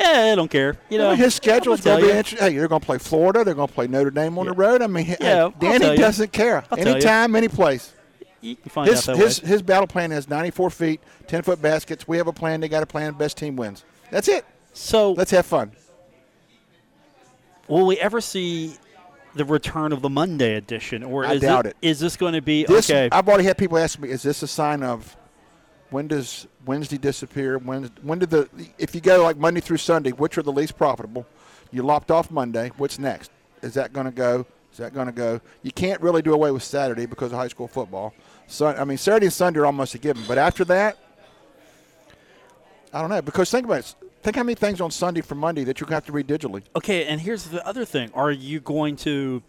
Yeah, 0.00 0.32
I 0.32 0.34
don't 0.34 0.50
care. 0.50 0.76
You 0.88 0.98
know, 0.98 1.14
his 1.14 1.34
schedule's 1.34 1.86
I'll 1.86 1.96
going 1.98 2.08
to 2.08 2.12
be 2.12 2.18
interesting. 2.18 2.52
Hey, 2.52 2.56
they're 2.58 2.68
going 2.68 2.80
to 2.80 2.86
play 2.86 2.98
Florida. 2.98 3.44
They're 3.44 3.54
going 3.54 3.68
to 3.68 3.74
play 3.74 3.86
Notre 3.86 4.10
Dame 4.10 4.38
on 4.38 4.46
the 4.46 4.52
road. 4.52 4.82
I 4.82 4.86
mean, 4.86 5.14
Yeah, 5.20 5.36
I'll 5.44 5.50
Danny 5.50 5.96
doesn't 5.96 6.32
care. 6.32 6.64
I'll. 6.70 6.78
Anytime, 6.78 7.36
any 7.36 7.48
place. 7.48 7.92
You 8.40 8.56
can 8.56 8.70
find 8.70 8.88
His, 8.88 9.06
out 9.08 9.16
that 9.16 9.22
his, 9.22 9.42
way. 9.42 9.48
his 9.48 9.62
battle 9.62 9.86
plan 9.86 10.12
is 10.12 10.28
94 10.28 10.70
feet, 10.70 11.00
10 11.26 11.42
foot 11.42 11.60
baskets. 11.60 12.08
We 12.08 12.16
have 12.16 12.26
a 12.26 12.32
plan. 12.32 12.60
They 12.60 12.68
got 12.68 12.82
a 12.82 12.86
plan. 12.86 13.12
Best 13.12 13.36
team 13.36 13.54
wins. 13.56 13.84
That's 14.10 14.28
it. 14.28 14.46
So 14.72 15.12
Let's 15.12 15.30
have 15.32 15.44
fun. 15.44 15.72
will 17.68 17.86
we 17.86 17.98
ever 17.98 18.20
see 18.20 18.76
the 19.34 19.44
return 19.44 19.92
of 19.92 20.00
the 20.02 20.08
Monday 20.08 20.54
edition, 20.56 21.02
or 21.02 21.24
I 21.26 21.34
is 21.34 21.42
doubt 21.42 21.66
it. 21.66 21.76
Is 21.82 22.00
this 22.00 22.16
going 22.16 22.32
to 22.32 22.42
be 22.42 22.64
This 22.64 22.90
okay? 22.90 23.08
I've 23.12 23.28
already 23.28 23.44
had 23.44 23.58
people 23.58 23.78
ask 23.78 23.98
me, 23.98 24.08
is 24.08 24.22
this 24.22 24.42
a 24.42 24.48
sign 24.48 24.82
of 24.82 25.16
when 25.90 26.08
does 26.08 26.46
Wednesday 26.66 26.98
disappear? 26.98 27.58
When 27.58 27.90
when 28.02 28.18
did 28.18 28.30
the 28.30 28.48
if 28.78 28.94
you 28.94 29.00
go 29.00 29.22
like 29.22 29.36
Monday 29.36 29.60
through 29.60 29.78
Sunday, 29.78 30.10
which 30.10 30.38
are 30.38 30.42
the 30.42 30.52
least 30.52 30.76
profitable? 30.76 31.26
You 31.72 31.82
lopped 31.82 32.10
off 32.10 32.30
Monday. 32.30 32.72
What's 32.76 32.98
next? 32.98 33.30
Is 33.62 33.74
that 33.74 33.92
going 33.92 34.06
to 34.06 34.12
go? 34.12 34.46
Is 34.72 34.78
that 34.78 34.94
going 34.94 35.06
to 35.06 35.12
go? 35.12 35.40
You 35.62 35.72
can't 35.72 36.00
really 36.00 36.22
do 36.22 36.32
away 36.32 36.50
with 36.50 36.62
Saturday 36.62 37.06
because 37.06 37.32
of 37.32 37.38
high 37.38 37.48
school 37.48 37.68
football. 37.68 38.14
So 38.46 38.66
I 38.66 38.84
mean, 38.84 38.98
Saturday 38.98 39.26
and 39.26 39.32
Sunday 39.32 39.60
are 39.60 39.66
almost 39.66 39.94
a 39.94 39.98
given. 39.98 40.22
But 40.26 40.38
after 40.38 40.64
that, 40.66 40.98
I 42.92 43.00
don't 43.00 43.10
know. 43.10 43.22
Because 43.22 43.50
think 43.50 43.66
about 43.66 43.80
it. 43.80 43.94
Think 44.22 44.36
how 44.36 44.42
many 44.42 44.54
things 44.54 44.80
on 44.80 44.90
Sunday 44.90 45.22
from 45.22 45.38
Monday 45.38 45.64
that 45.64 45.80
you 45.80 45.86
have 45.86 46.04
to 46.06 46.12
read 46.12 46.26
digitally. 46.26 46.62
okay, 46.76 47.06
and 47.06 47.20
here's 47.20 47.44
the 47.44 47.66
other 47.66 47.84
thing: 47.84 48.10
Are 48.14 48.30
you 48.30 48.60
going 48.60 48.96
to 48.96 49.42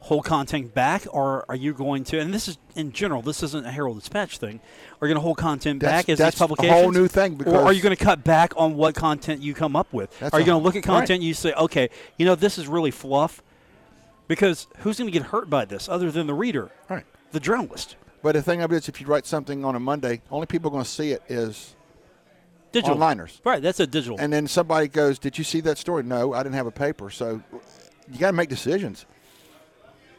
hold 0.00 0.24
content 0.24 0.74
back, 0.74 1.02
or 1.10 1.44
are 1.48 1.56
you 1.56 1.72
going 1.74 2.04
to? 2.04 2.18
And 2.18 2.32
this 2.32 2.48
is 2.48 2.58
in 2.76 2.92
general. 2.92 3.20
This 3.22 3.42
isn't 3.42 3.66
a 3.66 3.70
Herald 3.70 3.98
Dispatch 3.98 4.38
thing. 4.38 4.60
Are 5.00 5.08
you 5.08 5.14
going 5.14 5.20
to 5.20 5.24
hold 5.24 5.38
content 5.38 5.80
That's- 5.80 6.02
back 6.02 6.08
as 6.08 6.18
that's 6.18 6.38
these 6.38 6.50
a 6.50 6.72
whole 6.72 6.92
new 6.92 7.08
thing 7.08 7.40
or 7.46 7.56
are 7.58 7.72
you 7.72 7.82
going 7.82 7.96
to 7.96 8.04
cut 8.04 8.24
back 8.24 8.52
on 8.56 8.76
what 8.76 8.94
content 8.94 9.42
you 9.42 9.54
come 9.54 9.76
up 9.76 9.92
with? 9.92 10.10
Are 10.32 10.40
you 10.40 10.46
going 10.46 10.60
to 10.60 10.64
look 10.64 10.74
at 10.76 10.78
right. 10.86 10.98
content 10.98 11.10
and 11.18 11.24
you 11.24 11.34
say, 11.34 11.52
okay, 11.52 11.90
you 12.16 12.26
know, 12.26 12.34
this 12.34 12.58
is 12.58 12.66
really 12.68 12.90
fluff? 12.90 13.42
Because 14.28 14.66
who's 14.78 14.98
going 14.98 15.10
to 15.10 15.18
get 15.18 15.28
hurt 15.28 15.48
by 15.48 15.64
this 15.64 15.88
other 15.88 16.10
than 16.10 16.26
the 16.26 16.34
reader, 16.34 16.70
Right. 16.88 17.04
the 17.32 17.40
journalist? 17.40 17.96
But 18.22 18.34
the 18.34 18.42
thing 18.42 18.62
of 18.62 18.72
it 18.72 18.76
is, 18.76 18.88
if 18.88 19.00
you 19.00 19.06
write 19.06 19.26
something 19.26 19.64
on 19.64 19.74
a 19.74 19.80
Monday, 19.80 20.20
only 20.30 20.46
people 20.46 20.68
are 20.68 20.72
going 20.72 20.84
to 20.84 20.90
see 20.90 21.12
it 21.12 21.22
is 21.28 21.74
Digital. 22.72 22.96
liners. 22.96 23.40
Right, 23.44 23.62
that's 23.62 23.80
a 23.80 23.86
digital. 23.86 24.18
And 24.18 24.32
then 24.32 24.46
somebody 24.46 24.88
goes, 24.88 25.18
"Did 25.18 25.38
you 25.38 25.44
see 25.44 25.60
that 25.62 25.78
story?" 25.78 26.02
No, 26.02 26.34
I 26.34 26.42
didn't 26.42 26.56
have 26.56 26.66
a 26.66 26.70
paper. 26.72 27.08
So 27.10 27.40
you 28.10 28.18
got 28.18 28.28
to 28.28 28.32
make 28.36 28.48
decisions. 28.50 29.06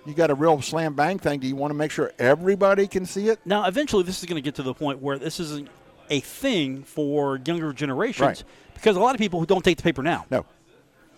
You 0.06 0.14
got 0.14 0.32
a 0.32 0.34
real 0.36 0.62
slam 0.62 0.94
bang 0.96 1.20
thing. 1.20 1.40
Do 1.40 1.48
you 1.48 1.56
want 1.56 1.72
to 1.72 1.76
make 1.76 1.92
sure 1.92 2.12
everybody 2.18 2.88
can 2.88 3.06
see 3.06 3.28
it? 3.30 3.40
Now, 3.46 3.66
eventually, 3.66 4.04
this 4.04 4.20
is 4.20 4.26
going 4.26 4.36
to 4.38 4.42
get 4.42 4.56
to 4.56 4.64
the 4.64 4.74
point 4.74 5.00
where 5.02 5.18
this 5.20 5.40
isn't 5.40 5.68
a 6.10 6.20
thing 6.22 6.84
for 6.84 7.40
younger 7.46 7.72
generations 7.74 8.26
Right. 8.26 8.44
because 8.74 8.96
a 8.96 9.00
lot 9.00 9.14
of 9.14 9.20
people 9.20 9.40
who 9.40 9.46
don't 9.46 9.64
take 9.64 9.78
the 9.78 9.84
paper 9.84 10.02
now. 10.02 10.26
No. 10.32 10.46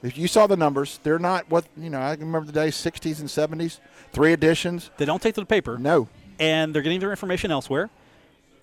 If 0.04 0.18
you 0.18 0.28
saw 0.28 0.48
the 0.48 0.58
numbers, 0.58 1.00
they're 1.04 1.20
not 1.20 1.50
what 1.50 1.66
you 1.78 1.90
know. 1.92 2.02
I 2.02 2.16
can 2.16 2.26
remember 2.26 2.48
the 2.48 2.52
days, 2.60 2.76
60s 2.76 3.20
and 3.20 3.30
70s, 3.30 3.80
three 4.12 4.34
editions. 4.34 4.90
They 4.98 5.06
don't 5.06 5.22
take 5.22 5.36
to 5.36 5.42
the 5.42 5.46
paper, 5.46 5.78
No, 5.78 6.08
and 6.40 6.74
they're 6.74 6.82
getting 6.82 7.00
their 7.00 7.12
information 7.12 7.52
elsewhere, 7.52 7.92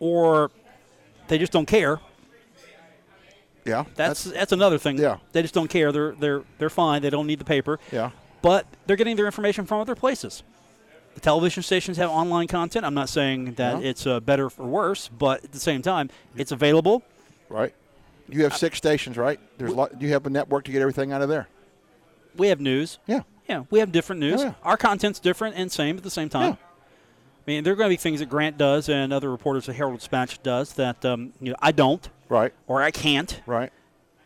or 0.00 0.50
they 1.28 1.38
just 1.38 1.52
don't 1.52 1.66
care. 1.66 2.00
yeah, 3.64 3.84
That's 3.94 4.25
that's, 4.25 4.50
another 4.52 4.78
thing. 4.78 4.98
Yeah. 4.98 5.18
they 5.32 5.42
just 5.42 5.54
don't 5.54 5.68
care. 5.68 5.92
They're 5.92 6.12
they're 6.12 6.42
they're 6.58 6.70
fine. 6.70 7.02
They 7.02 7.10
don't 7.10 7.26
need 7.28 7.38
the 7.38 7.44
paper. 7.44 7.78
yeah, 7.92 8.10
but 8.42 8.66
they're 8.87 8.97
getting 8.97 9.16
their 9.16 9.26
information 9.26 9.66
from 9.66 9.80
other 9.80 9.95
places. 9.95 10.42
The 11.14 11.21
television 11.21 11.62
stations 11.62 11.97
have 11.97 12.11
online 12.11 12.47
content. 12.47 12.85
I'm 12.87 12.95
not 12.95 13.09
saying 13.09 13.54
that 13.54 13.83
Yeah. 13.83 13.88
it's 13.88 14.07
uh, 14.07 14.21
better 14.21 14.49
or 14.59 14.66
worse, 14.66 15.09
but 15.09 15.42
at 15.45 15.52
the 15.52 15.59
same 15.61 15.83
time, 15.83 16.11
it's 16.37 16.52
available. 16.52 17.02
right. 17.49 17.75
You 18.30 18.42
have 18.42 18.54
six 18.54 18.76
stations, 18.76 19.16
right? 19.16 19.40
There's 19.57 19.73
a 19.73 19.75
lot, 19.75 20.02
you 20.02 20.11
have 20.11 20.26
a 20.26 20.30
network 20.30 20.64
to 20.66 20.71
get 20.71 20.83
everything 20.83 21.12
out 21.12 21.23
of 21.23 21.30
there. 21.30 21.49
We 22.37 22.49
have 22.49 22.61
news. 22.61 22.99
Yeah, 23.07 23.23
Yeah, 23.49 23.64
we 23.71 23.78
have 23.78 23.90
different 23.90 24.21
news. 24.21 24.42
Yeah. 24.42 24.52
Our 24.62 24.76
content's 24.76 25.18
different 25.18 25.57
and 25.57 25.73
same 25.73 25.97
at 25.97 26.02
the 26.02 26.11
same 26.11 26.28
time. 26.28 26.50
Yeah. 26.50 26.57
I 27.47 27.50
mean, 27.50 27.64
there 27.64 27.73
are 27.73 27.76
going 27.76 27.88
to 27.88 27.92
be 27.92 27.97
things 27.97 28.21
that 28.21 28.28
Grant 28.28 28.59
does 28.59 28.90
and 28.90 29.14
other 29.14 29.30
reporters 29.30 29.66
at 29.71 29.76
Herald 29.76 29.99
Dispatch 29.99 30.42
does 30.42 30.75
that 30.75 31.02
um, 31.07 31.33
you 31.40 31.52
know 31.52 31.57
I 31.61 31.73
don't 31.73 32.07
right, 32.28 32.52
or 32.66 32.83
I 32.83 32.90
can't 32.90 33.40
right. 33.47 33.73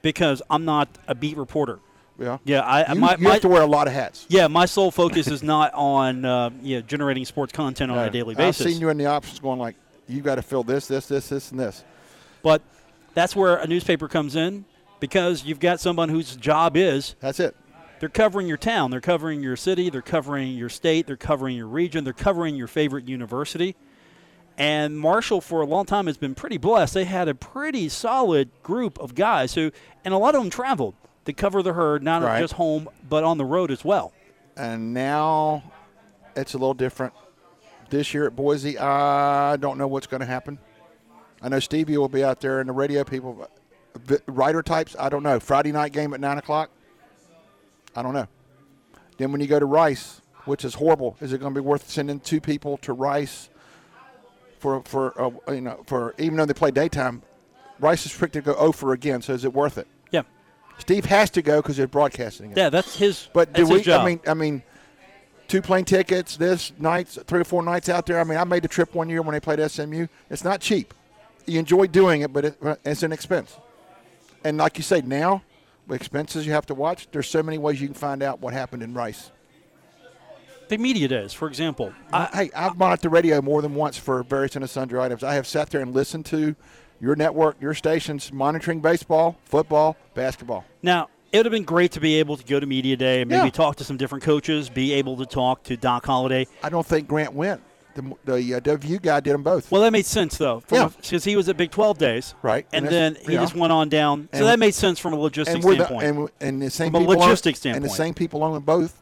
because 0.03 0.43
I'm 0.51 0.65
not 0.65 0.89
a 1.07 1.15
beat 1.15 1.37
reporter. 1.37 1.79
Yeah, 2.19 2.39
Yeah, 2.45 2.61
I 2.61 2.93
You, 2.93 3.01
my, 3.01 3.17
you 3.17 3.25
my 3.25 3.33
have 3.33 3.43
to 3.43 3.49
wear 3.49 3.63
a 3.63 3.67
lot 3.67 3.87
of 3.87 3.93
hats. 3.95 4.27
yeah 4.29 4.47
my 4.47 4.67
sole 4.67 4.91
focus 4.91 5.29
is 5.29 5.43
not 5.43 5.73
on 5.75 6.25
uh, 6.25 6.51
yeah 6.63 6.81
generating 6.81 7.25
sports 7.25 7.53
content 7.53 7.91
on 7.91 7.97
No. 7.97 8.05
a 8.05 8.11
daily 8.11 8.35
basis. 8.35 8.67
I've 8.67 8.73
seen 8.73 8.81
you 8.81 8.89
in 8.91 8.99
the 8.99 9.07
options 9.07 9.39
going 9.41 9.59
like, 9.59 9.77
you 10.09 10.21
got 10.21 10.35
to 10.37 10.43
fill 10.43 10.63
this, 10.65 10.87
this, 10.87 11.07
this, 11.07 11.29
this, 11.29 11.51
and 11.51 11.59
this. 11.61 11.85
But 12.43 12.61
that's 13.15 13.35
where 13.37 13.57
a 13.57 13.67
newspaper 13.67 14.09
comes 14.09 14.37
in 14.37 14.65
because 15.01 15.45
you've 15.45 15.61
got 15.61 15.81
someone 15.81 16.09
whose 16.09 16.37
job 16.37 16.77
is 16.77 17.15
That's 17.21 17.41
it. 17.41 17.57
they're 18.01 18.09
covering 18.09 18.47
your 18.47 18.57
town, 18.57 18.91
they're 18.91 19.01
covering 19.01 19.43
your 19.43 19.57
city, 19.57 19.91
they're 19.91 20.03
covering 20.03 20.53
your 20.57 20.69
state, 20.69 21.07
they're 21.07 21.17
covering 21.17 21.57
your 21.57 21.67
region, 21.69 22.05
they're 22.05 22.13
covering 22.13 22.57
your 22.57 22.69
favorite 22.69 23.09
university. 23.09 23.75
And 24.59 24.99
Marshall, 24.99 25.41
for 25.41 25.63
a 25.63 25.67
long 25.67 25.87
time, 25.87 26.07
has 26.07 26.19
been 26.19 26.35
pretty 26.35 26.59
blessed. 26.59 26.93
They 26.95 27.05
had 27.05 27.27
a 27.27 27.35
pretty 27.35 27.89
solid 27.89 28.51
group 28.63 28.99
of 29.01 29.15
guys 29.15 29.55
who, 29.55 29.73
and 30.05 30.13
a 30.13 30.19
lot 30.19 30.35
of 30.35 30.43
them 30.43 30.51
traveled 30.51 30.95
to 31.25 31.33
cover 31.33 31.63
the 31.63 31.73
herd, 31.73 32.03
not 32.03 32.23
Right. 32.23 32.41
just 32.41 32.55
home, 32.55 32.89
but 33.09 33.25
on 33.25 33.39
the 33.39 33.45
road 33.45 33.71
as 33.71 33.85
well. 33.85 34.13
And 34.57 34.93
now 34.93 35.63
it's 36.37 36.55
a 36.55 36.59
little 36.59 36.75
different. 36.75 37.13
This 37.91 38.15
year 38.15 38.27
at 38.27 38.35
Boise, 38.35 38.79
I 38.79 39.57
don't 39.57 39.79
know 39.79 39.87
what's 39.87 40.07
going 40.07 40.21
to 40.21 40.27
happen. 40.27 40.59
I 41.43 41.49
know 41.49 41.59
Stevie 41.61 41.97
will 41.99 42.09
be 42.09 42.25
out 42.25 42.41
there 42.41 42.61
and 42.61 42.69
the 42.69 42.73
radio 42.73 43.05
people, 43.05 43.49
writer 44.27 44.63
types, 44.63 44.97
I 44.99 45.09
don't 45.09 45.23
know. 45.23 45.39
Friday 45.41 45.73
night 45.73 45.93
game 45.93 46.15
at 46.15 46.21
9 46.21 46.39
o'clock, 46.39 46.71
I 47.95 48.03
don't 48.03 48.15
know. 48.15 48.29
Then 49.19 49.33
when 49.33 49.41
you 49.41 49.47
go 49.47 49.59
to 49.59 49.67
Rice, 49.67 50.21
which 50.45 50.65
is 50.65 50.75
horrible, 50.75 51.17
is 51.21 51.33
it 51.33 51.39
going 51.39 51.53
to 51.55 51.61
be 51.61 51.65
worth 51.65 51.89
sending 51.91 52.21
two 52.21 52.41
people 52.41 52.79
to 52.79 52.93
Rice 52.93 53.51
for, 54.59 54.83
for 54.85 55.21
uh, 55.21 55.53
you 55.53 55.61
know, 55.61 55.83
for 55.87 56.15
even 56.19 56.37
though 56.37 56.47
they 56.47 56.55
play 56.55 56.71
daytime? 56.71 57.23
Rice 57.79 58.07
is 58.07 58.13
predicted 58.13 58.45
to 58.45 58.53
go 58.53 58.59
over 58.59 58.93
again, 58.93 59.21
so 59.23 59.33
is 59.35 59.45
it 59.45 59.53
worth 59.53 59.77
it? 59.77 59.89
Steve 60.83 61.05
has 61.07 61.31
to 61.31 61.43
go 61.43 61.63
because 61.63 61.77
they're 61.77 61.87
broadcasting 61.87 62.51
it. 62.51 62.57
yeah, 62.57 62.69
that's 62.69 62.97
his. 62.97 63.29
But 63.33 63.53
do 63.53 63.67
we? 63.67 63.83
job. 63.83 64.03
I 64.03 64.05
mean, 64.05 64.21
I 64.27 64.35
mean, 64.35 64.63
two 65.49 65.63
plane 65.63 65.85
tickets, 65.85 66.37
this 66.37 66.73
nights, 66.79 67.19
three 67.27 67.41
or 67.41 67.45
four 67.45 67.63
nights 67.63 67.89
out 67.89 68.05
there. 68.07 68.21
I 68.21 68.25
mean, 68.25 68.39
I 68.39 68.45
made 68.45 68.65
the 68.65 68.69
trip 68.69 68.95
one 68.95 69.09
year 69.09 69.23
when 69.23 69.33
they 69.33 69.41
played 69.41 69.61
SMU. 69.71 70.09
It's 70.29 70.45
not 70.45 70.61
cheap. 70.61 70.93
You 71.47 71.59
enjoy 71.59 71.87
doing 71.87 72.23
it, 72.23 72.33
but 72.33 72.45
it, 72.45 72.59
it's 72.85 73.03
an 73.03 73.13
expense. 73.13 73.57
And 74.45 74.59
like 74.59 74.77
you 74.77 74.83
say, 74.83 75.01
now 75.01 75.43
with 75.87 76.01
expenses 76.01 76.47
you 76.47 76.53
have 76.53 76.67
to 76.67 76.75
watch. 76.75 77.09
There's 77.13 77.29
so 77.29 77.43
many 77.43 77.59
ways 77.59 77.81
you 77.81 77.87
can 77.87 77.95
find 77.95 78.23
out 78.23 78.41
what 78.41 78.53
happened 78.53 78.83
in 78.83 78.95
Rice. 78.95 79.31
The 80.69 80.79
media 80.79 81.07
days, 81.07 81.33
for 81.33 81.49
example. 81.49 81.93
I, 82.13 82.25
hey, 82.33 82.51
I've 82.57 82.77
monitored 82.79 83.03
the 83.03 83.09
radio 83.11 83.43
more 83.43 83.61
than 83.63 83.75
once 83.75 83.99
for 83.99 84.23
various 84.23 84.57
and 84.57 84.69
sundry 84.69 84.99
items. 85.01 85.23
I 85.23 85.35
have 85.35 85.47
sat 85.47 85.71
there 85.71 85.81
and 85.81 85.95
listened 85.95 86.25
to 86.27 86.57
your 87.03 87.17
network, 87.17 87.57
your 87.61 87.75
stations, 87.75 88.33
monitoring 88.33 88.81
baseball, 88.81 89.37
football, 89.45 89.97
basketball. 90.15 90.65
Now, 90.83 91.09
it 91.33 91.39
would 91.39 91.47
have 91.47 91.51
been 91.53 91.65
great 91.65 91.93
to 91.93 92.01
be 92.01 92.15
able 92.21 92.37
to 92.37 92.45
go 92.45 92.61
to 92.61 92.65
media 92.67 92.97
day 92.97 93.21
and 93.23 93.29
maybe 93.31 93.45
Yeah. 93.47 93.51
talk 93.51 93.77
to 93.77 93.85
some 93.85 93.97
different 93.97 94.23
coaches, 94.25 94.71
be 94.71 94.93
able 94.95 95.17
to 95.17 95.27
talk 95.27 95.65
to 95.65 95.77
Doc 95.77 96.07
Holliday. 96.07 96.47
I 96.63 96.69
don't 96.69 96.87
think 96.87 97.09
Grant 97.09 97.35
went. 97.35 97.61
The, 97.95 98.15
the 98.25 98.55
uh, 98.55 98.61
WU 98.61 98.99
guy 99.01 99.21
did 99.21 99.35
them 99.35 99.43
both. 99.43 99.71
Well, 99.71 99.83
that 99.83 99.93
made 99.93 100.07
sense 100.07 100.39
though, 100.39 100.63
Yeah. 100.71 100.89
because 100.97 101.25
he 101.25 101.37
was 101.37 101.49
at 101.51 101.59
Big 101.59 101.71
12 101.73 101.99
days, 101.99 102.35
Right. 102.41 102.67
And, 102.73 102.87
And 102.87 102.95
then 102.95 103.17
he 103.27 103.35
yeah. 103.35 103.41
just 103.43 103.55
went 103.55 103.71
on 103.73 103.91
down. 103.91 104.29
So 104.33 104.39
And- 104.39 104.47
that 104.49 104.59
made 104.59 104.75
sense 104.75 104.99
from 104.99 105.13
a 105.13 105.17
logistics 105.19 105.57
and 105.57 105.65
we're 105.65 105.77
the, 105.77 105.85
standpoint. 105.87 106.31
and, 106.41 106.49
and 106.49 106.63
the 106.63 106.71
same 106.71 106.91
From 106.93 107.03
a 107.03 107.07
people 107.07 107.15
own- 107.23 107.29
logistics 107.29 107.67
and 107.67 107.85
the 107.85 107.91
same 107.91 108.15
people 108.15 108.45
own 108.45 108.59
both. 108.61 109.02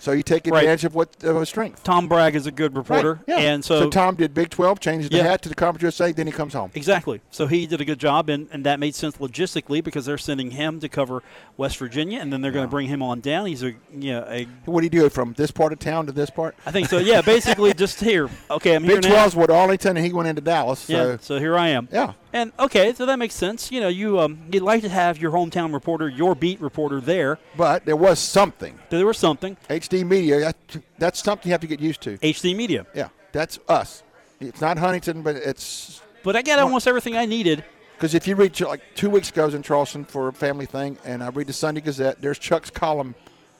So 0.00 0.12
you 0.12 0.22
take 0.22 0.46
Right. 0.46 0.58
advantage 0.62 0.84
of 0.84 0.94
what 0.94 1.08
of 1.24 1.46
strength. 1.48 1.82
Tom 1.82 2.06
Bragg 2.08 2.36
is 2.36 2.46
a 2.46 2.50
good 2.52 2.76
reporter, 2.76 3.14
Right, 3.26 3.38
yeah. 3.42 3.50
and 3.52 3.64
so, 3.64 3.90
Tom 3.90 4.14
did 4.14 4.32
Big 4.32 4.48
Twelve, 4.50 4.78
changed 4.80 5.10
the 5.10 5.16
Yeah. 5.18 5.24
hat 5.24 5.42
to 5.42 5.48
the 5.48 5.54
Conference 5.54 5.82
USA, 5.82 6.12
then 6.12 6.26
he 6.26 6.32
comes 6.32 6.54
home. 6.54 6.70
exactly. 6.74 7.20
So 7.30 7.46
he 7.48 7.66
did 7.66 7.80
a 7.80 7.84
good 7.84 7.98
job, 7.98 8.28
and, 8.28 8.46
and 8.52 8.64
that 8.64 8.78
made 8.78 8.94
sense 8.94 9.16
logistically 9.16 9.82
because 9.82 10.06
they're 10.06 10.16
sending 10.18 10.52
him 10.52 10.78
to 10.80 10.88
cover 10.88 11.22
West 11.56 11.76
Virginia, 11.78 12.20
and 12.20 12.32
then 12.32 12.40
they're 12.42 12.52
going 12.52 12.64
to 12.66 12.70
bring 12.70 12.86
him 12.88 13.02
on 13.02 13.20
down. 13.20 13.46
He's 13.46 13.62
a 13.62 13.74
yeah, 13.96 14.24
a, 14.30 14.46
What 14.66 14.80
do 14.80 14.86
you 14.86 14.90
do 14.90 15.08
from 15.08 15.34
this 15.36 15.50
part 15.50 15.72
of 15.72 15.78
town 15.80 16.06
to 16.06 16.12
this 16.12 16.30
part? 16.30 16.54
I 16.64 16.70
think 16.70 16.88
so. 16.88 16.98
Yeah, 16.98 17.20
basically 17.22 17.74
just 17.74 18.00
here. 18.00 18.28
Okay, 18.50 18.74
I'm 18.76 18.84
here 18.84 19.00
Big. 19.00 19.10
12's 19.10 19.34
what 19.34 19.50
Arlington, 19.50 19.96
and 19.96 20.06
he 20.06 20.12
went 20.12 20.28
into 20.28 20.40
Dallas. 20.42 20.78
So 20.80 20.92
Yeah, 20.92 21.16
so 21.20 21.38
here 21.38 21.56
I 21.58 21.68
am. 21.70 21.88
yeah, 21.92 22.12
And 22.32 22.52
okay, 22.58 22.92
so 22.92 23.06
that 23.06 23.18
makes 23.18 23.34
sense. 23.34 23.72
You 23.72 23.80
know, 23.80 23.88
you 23.88 24.20
um, 24.20 24.38
you'd 24.52 24.62
like 24.62 24.82
to 24.82 24.88
have 24.88 25.18
your 25.18 25.32
hometown 25.32 25.72
reporter, 25.72 26.08
your 26.08 26.34
beat 26.34 26.60
reporter 26.60 27.00
there. 27.00 27.38
but 27.56 27.86
there 27.86 27.96
was 27.96 28.18
something. 28.18 28.78
There 28.90 29.06
was 29.06 29.18
something. 29.18 29.56
HD 29.68 30.06
Media, 30.06 30.40
that, 30.40 30.56
that's 30.98 31.22
something 31.22 31.48
you 31.48 31.52
have 31.52 31.60
to 31.62 31.66
get 31.66 31.80
used 31.80 32.02
to. 32.02 32.18
HD 32.18 32.54
Media. 32.54 32.86
Yeah, 32.94 33.08
that's 33.32 33.58
us. 33.68 34.02
It's 34.40 34.60
not 34.60 34.78
Huntington, 34.78 35.22
but 35.22 35.36
it's 35.36 36.00
But 36.22 36.36
I 36.36 36.42
got 36.42 36.58
almost 36.58 36.86
everything 36.86 37.16
I 37.16 37.24
needed. 37.24 37.64
Because 37.96 38.14
if 38.14 38.28
you 38.28 38.36
read, 38.36 38.60
like 38.60 38.82
two 38.94 39.10
weeks 39.10 39.30
ago, 39.30 39.42
I 39.42 39.46
was 39.46 39.54
in 39.54 39.62
Charleston 39.62 40.04
for 40.04 40.28
a 40.28 40.32
family 40.32 40.66
thing, 40.66 40.98
and 41.04 41.20
I 41.22 41.30
read 41.30 41.48
the 41.48 41.52
Sunday 41.52 41.80
Gazette. 41.80 42.20
There's 42.20 42.38
Chuck's 42.38 42.70
column 42.70 43.16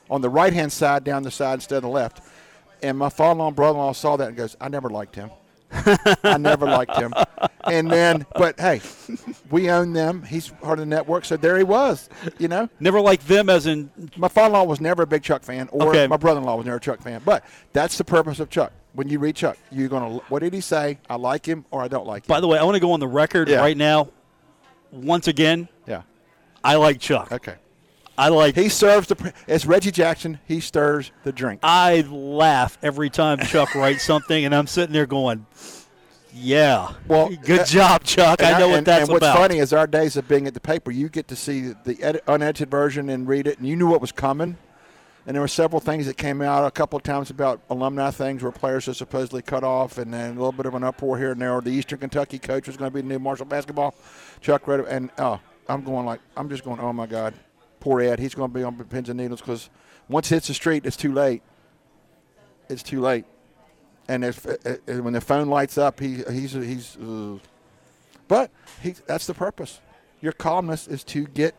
on 0.09 0.21
the 0.21 0.29
right 0.29 0.53
hand 0.53 0.71
side, 0.71 1.03
down 1.03 1.23
the 1.23 1.31
side 1.31 1.55
instead 1.55 1.77
of 1.77 1.83
the 1.83 1.89
left. 1.89 2.21
And 2.81 2.97
my 2.97 3.09
father 3.09 3.33
in 3.33 3.37
law 3.39 3.47
and 3.47 3.55
brother 3.55 3.77
in 3.77 3.83
law 3.83 3.91
saw 3.91 4.15
that 4.15 4.29
and 4.29 4.37
goes, 4.37 4.55
I 4.61 4.69
never 4.69 4.89
liked 4.89 5.15
him. 5.15 5.29
I 5.71 6.37
never 6.39 6.65
liked 6.65 6.95
him. 6.97 7.13
And 7.65 7.89
then, 7.91 8.25
but 8.35 8.59
hey, 8.59 8.81
we 9.51 9.69
own 9.69 9.93
them. 9.93 10.23
He's 10.23 10.49
part 10.49 10.79
of 10.79 10.79
the 10.79 10.85
network, 10.95 11.25
so 11.25 11.37
there 11.37 11.57
he 11.57 11.63
was, 11.63 12.09
you 12.39 12.47
know? 12.47 12.69
Never 12.79 12.99
liked 13.01 13.27
them 13.27 13.49
as 13.49 13.67
in 13.67 13.91
My 14.17 14.27
father 14.27 14.47
in 14.47 14.53
law 14.53 14.63
was 14.63 14.81
never 14.81 15.03
a 15.03 15.07
big 15.07 15.21
Chuck 15.23 15.43
fan, 15.43 15.69
or 15.71 15.89
Okay. 15.89 16.07
my 16.07 16.17
brother 16.17 16.39
in 16.39 16.45
law 16.45 16.55
was 16.55 16.65
never 16.65 16.77
a 16.77 16.81
Chuck 16.81 17.01
fan. 17.01 17.21
But 17.23 17.43
that's 17.73 17.97
the 17.97 18.03
purpose 18.03 18.39
of 18.39 18.49
Chuck. 18.49 18.71
When 18.93 19.07
you 19.07 19.19
read 19.19 19.35
Chuck, 19.35 19.57
you're 19.71 19.87
going 19.89 20.19
to, 20.19 20.25
what 20.29 20.39
did 20.39 20.53
he 20.53 20.61
say? 20.61 20.97
I 21.09 21.15
like 21.15 21.45
him 21.45 21.65
or 21.69 21.81
I 21.83 21.87
don't 21.87 22.07
like 22.07 22.23
him. 22.23 22.27
By 22.27 22.39
the 22.39 22.47
way, 22.47 22.57
I 22.57 22.63
want 22.63 22.75
to 22.75 22.79
go 22.81 22.91
on 22.93 22.99
the 22.99 23.07
record 23.07 23.47
Yeah. 23.49 23.59
right 23.59 23.77
now. 23.77 24.09
Once 24.91 25.27
again, 25.27 25.69
yeah. 25.85 26.01
I 26.63 26.75
like 26.77 26.99
Chuck. 26.99 27.31
Okay. 27.31 27.55
I 28.19 28.27
like. 28.27 28.55
He 28.55 28.67
serves 28.67 29.07
the. 29.07 29.33
It's 29.47 29.65
Reggie 29.65 29.91
Jackson. 29.91 30.39
He 30.45 30.59
stirs 30.59 31.13
the 31.23 31.31
drink. 31.31 31.61
I 31.63 32.01
laugh 32.01 32.77
every 32.81 33.09
time 33.09 33.39
Chuck 33.39 33.73
writes 33.75 34.03
something, 34.03 34.43
and 34.43 34.53
I'm 34.53 34.67
sitting 34.67 34.91
there 34.91 35.05
going, 35.05 35.45
"Yeah, 36.33 36.95
Well, 37.07 37.29
good 37.29 37.61
uh, 37.61 37.65
job, 37.65 38.03
Chuck. 38.03 38.43
I 38.43 38.59
know 38.59 38.67
what 38.67 38.79
and, 38.79 38.85
that's 38.85 39.03
and 39.03 39.13
what's 39.13 39.25
about." 39.25 39.37
funny 39.37 39.59
is 39.59 39.71
our 39.71 39.87
days 39.87 40.17
of 40.17 40.27
being 40.27 40.47
at 40.47 40.53
the 40.53 40.59
paper, 40.59 40.91
you 40.91 41.07
get 41.07 41.29
to 41.29 41.35
see 41.37 41.73
the 41.85 41.97
edit, 42.03 42.21
unedited 42.27 42.69
version 42.69 43.09
and 43.09 43.25
read 43.25 43.47
it, 43.47 43.57
and 43.57 43.65
you 43.65 43.77
knew 43.77 43.87
what 43.87 44.01
was 44.01 44.11
coming. 44.11 44.57
And 45.25 45.35
there 45.35 45.41
were 45.41 45.47
several 45.47 45.79
things 45.79 46.05
that 46.07 46.17
came 46.17 46.41
out 46.41 46.65
a 46.65 46.71
couple 46.71 46.97
of 46.97 47.03
times 47.03 47.29
about 47.29 47.61
alumni 47.69 48.11
things 48.11 48.43
where 48.43 48.51
players 48.51 48.89
are 48.89 48.93
supposedly 48.93 49.43
cut 49.43 49.63
off, 49.63 49.97
and 49.97 50.13
then 50.13 50.31
a 50.31 50.33
little 50.33 50.51
bit 50.51 50.65
of 50.65 50.75
an 50.75 50.83
uproar 50.83 51.17
here 51.17 51.31
and 51.31 51.41
there. 51.41 51.61
The 51.61 51.69
Eastern 51.69 51.99
Kentucky 51.99 52.37
coach 52.39 52.67
was 52.67 52.75
going 52.75 52.91
to 52.91 52.95
be 52.95 53.01
the 53.01 53.07
new 53.07 53.19
Marshall 53.19 53.45
basketball. 53.45 53.95
Chuck 54.41 54.67
read 54.67 54.81
it, 54.81 54.87
and 54.89 55.09
oh, 55.19 55.39
I'm 55.69 55.85
going 55.85 56.05
like 56.05 56.19
I'm 56.35 56.49
just 56.49 56.65
going, 56.65 56.81
oh 56.81 56.91
my 56.91 57.05
God, 57.05 57.33
poor 57.79 58.01
Ed. 58.01 58.19
He's 58.19 58.35
going 58.35 58.51
to 58.51 58.57
be 58.57 58.63
on 58.63 58.75
pins 58.85 59.09
and 59.09 59.19
needles 59.19 59.41
because 59.41 59.69
once 60.07 60.31
it 60.31 60.35
hits 60.35 60.47
the 60.47 60.53
street, 60.53 60.85
it's 60.85 60.97
too 60.97 61.13
late. 61.13 61.41
It's 62.69 62.83
too 62.83 63.01
late. 63.01 63.25
And 64.07 64.23
if, 64.25 64.45
uh, 64.45 64.55
uh, 64.65 65.01
when 65.01 65.13
the 65.13 65.21
phone 65.21 65.47
lights 65.47 65.77
up, 65.77 65.99
he 65.99 66.23
he's 66.31 66.53
he's. 66.53 66.97
Uh, 66.97 67.37
but 68.27 68.51
he, 68.81 68.95
that's 69.07 69.27
the 69.27 69.33
purpose. 69.33 69.81
Your 70.21 70.33
calmness 70.33 70.87
is 70.87 71.03
to 71.05 71.25
get 71.25 71.55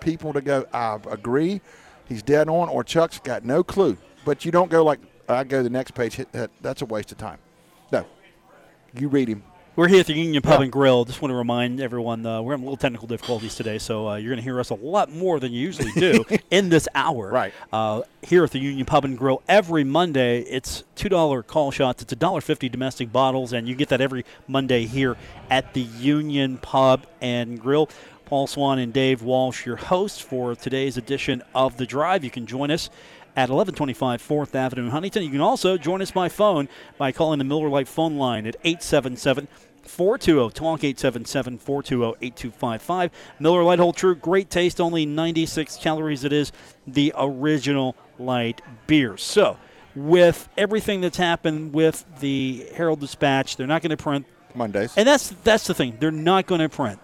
people 0.00 0.32
to 0.32 0.40
go, 0.40 0.66
I 0.72 0.98
agree, 1.10 1.60
he's 2.08 2.22
dead 2.22 2.48
on, 2.48 2.68
or 2.68 2.84
Chuck's 2.84 3.18
got 3.20 3.44
no 3.44 3.62
clue. 3.62 3.96
But 4.24 4.44
you 4.44 4.52
don't 4.52 4.70
go 4.70 4.84
like, 4.84 5.00
I 5.28 5.44
go 5.44 5.58
to 5.58 5.62
the 5.62 5.70
next 5.70 5.92
page, 5.92 6.14
hit 6.14 6.32
that. 6.32 6.50
That's 6.60 6.82
a 6.82 6.86
waste 6.86 7.12
of 7.12 7.18
time. 7.18 7.38
No. 7.90 8.04
You 8.94 9.08
read 9.08 9.28
him. 9.28 9.42
We're 9.74 9.88
here 9.88 10.00
at 10.00 10.06
the 10.06 10.12
Union 10.12 10.42
Pub 10.42 10.58
Yeah. 10.58 10.64
and 10.64 10.72
Grill. 10.72 11.06
Just 11.06 11.22
want 11.22 11.30
to 11.32 11.36
remind 11.36 11.80
everyone 11.80 12.26
uh, 12.26 12.42
we're 12.42 12.52
having 12.52 12.64
a 12.64 12.66
little 12.66 12.76
technical 12.76 13.08
difficulties 13.08 13.54
today, 13.54 13.78
so 13.78 14.06
uh, 14.06 14.16
you're 14.16 14.28
going 14.28 14.36
to 14.36 14.42
hear 14.42 14.60
us 14.60 14.68
a 14.68 14.74
lot 14.74 15.10
more 15.10 15.40
than 15.40 15.50
you 15.50 15.60
usually 15.60 15.90
do 15.92 16.26
in 16.50 16.68
this 16.68 16.86
hour. 16.94 17.30
Right. 17.30 17.54
Uh, 17.72 18.02
here 18.20 18.44
at 18.44 18.50
the 18.50 18.58
Union 18.58 18.84
Pub 18.84 19.06
and 19.06 19.16
Grill 19.16 19.42
every 19.48 19.82
Monday, 19.82 20.40
it's 20.42 20.84
two 20.94 21.08
dollar 21.08 21.42
call 21.42 21.70
shots. 21.70 22.02
It's 22.02 22.12
a 22.12 22.16
dollar 22.16 22.42
fifty 22.42 22.68
domestic 22.68 23.10
bottles, 23.12 23.54
and 23.54 23.66
you 23.66 23.74
get 23.74 23.88
that 23.88 24.02
every 24.02 24.26
Monday 24.46 24.84
here 24.84 25.16
at 25.48 25.72
the 25.72 25.80
Union 25.80 26.58
Pub 26.58 27.06
and 27.22 27.58
Grill. 27.58 27.88
Paul 28.26 28.46
Swann 28.46 28.78
and 28.78 28.92
Dave 28.92 29.22
Walsh, 29.22 29.64
your 29.66 29.76
hosts 29.76 30.18
for 30.20 30.54
today's 30.54 30.96
edition 30.98 31.42
of 31.54 31.76
the 31.78 31.84
Drive. 31.86 32.24
You 32.24 32.30
can 32.30 32.46
join 32.46 32.70
us 32.70 32.88
at 33.36 33.48
1125 33.48 34.22
4th 34.22 34.54
Avenue 34.54 34.84
in 34.84 34.90
Huntington. 34.90 35.22
You 35.22 35.30
can 35.30 35.40
also 35.40 35.76
join 35.76 36.02
us 36.02 36.10
by 36.10 36.28
phone 36.28 36.68
by 36.98 37.12
calling 37.12 37.38
the 37.38 37.44
Miller 37.44 37.68
Lite 37.68 37.88
phone 37.88 38.16
line 38.16 38.46
at 38.46 38.56
877 38.64 39.48
420 39.82 40.50
Talk 40.50 40.84
877 40.84 41.58
420 41.58 42.26
8255. 42.26 43.10
Miller 43.40 43.64
Lite 43.64 43.78
Hold 43.78 43.96
True, 43.96 44.14
great 44.14 44.50
taste, 44.50 44.80
only 44.80 45.06
96 45.06 45.76
calories. 45.76 46.24
It 46.24 46.32
is 46.32 46.52
the 46.86 47.12
original 47.16 47.96
light 48.18 48.60
beer. 48.86 49.16
So, 49.16 49.56
with 49.94 50.48
everything 50.56 51.00
that's 51.00 51.16
happened 51.16 51.74
with 51.74 52.04
the 52.20 52.66
Herald 52.74 53.00
Dispatch, 53.00 53.56
they're 53.56 53.66
not 53.66 53.82
going 53.82 53.90
to 53.90 53.96
print 53.96 54.26
Mondays. 54.54 54.92
and 54.96 55.06
that's 55.06 55.30
that's 55.42 55.66
the 55.66 55.74
thing. 55.74 55.96
They're 55.98 56.10
not 56.10 56.46
going 56.46 56.60
to 56.60 56.68
print. 56.68 56.98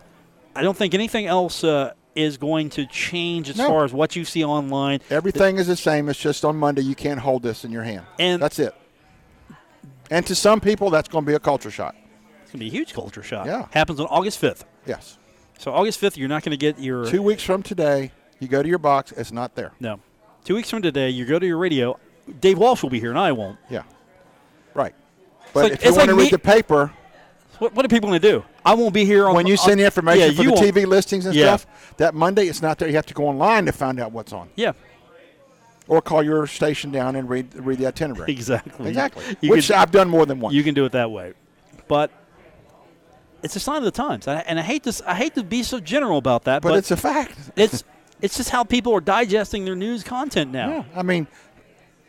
I 0.55 0.63
don't 0.63 0.77
think 0.77 0.95
anything 0.95 1.27
else 1.27 1.63
uh, 1.63 1.93
is 2.19 2.37
going 2.37 2.71
to 2.71 2.85
change 2.87 3.49
as 3.49 3.57
No. 3.57 3.69
far 3.69 3.85
as 3.85 3.93
what 3.93 4.17
you 4.17 4.25
see 4.25 4.45
online. 4.45 5.01
Everything 5.11 5.57
is 5.59 5.67
the 5.69 5.77
same. 5.77 6.09
It's 6.09 6.19
just 6.19 6.45
on 6.45 6.57
Monday 6.57 6.83
you 6.83 6.95
can't 6.95 7.21
hold 7.21 7.43
this 7.43 7.65
in 7.65 7.71
your 7.71 7.85
hand. 7.85 8.05
And- 8.19 8.43
that's 8.43 8.59
it. 8.59 8.75
And 10.11 10.27
to 10.27 10.35
some 10.35 10.61
people, 10.61 10.91
that's 10.91 11.09
going 11.09 11.25
to 11.25 11.29
be 11.29 11.35
a 11.35 11.39
culture 11.39 11.71
shot. 11.71 11.95
It's 12.43 12.51
going 12.53 12.61
to 12.61 12.65
be 12.65 12.69
a 12.69 12.71
huge 12.71 12.95
culture 12.95 13.23
shock. 13.23 13.47
Yeah. 13.47 13.67
Happens 13.73 14.01
on 14.01 14.07
August 14.07 14.41
5th. 14.41 14.65
Yes. 14.87 15.19
So 15.59 15.73
August 15.73 16.01
5th, 16.01 16.17
you're 16.17 16.29
not 16.29 16.43
going 16.43 16.53
to 16.53 16.57
get 16.57 16.79
your 16.79 17.05
Two 17.05 17.23
weeks 17.23 17.43
from 17.43 17.63
today, 17.63 18.13
you 18.41 18.49
go 18.49 18.63
to 18.63 18.69
your 18.69 18.79
box. 18.79 19.13
It's 19.13 19.33
not 19.33 19.55
there. 19.55 19.73
no. 19.81 20.01
Two 20.45 20.55
weeks 20.55 20.71
from 20.71 20.81
today, 20.81 21.11
you 21.11 21.27
go 21.27 21.39
to 21.39 21.45
your 21.47 21.59
radio. 21.59 21.99
Dave 22.41 22.57
Walsh 22.57 22.83
will 22.83 22.89
be 22.89 22.99
here, 23.01 23.11
and 23.11 23.19
I 23.19 23.33
won't. 23.33 23.59
Yeah. 23.69 23.83
Right. 24.73 24.95
But 25.53 25.73
if 25.73 25.85
you 25.85 25.91
want 25.91 25.99
like 25.99 26.09
to 26.09 26.15
read 26.15 26.23
me- 26.25 26.31
the 26.31 26.39
paper, 26.39 26.91
What, 27.59 27.75
what 27.75 27.85
are 27.85 27.89
people 27.89 28.09
going 28.09 28.21
to 28.21 28.31
do? 28.31 28.45
I 28.65 28.75
won't 28.75 28.95
be 28.95 29.05
here 29.05 29.27
on 29.29 29.35
when 29.35 29.47
you 29.47 29.55
on- 29.55 29.59
send 29.59 29.81
the 29.81 29.85
information 29.85 30.31
yeah, 30.31 30.37
for 30.37 30.43
you 30.43 30.51
the 30.51 30.57
TV 30.57 30.87
listings 30.87 31.27
and 31.27 31.35
Yeah. 31.35 31.57
stuff, 31.57 31.95
that 31.97 32.15
Monday 32.15 32.47
it's 32.47 32.63
not 32.63 32.79
there. 32.79 32.89
You 32.89 32.97
have 32.97 33.07
to 33.07 33.15
go 33.15 33.27
online 33.29 33.67
to 33.67 33.73
find 33.73 33.99
out 34.01 34.13
what's 34.13 34.33
on, 34.33 34.49
Yeah, 34.57 34.73
or 35.89 36.01
call 36.03 36.23
your 36.23 36.47
station 36.47 36.91
down 36.91 37.17
and 37.17 37.29
read 37.29 37.55
read 37.55 37.79
the 37.79 37.87
itinerary. 37.87 38.31
exactly. 38.33 38.89
Exactly. 38.89 39.25
You 39.41 39.51
Which 39.51 39.69
can- 39.69 39.77
I've 39.79 39.91
done 39.91 40.09
more 40.09 40.27
than 40.27 40.41
once. 40.41 40.55
You 40.55 40.63
can 40.63 40.75
do 40.75 40.85
it 40.85 40.93
that 40.93 41.11
way, 41.11 41.33
but 41.89 42.11
it's 43.43 43.57
a 43.57 43.61
sign 43.61 43.79
of 43.79 43.85
the 43.85 43.91
times. 43.91 44.27
I, 44.29 44.37
and 44.41 44.59
I 44.59 44.63
hate 44.63 44.83
this. 44.83 45.01
I 45.07 45.15
hate 45.15 45.35
to 45.37 45.43
be 45.45 45.63
so 45.63 45.81
general 45.81 46.19
about 46.19 46.45
that, 46.45 46.63
but, 46.63 46.71
but, 46.71 46.79
it's 46.79 46.91
a 46.91 46.97
fact. 46.97 47.37
it's 47.57 47.85
it's 48.21 48.37
just 48.37 48.51
how 48.51 48.65
people 48.65 48.93
are 48.95 49.01
digesting 49.01 49.65
their 49.65 49.77
news 49.77 50.03
content 50.03 50.51
now. 50.51 50.69
Yeah, 50.69 50.85
I 50.95 51.03
mean, 51.03 51.27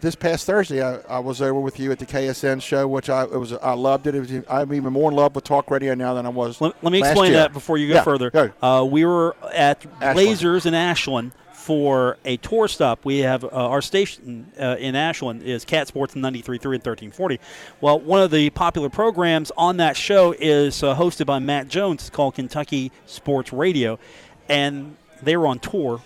this 0.02 0.16
past 0.16 0.46
Thursday, 0.46 0.82
I, 0.82 0.98
I 1.10 1.20
was 1.20 1.42
over 1.42 1.60
with 1.60 1.80
you 1.80 1.92
at 1.92 2.00
the 2.00 2.06
KSN 2.06 2.62
show, 2.62 2.88
which 2.88 3.10
I 3.10 3.24
it 3.24 3.32
was 3.38 3.54
I 3.54 3.74
loved 3.74 4.08
it. 4.08 4.16
it 4.16 4.20
was, 4.20 4.32
I'm 4.50 4.74
even 4.74 4.94
more 4.94 5.10
in 5.12 5.16
love 5.18 5.36
with 5.36 5.44
talk 5.44 5.70
radio 5.72 5.94
now 5.96 6.14
than 6.14 6.26
I 6.26 6.30
was. 6.30 6.62
Let, 6.62 6.82
let 6.84 6.92
me 6.92 7.00
explain 7.00 7.32
year. 7.32 7.42
that 7.42 7.54
before 7.54 7.78
you 7.78 7.88
go 7.90 7.96
Yeah, 7.96 8.04
further. 8.04 8.30
go. 8.32 8.52
Uh, 8.62 8.84
we 8.86 9.06
were 9.06 9.36
at 9.54 9.86
Ashland. 10.02 10.18
Lasers 10.30 10.66
in 10.66 10.74
Ashland 10.74 11.32
for 11.54 12.18
a 12.26 12.38
tour 12.38 12.68
stop. 12.68 13.04
We 13.06 13.20
have 13.20 13.44
uh, 13.44 13.48
our 13.50 13.82
station 13.82 14.52
uh, 14.60 14.78
in 14.80 14.96
Ashland 14.96 15.44
is 15.44 15.66
Cat 15.66 15.88
Sports 15.88 16.16
93.3 16.16 16.54
and 16.54 16.64
1340. 16.64 17.40
Well, 17.82 18.00
one 18.00 18.22
of 18.22 18.32
the 18.32 18.50
popular 18.52 18.90
programs 18.90 19.52
on 19.58 19.78
that 19.78 19.96
show 19.98 20.34
is 20.40 20.82
uh, 20.82 20.96
hosted 20.96 21.26
by 21.26 21.40
Matt 21.40 21.68
Jones. 21.68 22.02
It's 22.02 22.10
called 22.10 22.36
Kentucky 22.36 22.92
Sports 23.06 23.52
Radio, 23.54 24.00
and 24.48 24.96
they 25.22 25.36
were 25.38 25.46
on 25.48 25.60
tour. 25.60 26.02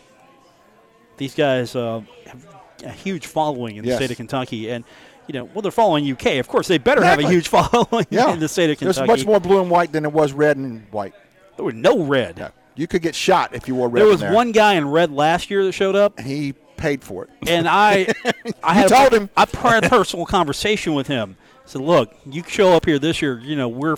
These 1.17 1.35
guys 1.35 1.75
uh, 1.75 2.01
have 2.25 2.45
a 2.83 2.91
huge 2.91 3.25
following 3.27 3.77
in 3.77 3.83
the 3.83 3.89
Yes. 3.89 3.97
state 3.97 4.11
of 4.11 4.17
Kentucky, 4.17 4.69
and 4.69 4.83
you 5.27 5.33
know, 5.33 5.45
well, 5.45 5.61
they're 5.61 5.71
following 5.71 6.09
UK. 6.11 6.37
Of 6.39 6.47
course, 6.47 6.67
they 6.67 6.77
better 6.77 7.03
have 7.03 7.19
a 7.19 7.27
huge 7.27 7.47
following 7.49 8.05
Yeah, 8.09 8.33
in 8.33 8.39
the 8.39 8.47
state 8.49 8.69
of 8.69 8.77
Kentucky. 8.77 9.07
There's 9.07 9.19
much 9.19 9.25
more 9.25 9.39
blue 9.39 9.61
and 9.61 9.69
white 9.71 9.91
than 9.91 10.03
it 10.05 10.11
was 10.11 10.33
red 10.33 10.57
and 10.57 10.85
white. 10.91 11.13
There 11.55 11.65
was 11.65 11.75
no 11.75 12.03
red. 12.03 12.37
Yeah. 12.37 12.49
You 12.75 12.87
could 12.87 13.01
get 13.03 13.13
shot 13.15 13.53
if 13.55 13.67
you 13.67 13.75
wore 13.75 13.87
red. 13.87 14.01
There 14.01 14.07
was 14.07 14.21
one 14.23 14.51
guy 14.51 14.73
in 14.73 14.89
red 14.89 15.11
last 15.11 15.49
year 15.51 15.63
that 15.65 15.71
showed 15.73 15.95
up, 15.95 16.19
He 16.19 16.53
paid 16.75 17.03
for 17.03 17.23
it. 17.25 17.29
and 17.47 17.67
I, 17.69 18.07
I 18.63 18.73
had 18.73 18.89
told 18.89 19.13
a, 19.13 19.17
him. 19.17 19.29
I 19.37 19.45
had 19.51 19.85
a 19.85 19.89
personal 19.89 20.25
conversation 20.25 20.93
with 20.95 21.07
him. 21.07 21.37
I 21.39 21.69
said, 21.69 21.81
"Look, 21.81 22.13
you 22.25 22.43
show 22.45 22.73
up 22.73 22.85
here 22.85 22.99
this 22.99 23.21
year. 23.21 23.39
You 23.39 23.55
know 23.55 23.69
we're 23.69 23.95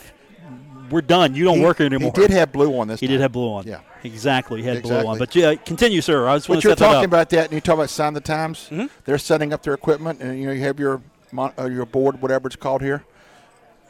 we're 0.89 1.01
done. 1.01 1.35
You 1.35 1.43
don't 1.45 1.57
He, 1.59 1.63
work 1.63 1.81
anymore." 1.81 2.11
he 2.15 2.21
did 2.21 2.31
have 2.31 2.51
blue 2.51 2.77
on 2.79 2.87
this. 2.87 2.99
He 2.99 3.07
time. 3.07 3.13
did 3.15 3.21
have 3.21 3.31
blue 3.31 3.49
on. 3.53 3.65
Yeah. 3.67 3.79
exactly. 4.03 4.61
He 4.61 4.67
had 4.67 4.81
blue 4.83 4.95
on. 5.07 5.17
But 5.17 5.35
yeah, 5.35 5.55
continue, 5.55 6.01
sir. 6.01 6.27
I 6.27 6.33
was. 6.33 6.47
But 6.47 6.63
you're 6.63 6.71
that 6.75 6.79
talking 6.79 6.99
up. 6.99 7.05
about 7.05 7.29
that, 7.31 7.45
and 7.45 7.53
you 7.53 7.61
talk 7.61 7.75
about 7.75 7.89
Sign 7.89 8.13
the 8.13 8.21
Times. 8.21 8.69
Mm-hmm. 8.71 8.85
They're 9.05 9.17
setting 9.17 9.53
up 9.53 9.63
their 9.63 9.73
equipment, 9.73 10.21
and 10.21 10.39
you 10.39 10.45
know 10.47 10.51
you 10.51 10.61
have 10.63 10.79
your 10.79 11.01
mon- 11.31 11.53
uh, 11.59 11.65
your 11.65 11.85
board, 11.85 12.21
whatever 12.21 12.47
it's 12.47 12.55
called 12.55 12.81
here. 12.81 13.03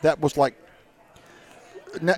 That 0.01 0.19
was 0.19 0.37
like, 0.37 0.55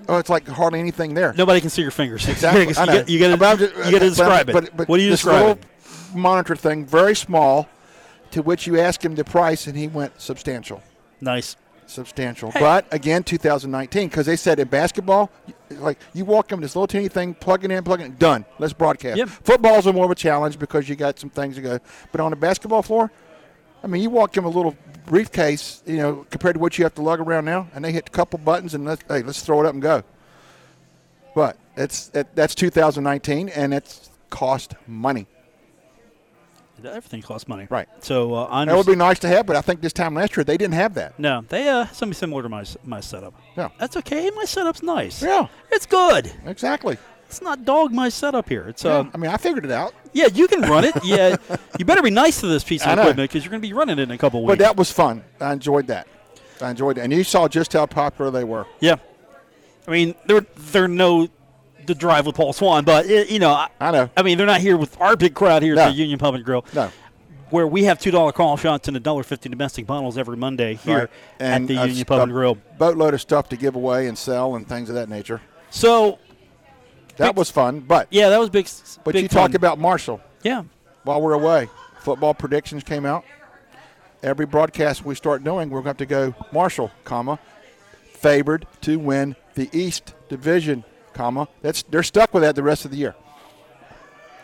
oh, 0.10 0.18
it's 0.18 0.30
like 0.30 0.48
hardly 0.48 0.80
anything 0.80 1.14
there. 1.14 1.34
Nobody 1.38 1.62
can 1.62 1.70
see 1.70 1.82
your 1.82 1.92
fingers. 1.92 2.28
Exactly. 2.30 2.66
you 2.68 2.74
I 2.78 2.86
get, 2.86 3.10
you 3.10 3.20
But 3.38 3.40
got 3.40 3.60
to 3.60 3.66
you 3.66 3.70
got 3.70 3.86
to 3.86 3.92
but- 3.92 4.00
describe 4.00 4.50
it. 4.50 4.54
but- 4.54 4.78
but 4.78 4.90
what 4.90 4.98
do 4.98 5.04
you 5.04 5.10
describe? 5.10 5.60
Monitor 6.14 6.56
thing, 6.56 6.86
very 6.86 7.16
small, 7.16 7.68
to 8.32 8.42
which 8.42 8.66
you 8.66 8.80
ask 8.80 9.04
him 9.04 9.16
the 9.16 9.24
price, 9.24 9.68
and 9.68 9.78
he 9.78 9.88
went 9.88 10.20
substantial. 10.22 10.82
Nice. 11.22 11.56
Substantial. 11.88 12.52
But 12.54 12.92
again, 12.94 13.24
2019, 13.24 14.10
because 14.10 14.26
they 14.26 14.36
said 14.36 14.60
in 14.60 14.68
basketball, 14.68 15.32
like 15.72 16.00
you 16.14 16.26
walk 16.26 16.52
in 16.52 16.62
this 16.62 16.76
little 16.76 16.88
teeny 16.88 17.08
thing, 17.08 17.34
plug 17.34 17.64
it 17.66 17.72
in, 17.72 17.84
plug 17.84 18.02
it 18.02 18.06
in, 18.06 18.16
done. 18.16 18.46
Let's 18.60 18.74
broadcast. 18.74 19.18
Yep. 19.18 19.30
Football's 19.30 19.86
a 19.88 19.94
more 19.94 20.06
of 20.06 20.12
a 20.12 20.16
challenge 20.16 20.60
because 20.60 20.88
you 20.88 20.96
got 20.96 21.20
some 21.20 21.30
things 21.30 21.56
to 21.56 21.62
go. 21.62 21.80
But 22.12 22.22
on 22.22 22.32
the 22.32 22.36
basketball 22.36 22.82
floor, 22.82 23.12
I 23.84 23.88
mean, 23.88 24.02
you 24.02 24.10
walk 24.10 24.38
in 24.38 24.44
a 24.44 24.50
little 24.50 24.76
briefcase, 25.06 25.82
you 25.86 25.98
know, 25.98 26.26
compared 26.30 26.56
to 26.56 26.60
what 26.60 26.78
you 26.78 26.84
have 26.84 26.96
to 26.96 27.02
lug 27.02 27.20
around 27.20 27.46
now, 27.46 27.68
and 27.74 27.84
they 27.84 27.92
hit 27.92 28.08
a 28.08 28.12
couple 28.12 28.40
buttons 28.40 28.74
and 28.74 28.86
let's 28.86 29.04
hey, 29.08 29.24
let's 29.24 29.42
throw 29.42 29.62
it 29.62 29.66
up 29.66 29.74
and 29.74 29.82
go. 29.82 30.04
But 31.36 31.58
it's 31.76 32.12
it, 32.14 32.28
that's 32.36 32.56
2019, 32.56 33.50
and 33.50 33.74
it's 33.74 34.10
cost 34.30 34.76
money. 34.88 35.28
Everything 36.86 37.22
costs 37.22 37.48
money. 37.48 37.68
Right. 37.70 37.88
So 38.02 38.34
uh, 38.34 38.48
I 38.50 38.66
That 38.66 38.76
would 38.78 38.86
be 38.86 38.96
nice 38.96 39.20
to 39.20 39.28
have, 39.28 39.46
but 39.46 39.56
I 39.56 39.62
think 39.62 39.82
this 39.82 39.94
time 39.94 40.14
last 40.16 40.36
year 40.38 40.44
they 40.44 40.58
didn't 40.58 40.76
have 40.76 40.94
that. 40.96 41.18
No, 41.20 41.44
they 41.50 41.68
uh 41.68 41.88
something 41.88 42.14
similar 42.14 42.44
to 42.44 42.50
my 42.50 42.66
my 42.84 43.00
setup. 43.00 43.34
Yeah. 43.56 43.70
That's 43.80 43.98
okay. 43.98 44.30
My 44.32 44.46
setup's 44.46 44.84
nice. 44.84 45.22
Yeah, 45.24 45.48
It's 45.72 45.86
good. 45.86 46.32
exactly. 46.46 46.98
Let's 47.26 47.42
not 47.42 47.66
dog 47.66 47.92
my 47.92 48.08
setup 48.10 48.48
here. 48.48 48.68
It's 48.70 48.84
Yeah, 48.86 48.92
uh, 49.00 49.10
I 49.14 49.18
mean, 49.18 49.30
I 49.30 49.36
figured 49.38 49.66
it 49.66 49.72
out. 49.72 49.94
yeah, 50.14 50.28
you 50.28 50.48
can 50.48 50.62
run 50.62 50.86
it. 50.86 50.96
Yeah, 51.04 51.36
you 51.78 51.84
better 51.84 52.02
be 52.02 52.10
nice 52.10 52.40
to 52.40 52.48
this 52.48 52.64
piece 52.64 52.86
of 52.86 52.92
equipment 52.98 53.30
because 53.30 53.44
you're 53.44 53.52
going 53.52 53.62
to 53.62 53.68
be 53.68 53.74
running 53.74 54.00
it 54.00 54.04
in 54.04 54.12
a 54.12 54.18
couple 54.18 54.42
weeks. 54.44 54.52
But 54.52 54.60
that 54.60 54.78
was 54.78 54.92
fun. 54.92 55.24
I 55.42 55.52
enjoyed 55.52 55.88
that. 55.88 56.08
I 56.62 56.70
enjoyed 56.70 56.98
it, 56.98 57.02
and 57.02 57.12
you 57.12 57.24
saw 57.26 57.48
just 57.50 57.74
how 57.74 57.86
popular 57.86 58.32
they 58.32 58.44
were. 58.46 58.66
yeah, 58.80 58.96
I 59.88 59.92
mean 59.92 60.16
they're 60.26 60.46
they're 60.72 60.88
no 60.88 61.28
the 61.88 61.96
drive 61.96 62.26
with 62.26 62.36
Paul 62.36 62.54
Swann, 62.54 62.84
but 62.86 63.06
it, 63.08 63.30
you 63.32 63.40
know 63.40 63.52
I, 63.52 63.70
I 63.80 63.92
know. 63.92 64.10
I 64.16 64.22
mean 64.24 64.38
they're 64.38 64.46
not 64.48 64.62
here 64.62 64.78
with 64.78 65.00
our 65.02 65.16
big 65.16 65.34
crowd 65.34 65.64
here 65.64 65.76
No. 65.76 65.84
at 65.84 65.90
the 65.90 65.96
Union 65.96 66.20
Pub 66.20 66.36
and 66.36 66.44
Grill. 66.46 66.64
No, 66.74 66.92
Where 67.50 67.66
we 67.66 67.86
have 67.86 67.98
two 68.00 68.12
dollar 68.12 68.32
call 68.32 68.58
shots 68.58 68.88
and 68.88 68.96
a 68.96 69.00
dollar 69.00 69.24
fifty 69.24 69.50
domestic 69.50 69.88
bottles 69.88 70.18
every 70.18 70.38
Monday 70.38 70.76
here 70.76 70.98
Right. 71.00 71.10
at 71.40 71.68
the 71.68 71.74
Union 71.76 72.06
Pub 72.06 72.22
and 72.22 72.32
Grill. 72.32 72.58
boatload 72.78 73.14
of 73.14 73.22
stuff 73.22 73.50
to 73.50 73.58
give 73.58 73.76
away 73.76 74.08
and 74.08 74.18
sell 74.18 74.56
and 74.56 74.68
things 74.68 74.90
of 74.90 74.96
that 74.96 75.10
nature. 75.10 75.42
So 75.70 76.20
That 77.18 77.30
Big- 77.30 77.38
was 77.38 77.50
fun. 77.50 77.80
But 77.80 78.08
yeah, 78.12 78.30
that 78.30 78.40
was 78.40 78.50
big. 78.50 78.68
but 79.04 79.14
big 79.14 79.24
you 79.24 79.30
fun. 79.30 79.50
talk 79.50 79.56
about 79.56 79.80
Marshall 79.80 80.22
yeah. 80.44 80.64
while 81.04 81.22
we're 81.22 81.34
away. 81.34 81.70
Football 82.02 82.34
predictions 82.34 82.84
came 82.84 83.06
out. 83.06 83.24
Every 84.24 84.46
broadcast 84.46 85.06
we 85.06 85.14
start 85.16 85.44
doing, 85.44 85.70
we're 85.70 85.82
going 85.82 85.96
to 85.96 86.04
have 86.04 86.32
to 86.34 86.34
go 86.34 86.46
Marshall, 86.52 86.92
comma, 87.04 87.38
favored 88.14 88.66
to 88.82 88.98
win 88.98 89.36
the 89.56 89.70
East 89.72 90.14
Division, 90.30 90.84
comma. 91.18 91.48
That's 91.62 91.84
they're 91.84 92.04
stuck 92.04 92.34
with 92.34 92.44
that 92.44 92.56
the 92.56 92.64
rest 92.64 92.86
of 92.86 92.92
the 92.92 92.98
year. 92.98 93.16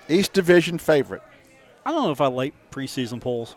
East 0.10 0.34
Division 0.34 0.78
favorite. 0.78 1.22
I 1.86 1.92
don't 1.92 2.04
know 2.04 2.12
if 2.12 2.22
I 2.22 2.28
like 2.28 2.54
preseason 2.72 3.22
polls. 3.22 3.56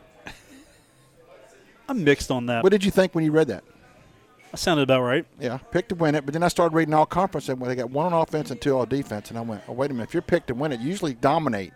I'm 1.89 2.03
mixed 2.05 2.31
on 2.31 2.47
that. 2.47 2.63
What 2.63 2.71
did 2.73 2.85
you 2.85 2.91
think 2.91 3.15
when 3.15 3.25
you 3.25 3.31
read 3.33 3.49
that? 3.49 3.63
That 4.51 4.59
sounded 4.59 4.83
about 4.83 5.03
right. 5.03 5.25
Yeah, 5.41 5.59
picked 5.71 5.91
to 5.91 5.95
win 5.95 6.15
it. 6.15 6.25
But 6.25 6.33
then 6.35 6.43
I 6.43 6.49
started 6.49 6.75
reading 6.75 6.95
all 6.95 7.07
conference, 7.07 7.49
and 7.49 7.61
well, 7.61 7.69
they 7.69 7.77
got 7.77 7.91
one 7.91 8.07
on 8.07 8.13
offense 8.13 8.51
and 8.51 8.61
two 8.61 8.79
on 8.79 8.89
defense. 8.89 9.31
And 9.31 9.39
I 9.39 9.43
went, 9.43 9.63
oh, 9.69 9.73
wait 9.73 9.91
a 9.91 9.95
minute. 9.95 10.09
If 10.09 10.15
you're 10.15 10.23
picked 10.23 10.49
to 10.49 10.55
win 10.55 10.73
it, 10.73 10.81
you 10.81 10.89
usually 10.89 11.15
dominate. 11.15 11.73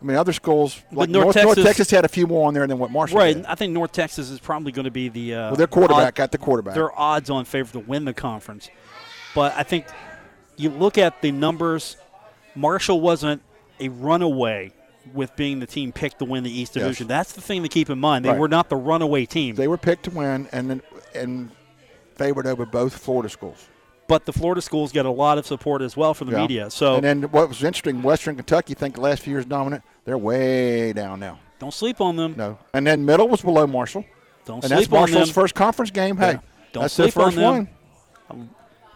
I 0.00 0.04
mean, 0.04 0.16
other 0.16 0.32
schools, 0.32 0.80
like 0.92 1.08
North 1.08 1.26
North, 1.26 1.36
North, 1.36 1.56
Texas- 1.56 1.64
Texas 1.64 1.90
had 1.90 2.04
a 2.04 2.08
few 2.08 2.26
more 2.26 2.48
on 2.48 2.54
there 2.54 2.66
than 2.66 2.78
what 2.78 2.90
Marshall 2.90 3.18
Right. 3.18 3.44
I 3.48 3.54
think 3.54 3.72
North 3.72 3.92
Texas 3.92 4.30
is 4.30 4.40
probably 4.40 4.72
going 4.72 4.84
to 4.84 4.90
be 4.90 5.08
the 5.08 5.34
uh, 5.34 5.38
Well, 5.50 5.56
their 5.56 5.68
quarterback 5.68 6.06
odd- 6.08 6.14
got 6.16 6.32
the 6.32 6.38
quarterback. 6.38 6.74
their 6.74 6.96
odds 6.98 7.30
on 7.30 7.44
favor 7.44 7.72
to 7.74 7.78
win 7.78 8.04
the 8.04 8.12
conference. 8.14 8.68
But 9.34 9.54
I 9.56 9.62
think 9.62 9.86
you 10.56 10.70
look 10.70 10.98
at 10.98 11.20
the 11.22 11.30
numbers. 11.32 11.96
Marshall 12.54 13.00
wasn't 13.00 13.42
a 13.80 13.88
runaway 13.88 14.72
with 15.14 15.34
being 15.36 15.58
the 15.58 15.66
team 15.66 15.90
picked 15.90 16.18
to 16.20 16.24
win 16.24 16.44
the 16.44 16.50
East 16.50 16.74
Division. 16.74 17.06
That's 17.08 17.32
the 17.32 17.40
thing 17.40 17.62
to 17.62 17.68
keep 17.68 17.90
in 17.90 17.98
mind. 17.98 18.24
They 18.24 18.28
Right. 18.30 18.38
were 18.38 18.48
not 18.48 18.68
the 18.68 18.76
runaway 18.76 19.26
team. 19.26 19.56
They 19.56 19.66
were 19.68 19.78
picked 19.78 20.04
to 20.04 20.10
win, 20.10 20.48
and 20.52 20.82
and 21.14 21.50
favored 22.14 22.46
over 22.46 22.64
both 22.66 22.94
Florida 22.96 23.28
schools. 23.28 23.66
But 24.06 24.26
the 24.26 24.32
Florida 24.32 24.60
schools 24.60 24.92
get 24.92 25.06
a 25.06 25.10
lot 25.10 25.38
of 25.38 25.46
support 25.46 25.80
as 25.82 25.96
well 25.96 26.12
from 26.14 26.28
the 26.28 26.34
Yeah. 26.34 26.42
media. 26.42 26.70
So 26.70 26.96
and 26.96 27.04
then 27.04 27.22
what 27.24 27.48
was 27.48 27.64
interesting, 27.64 28.02
Western 28.02 28.36
Kentucky, 28.36 28.74
think 28.74 28.94
the 28.96 29.00
last 29.00 29.22
few 29.22 29.32
years 29.32 29.44
dominant. 29.46 29.82
They're 30.04 30.18
way 30.18 30.92
down 30.92 31.20
now. 31.20 31.38
don't 31.58 31.72
sleep 31.72 32.00
on 32.00 32.16
them. 32.16 32.34
No, 32.36 32.58
and 32.74 32.84
then 32.86 33.04
middle 33.04 33.28
was 33.28 33.40
below 33.40 33.66
Marshall, 33.68 34.04
Don't 34.44 34.56
and 34.56 34.64
sleep 34.64 34.78
that's 34.80 34.90
Marshall's 34.90 35.30
first 35.30 35.54
conference 35.54 35.90
game. 35.92 36.16
Hey, 36.16 36.32
Yeah. 36.32 36.38
Don't 36.72 36.80
that's 36.82 36.96
their 36.96 37.10
sleep 37.10 37.16
on 37.18 37.24
first 37.24 37.36
them. 37.36 37.44
one. 37.44 37.68
Um, 38.30 38.50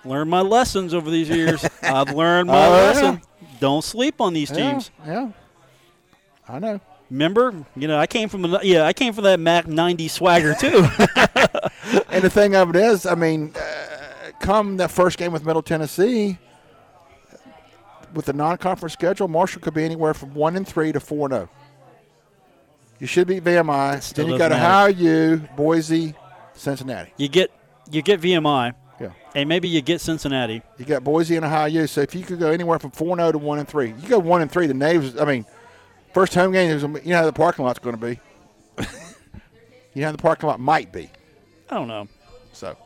Learn 0.06 0.28
my 0.28 0.40
lessons 0.40 0.94
over 0.94 1.10
these 1.10 1.28
years. 1.28 1.64
I've 1.82 2.10
learned 2.12 2.48
my 2.48 2.54
Oh, 2.66 2.70
yeah. 2.70 2.76
lesson. 2.88 3.22
Don't 3.60 3.82
sleep 3.82 4.20
on 4.20 4.32
these 4.34 4.50
teams. 4.50 4.90
yeah, 5.06 5.30
I 6.48 6.58
know. 6.58 6.80
Remember, 7.10 7.54
you 7.76 7.86
know, 7.88 7.98
I 7.98 8.06
came 8.06 8.28
from 8.28 8.42
the 8.42 8.60
yeah, 8.62 8.84
I 8.84 8.92
came 8.92 9.12
from 9.12 9.24
that 9.24 9.38
Mac 9.40 9.66
90 9.66 10.08
swagger 10.08 10.54
too. 10.60 10.86
And 12.10 12.24
the 12.24 12.30
thing 12.30 12.54
of 12.56 12.70
it 12.70 12.76
is, 12.76 13.06
I 13.06 13.14
mean, 13.14 13.52
uh, 13.54 14.30
come 14.40 14.76
that 14.78 14.90
first 14.90 15.18
game 15.18 15.30
with 15.32 15.44
Middle 15.46 15.62
Tennessee, 15.62 16.36
with 18.12 18.24
the 18.26 18.32
non-conference 18.32 18.92
schedule, 18.94 19.28
Marshall 19.28 19.60
could 19.62 19.74
be 19.74 19.84
anywhere 19.84 20.14
from 20.14 20.34
one 20.34 20.56
and 20.56 20.66
three 20.66 20.90
to 20.92 20.98
four 20.98 21.26
and 21.26 21.34
zero. 21.34 21.48
You 22.98 23.06
should 23.06 23.28
beat 23.28 23.44
VMI. 23.44 24.12
Then 24.14 24.26
you 24.28 24.36
got 24.38 24.48
to 24.48 24.56
hire 24.58 24.88
you, 24.88 25.46
Boise, 25.56 26.14
Cincinnati. 26.54 27.12
you 27.18 27.28
get 27.28 27.50
you 27.90 28.02
get 28.02 28.20
VMI, 28.20 28.72
Yeah, 29.00 29.10
and 29.34 29.48
maybe 29.48 29.68
you 29.68 29.82
get 29.82 30.00
Cincinnati. 30.00 30.62
you 30.78 30.84
got 30.84 31.04
Boise 31.04 31.36
and 31.36 31.44
Ohio. 31.44 31.86
So 31.86 32.00
if 32.00 32.14
you 32.14 32.24
could 32.24 32.38
go 32.38 32.50
anywhere 32.50 32.78
from 32.78 32.92
four 32.92 33.10
and 33.10 33.20
zero 33.20 33.32
to 33.32 33.38
one 33.38 33.58
and 33.58 33.68
three, 33.68 33.94
you 34.00 34.08
go 34.08 34.18
one 34.18 34.42
and 34.42 34.50
three. 34.50 34.66
The 34.66 34.74
Naves. 34.74 35.18
I 35.18 35.24
mean, 35.24 35.44
first 36.14 36.34
home 36.34 36.52
game 36.52 36.70
is. 36.70 36.82
You 36.82 37.10
know 37.12 37.16
how 37.16 37.26
the 37.26 37.32
parking 37.32 37.64
lot's 37.64 37.78
going 37.78 37.96
to 37.96 38.00
be. 38.00 38.20
you 39.94 40.00
know 40.00 40.06
how 40.06 40.12
the 40.12 40.18
parking 40.18 40.48
lot 40.48 40.60
might 40.60 40.92
be. 40.92 41.10
I 41.68 41.74
don't 41.74 41.88
know. 41.88 42.08
So 42.52 42.76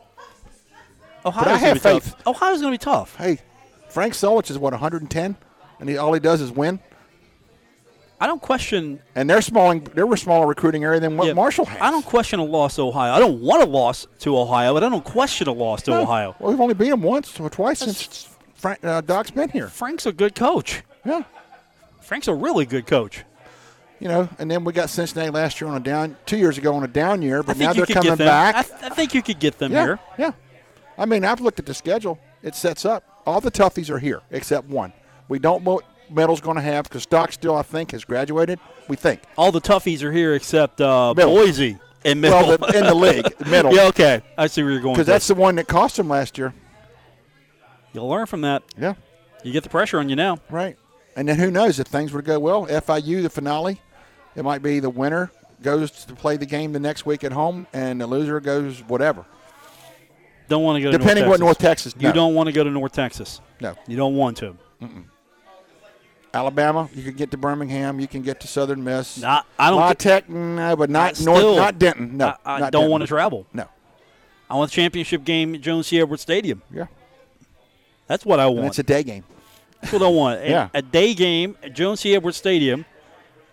Ohio's 1.25 1.45
gonna 1.45 1.57
have 1.57 1.73
be 1.75 1.79
tough. 1.79 2.27
Ohio's 2.27 2.61
going 2.61 2.73
to 2.73 2.79
be 2.79 2.83
tough. 2.83 3.15
hey, 3.15 3.39
Frank 3.89 4.13
Solich 4.13 4.49
is 4.49 4.57
what 4.57 4.73
110, 4.73 5.35
and 5.79 5.89
he, 5.89 5.97
all 5.97 6.13
he 6.13 6.19
does 6.19 6.41
is 6.41 6.51
win. 6.51 6.79
I 8.21 8.27
don't 8.27 8.41
question. 8.41 9.01
And 9.15 9.27
they're 9.27 9.41
small. 9.41 9.77
They're 9.79 10.11
a 10.13 10.17
smaller 10.17 10.45
recruiting 10.45 10.83
area 10.83 10.99
than 10.99 11.17
what 11.17 11.25
yeah, 11.27 11.33
Marshall 11.33 11.65
has. 11.65 11.81
I 11.81 11.89
don't 11.89 12.05
question 12.05 12.39
a 12.39 12.43
loss 12.43 12.75
to 12.75 12.83
Ohio. 12.83 13.13
I 13.13 13.19
don't 13.19 13.41
want 13.41 13.63
a 13.63 13.65
loss 13.65 14.05
to 14.19 14.37
Ohio, 14.37 14.75
but 14.75 14.83
I 14.83 14.89
don't 14.89 15.03
question 15.03 15.47
a 15.47 15.51
loss 15.51 15.81
to 15.83 15.91
No. 15.91 16.01
Ohio. 16.03 16.35
Well, 16.39 16.51
we've 16.51 16.61
only 16.61 16.75
beat 16.75 16.91
them 16.91 17.01
once 17.01 17.39
or 17.39 17.49
twice 17.49 17.79
since 17.79 18.29
Frank, 18.53 18.85
uh, 18.85 19.01
Doc's 19.01 19.31
been 19.31 19.49
here. 19.49 19.67
Frank's 19.67 20.05
a 20.05 20.11
good 20.11 20.35
coach. 20.35 20.83
Yeah, 21.03 21.23
Frank's 21.99 22.27
a 22.27 22.33
really 22.33 22.65
good 22.67 22.85
coach. 22.85 23.23
you 23.99 24.07
know. 24.07 24.29
And 24.37 24.51
then 24.51 24.63
we 24.63 24.71
got 24.71 24.91
Cincinnati 24.91 25.31
last 25.31 25.59
year 25.59 25.67
on 25.67 25.75
a 25.77 25.79
down, 25.79 26.15
two 26.27 26.37
years 26.37 26.59
ago 26.59 26.75
on 26.75 26.83
a 26.83 26.87
down 26.87 27.23
year, 27.23 27.41
but 27.41 27.57
now 27.57 27.73
they're 27.73 27.87
coming 27.87 28.15
back. 28.17 28.55
I, 28.55 28.61
th- 28.61 28.75
I 28.83 28.89
think 28.89 29.15
you 29.15 29.23
could 29.23 29.39
get 29.39 29.57
them 29.57 29.71
yeah, 29.71 29.83
here. 29.83 29.99
yeah. 30.19 30.31
I 30.95 31.05
mean, 31.05 31.25
I've 31.25 31.41
looked 31.41 31.57
at 31.57 31.65
the 31.65 31.73
schedule. 31.73 32.19
It 32.43 32.53
sets 32.53 32.85
up. 32.85 33.03
All 33.25 33.41
the 33.41 33.49
toughies 33.51 33.89
are 33.89 33.97
here 33.97 34.21
except 34.29 34.67
one. 34.67 34.93
We 35.27 35.39
don't 35.39 35.63
medal's 36.11 36.41
going 36.41 36.57
to 36.57 36.61
have 36.61 36.83
because 36.85 37.05
Doc 37.05 37.31
still, 37.31 37.55
I 37.55 37.61
think, 37.61 37.91
has 37.91 38.03
graduated. 38.03 38.59
We 38.87 38.95
think. 38.95 39.21
All 39.37 39.51
the 39.51 39.61
toughies 39.61 40.03
are 40.03 40.11
here 40.11 40.35
except 40.35 40.81
uh, 40.81 41.13
Middle. 41.15 41.35
Boise 41.35 41.77
and 42.03 42.21
middle. 42.21 42.47
Well, 42.47 42.57
the, 42.57 42.77
in 42.77 42.83
the 42.85 42.95
league, 42.95 43.25
middle. 43.47 43.73
yeah, 43.73 43.85
okay. 43.87 44.21
I 44.37 44.47
see 44.47 44.63
where 44.63 44.71
you're 44.71 44.81
going. 44.81 44.95
Because 44.95 45.07
that's 45.07 45.27
the 45.27 45.35
one 45.35 45.55
that 45.55 45.67
cost 45.67 45.97
him 45.97 46.09
last 46.09 46.37
year. 46.37 46.53
You'll 47.93 48.09
learn 48.09 48.25
from 48.25 48.41
that. 48.41 48.63
Yeah. 48.77 48.95
You 49.43 49.51
get 49.51 49.63
the 49.63 49.69
pressure 49.69 49.99
on 49.99 50.09
you 50.09 50.15
now. 50.15 50.39
Right. 50.49 50.77
And 51.15 51.27
then 51.27 51.37
who 51.37 51.51
knows 51.51 51.79
if 51.79 51.87
things 51.87 52.11
were 52.11 52.21
to 52.21 52.25
go 52.25 52.39
well, 52.39 52.65
FIU 52.67 53.21
the 53.21 53.29
finale, 53.29 53.81
it 54.35 54.43
might 54.43 54.61
be 54.61 54.79
the 54.79 54.89
winner 54.89 55.31
goes 55.61 55.91
to 56.05 56.15
play 56.15 56.37
the 56.37 56.45
game 56.45 56.73
the 56.73 56.79
next 56.79 57.05
week 57.05 57.23
at 57.23 57.31
home, 57.31 57.67
and 57.73 58.01
the 58.01 58.07
loser 58.07 58.39
goes 58.39 58.79
whatever. 58.87 59.25
Don't 60.47 60.63
want 60.63 60.77
to 60.77 60.81
go 60.81 60.91
to 60.91 60.97
Depending 60.97 61.25
North 61.25 61.39
what 61.39 61.45
North 61.45 61.57
Texas. 61.59 61.93
You 61.97 62.11
don't 62.11 62.33
want 62.33 62.47
to 62.47 62.53
go 62.53 62.63
to 62.63 62.69
North 62.69 62.91
Texas. 62.91 63.39
No. 63.61 63.75
You 63.87 63.95
don't 63.95 64.15
want 64.15 64.37
to. 64.37 64.57
Alabama, 66.33 66.89
you 66.93 67.03
can 67.03 67.13
get 67.15 67.29
to 67.31 67.37
Birmingham, 67.37 67.99
you 67.99 68.07
can 68.07 68.21
get 68.21 68.39
to 68.41 68.47
Southern 68.47 68.83
Miss. 68.83 69.17
Not, 69.19 69.45
I 69.59 69.69
don't. 69.69 69.79
La 69.79 69.93
Tech, 69.93 70.29
no, 70.29 70.75
but 70.75 70.89
not 70.89 71.19
I 71.21 71.23
North, 71.25 71.39
still- 71.39 71.55
not 71.57 71.77
Denton. 71.79 72.17
No, 72.17 72.35
I, 72.45 72.53
I 72.55 72.59
don't 72.59 72.71
Denton. 72.71 72.89
want 72.91 73.01
to 73.01 73.07
travel. 73.07 73.45
No. 73.53 73.67
I 74.49 74.55
want 74.55 74.71
the 74.71 74.75
championship 74.75 75.23
game 75.23 75.55
at 75.55 75.61
Joan 75.61 75.83
C. 75.83 75.99
Edwards 75.99 76.21
Stadium. 76.21 76.61
Yeah. 76.73 76.87
That's 78.07 78.25
what 78.25 78.39
I 78.39 78.45
And 78.47 78.55
want. 78.55 78.67
it's 78.67 78.79
a 78.79 78.83
day 78.83 79.03
game. 79.03 79.23
That's 79.81 79.93
what 79.93 80.01
I 80.01 80.07
want. 80.07 80.39
A- 80.43 80.49
Yeah. 80.49 80.69
A, 80.73 80.81
day 80.81 81.13
game 81.13 81.57
at 81.63 81.73
Joan 81.73 81.95
C. 81.97 82.15
Edwards 82.15 82.37
Stadium, 82.37 82.85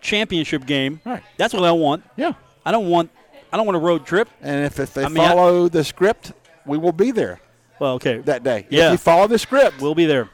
championship 0.00 0.66
game. 0.66 1.00
Right. 1.04 1.22
That's 1.36 1.54
what 1.54 1.64
I 1.64 1.72
want. 1.72 2.04
Yeah. 2.16 2.32
I 2.64 2.70
don't 2.72 2.88
want. 2.88 3.10
I 3.52 3.56
don't 3.56 3.64
want 3.66 3.76
a 3.76 3.80
road 3.80 4.04
trip. 4.06 4.28
And 4.42 4.64
if, 4.66 4.78
if 4.78 4.92
they 4.94 5.04
I 5.04 5.08
mean, 5.08 5.18
I- 5.24 5.28
follow 5.28 5.68
the 5.68 5.82
script, 5.84 6.32
we 6.66 6.76
will 6.78 6.92
be 6.92 7.10
there 7.12 7.40
Well, 7.80 7.94
okay. 7.94 8.18
that 8.18 8.42
day. 8.44 8.66
Yeah. 8.68 8.86
If 8.88 8.92
you 8.92 8.98
follow 8.98 9.26
the 9.26 9.38
script. 9.38 9.80
We'll 9.80 9.94
be 9.94 10.06
there. 10.06 10.28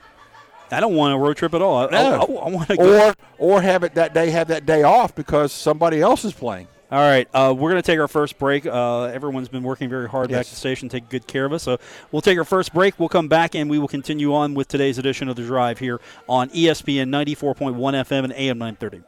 I 0.74 0.80
don't 0.80 0.94
want 0.94 1.14
a 1.14 1.18
road 1.18 1.36
trip 1.36 1.54
at 1.54 1.62
all. 1.62 1.78
I, 1.78 1.84
I, 1.84 1.88
No. 1.90 2.38
I, 2.38 2.48
want 2.50 2.68
to 2.68 2.76
go. 2.76 3.08
or 3.08 3.14
or 3.38 3.62
have 3.62 3.84
it 3.84 3.94
that 3.94 4.12
day 4.14 4.30
have 4.30 4.48
that 4.48 4.66
day 4.66 4.82
off 4.82 5.14
because 5.14 5.52
somebody 5.52 6.00
else 6.00 6.24
is 6.24 6.32
playing. 6.32 6.68
All 6.90 7.00
right, 7.00 7.26
uh, 7.34 7.52
we're 7.56 7.70
going 7.70 7.82
to 7.82 7.86
take 7.86 7.98
our 7.98 8.06
first 8.06 8.38
break. 8.38 8.66
Uh, 8.66 9.04
everyone's 9.04 9.48
been 9.48 9.64
working 9.64 9.88
very 9.88 10.08
hard 10.08 10.30
back 10.30 10.40
at 10.40 10.46
the 10.46 10.54
station, 10.54 10.88
taking 10.88 11.08
good 11.08 11.26
care 11.26 11.44
of 11.44 11.52
us. 11.52 11.62
So 11.64 11.78
we'll 12.12 12.22
take 12.22 12.38
our 12.38 12.44
first 12.44 12.72
break. 12.72 13.00
We'll 13.00 13.08
come 13.08 13.26
back 13.26 13.56
and 13.56 13.68
we 13.68 13.80
will 13.80 13.88
continue 13.88 14.32
on 14.32 14.54
with 14.54 14.68
today's 14.68 14.96
edition 14.98 15.28
of 15.28 15.34
the 15.34 15.42
Drive 15.42 15.78
here 15.78 16.00
on 16.28 16.50
ESPN 16.50 17.08
94.1 17.08 17.74
FM 17.74 18.24
and 18.24 18.32
AM 18.34 18.58
930. 18.58 19.02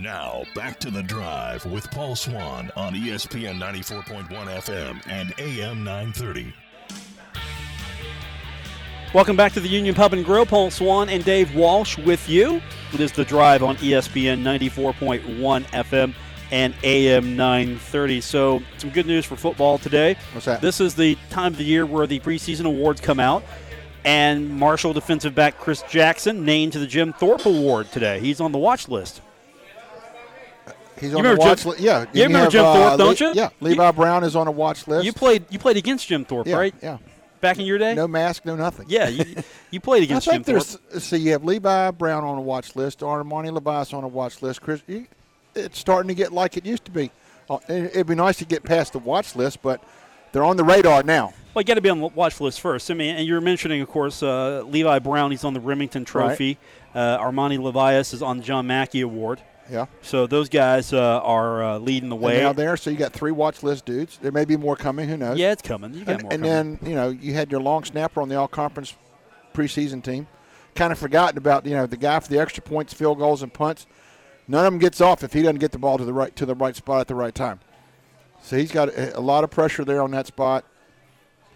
Now, 0.00 0.44
back 0.54 0.78
to 0.80 0.92
the 0.92 1.02
drive 1.02 1.66
with 1.66 1.90
Paul 1.90 2.14
Swann 2.14 2.70
on 2.76 2.94
ESPN 2.94 3.58
94.1 3.58 4.28
FM 4.28 5.02
and 5.08 5.34
AM 5.38 5.82
930. 5.82 6.54
Welcome 9.12 9.36
back 9.36 9.52
to 9.54 9.60
the 9.60 9.68
Union 9.68 9.96
Pub 9.96 10.12
and 10.12 10.24
Grill. 10.24 10.46
Paul 10.46 10.70
Swann 10.70 11.08
and 11.08 11.24
Dave 11.24 11.52
Walsh 11.52 11.98
with 11.98 12.28
you. 12.28 12.62
It 12.92 13.00
is 13.00 13.10
the 13.10 13.24
Drive 13.24 13.64
on 13.64 13.76
ESPN 13.78 14.42
94.1 14.42 15.64
FM 15.64 16.14
and 16.52 16.74
AM 16.84 17.36
930. 17.36 18.20
So, 18.20 18.62
some 18.76 18.90
good 18.90 19.06
news 19.06 19.24
for 19.24 19.34
football 19.34 19.78
today. 19.78 20.16
What's 20.32 20.46
that? 20.46 20.60
This 20.60 20.80
is 20.80 20.94
the 20.94 21.18
time 21.28 21.54
of 21.54 21.58
the 21.58 21.64
year 21.64 21.84
where 21.86 22.06
the 22.06 22.20
preseason 22.20 22.66
awards 22.66 23.00
come 23.00 23.18
out. 23.18 23.42
And 24.04 24.48
Marshall 24.48 24.92
defensive 24.92 25.34
back 25.34 25.58
Chris 25.58 25.82
Jackson 25.90 26.44
named 26.44 26.74
to 26.74 26.78
the 26.78 26.86
Jim 26.86 27.12
Thorpe 27.12 27.46
Award 27.46 27.90
today. 27.90 28.20
He's 28.20 28.40
on 28.40 28.52
the 28.52 28.58
watch 28.58 28.88
list. 28.88 29.22
He's 31.00 31.10
You 31.12 31.18
on 31.18 31.22
the 31.24 31.28
remember 31.30 31.48
watch 31.50 31.64
list. 31.64 31.80
Yeah, 31.80 32.04
you 32.12 32.22
remember 32.24 32.38
have, 32.44 32.52
Jim 32.52 32.64
uh, 32.64 32.74
Thorpe, 32.74 32.98
don't 32.98 33.20
Le- 33.20 33.26
you? 33.28 33.32
Yeah, 33.34 33.48
Levi 33.60 33.90
Brown 33.92 34.24
is 34.24 34.36
on 34.36 34.46
a 34.46 34.50
watch 34.50 34.86
list. 34.88 35.04
You 35.04 35.12
played 35.12 35.44
you 35.50 35.58
played 35.58 35.76
against 35.76 36.06
Jim 36.08 36.24
Thorpe, 36.24 36.46
yeah, 36.46 36.56
right? 36.56 36.74
Yeah, 36.82 36.98
Back 37.40 37.58
in 37.58 37.66
your 37.66 37.78
day? 37.78 37.94
no 37.94 38.08
mask, 38.08 38.44
no 38.44 38.56
nothing. 38.56 38.86
Yeah, 38.88 39.08
you, 39.08 39.24
you 39.70 39.80
played 39.80 40.00
I 40.02 40.04
against 40.04 40.24
Jim 40.26 40.42
think 40.42 40.46
Thorpe. 40.58 40.80
there's. 40.90 41.04
See, 41.04 41.18
you 41.18 41.32
have 41.32 41.44
Levi 41.44 41.90
Brown 41.92 42.24
on 42.24 42.36
a 42.38 42.40
watch 42.42 42.74
list, 42.76 43.00
Armani 43.00 43.56
Levias 43.56 43.92
on 43.94 44.04
a 44.04 44.08
watch 44.08 44.42
list. 44.42 44.60
Chris, 44.62 44.82
you- 44.86 45.06
it's 45.54 45.78
starting 45.78 46.08
to 46.08 46.14
get 46.14 46.32
like 46.32 46.56
it 46.56 46.64
used 46.66 46.84
to 46.84 46.90
be. 46.90 47.10
Uh, 47.50 47.58
it- 47.68 47.90
It'd 47.94 48.06
be 48.06 48.14
nice 48.14 48.36
to 48.38 48.44
get 48.44 48.62
past 48.64 48.92
the 48.92 48.98
watch 48.98 49.34
list, 49.36 49.62
but 49.62 49.82
they're 50.32 50.44
on 50.44 50.56
the 50.56 50.64
radar 50.64 51.02
now. 51.02 51.32
Well, 51.54 51.62
you 51.62 51.64
got 51.64 51.74
to 51.74 51.80
be 51.80 51.88
on 51.88 52.00
the 52.00 52.06
watch 52.08 52.40
list 52.40 52.60
first. 52.60 52.90
I 52.90 52.94
mean, 52.94 53.16
and 53.16 53.26
you're 53.26 53.40
mentioning, 53.40 53.80
of 53.80 53.88
course, 53.88 54.22
uh, 54.22 54.62
Levi 54.66 54.98
Brown. 55.00 55.30
He's 55.30 55.42
on 55.44 55.54
the 55.54 55.60
Rimington 55.60 56.04
Trophy. 56.06 56.58
Uh, 56.94 57.18
Armani 57.18 57.58
Levias 57.58 58.12
is 58.14 58.22
on 58.22 58.38
the 58.38 58.44
John 58.44 58.66
Mackey 58.66 59.00
Award. 59.00 59.40
Yeah. 59.70 59.86
So 60.02 60.26
those 60.26 60.48
guys 60.48 60.92
uh, 60.92 61.20
are 61.22 61.62
uh, 61.62 61.78
leading 61.78 62.08
the 62.08 62.16
way. 62.16 62.40
now 62.40 62.52
there, 62.52 62.76
so 62.76 62.90
you 62.90 62.96
got 62.96 63.12
three 63.12 63.32
watch 63.32 63.62
list 63.62 63.84
dudes. 63.84 64.18
There 64.20 64.32
may 64.32 64.44
be 64.44 64.56
more 64.56 64.76
coming. 64.76 65.08
Who 65.08 65.16
knows? 65.16 65.38
yeah, 65.38 65.52
it's 65.52 65.62
coming. 65.62 65.92
You 65.94 66.04
got 66.04 66.12
and, 66.14 66.22
more 66.22 66.32
and 66.32 66.42
coming. 66.42 66.78
then 66.80 66.90
you 66.90 66.94
know 66.96 67.08
you 67.10 67.34
had 67.34 67.50
your 67.50 67.60
long 67.60 67.84
snapper 67.84 68.22
on 68.22 68.28
the 68.28 68.36
all 68.36 68.48
conference 68.48 68.94
preseason 69.54 70.02
team. 70.02 70.26
Kind 70.74 70.92
of 70.92 70.98
forgotten 70.98 71.36
about 71.38 71.66
you 71.66 71.74
know 71.74 71.86
the 71.86 71.96
guy 71.96 72.18
for 72.20 72.28
the 72.28 72.38
extra 72.38 72.62
points, 72.62 72.94
field 72.94 73.18
goals, 73.18 73.42
and 73.42 73.52
punts. 73.52 73.86
None 74.46 74.64
of 74.64 74.72
them 74.72 74.78
gets 74.78 75.00
off 75.00 75.22
if 75.22 75.32
he 75.34 75.42
doesn't 75.42 75.58
get 75.58 75.72
the 75.72 75.78
ball 75.78 75.98
to 75.98 76.04
the 76.04 76.12
right 76.12 76.34
to 76.36 76.46
the 76.46 76.54
right 76.54 76.74
spot 76.74 77.00
at 77.00 77.08
the 77.08 77.14
right 77.14 77.34
time. 77.34 77.60
So 78.40 78.56
he's 78.56 78.72
got 78.72 78.88
a, 78.88 79.18
a 79.18 79.20
lot 79.20 79.44
of 79.44 79.50
pressure 79.50 79.84
there 79.84 80.00
on 80.00 80.12
that 80.12 80.26
spot. 80.26 80.64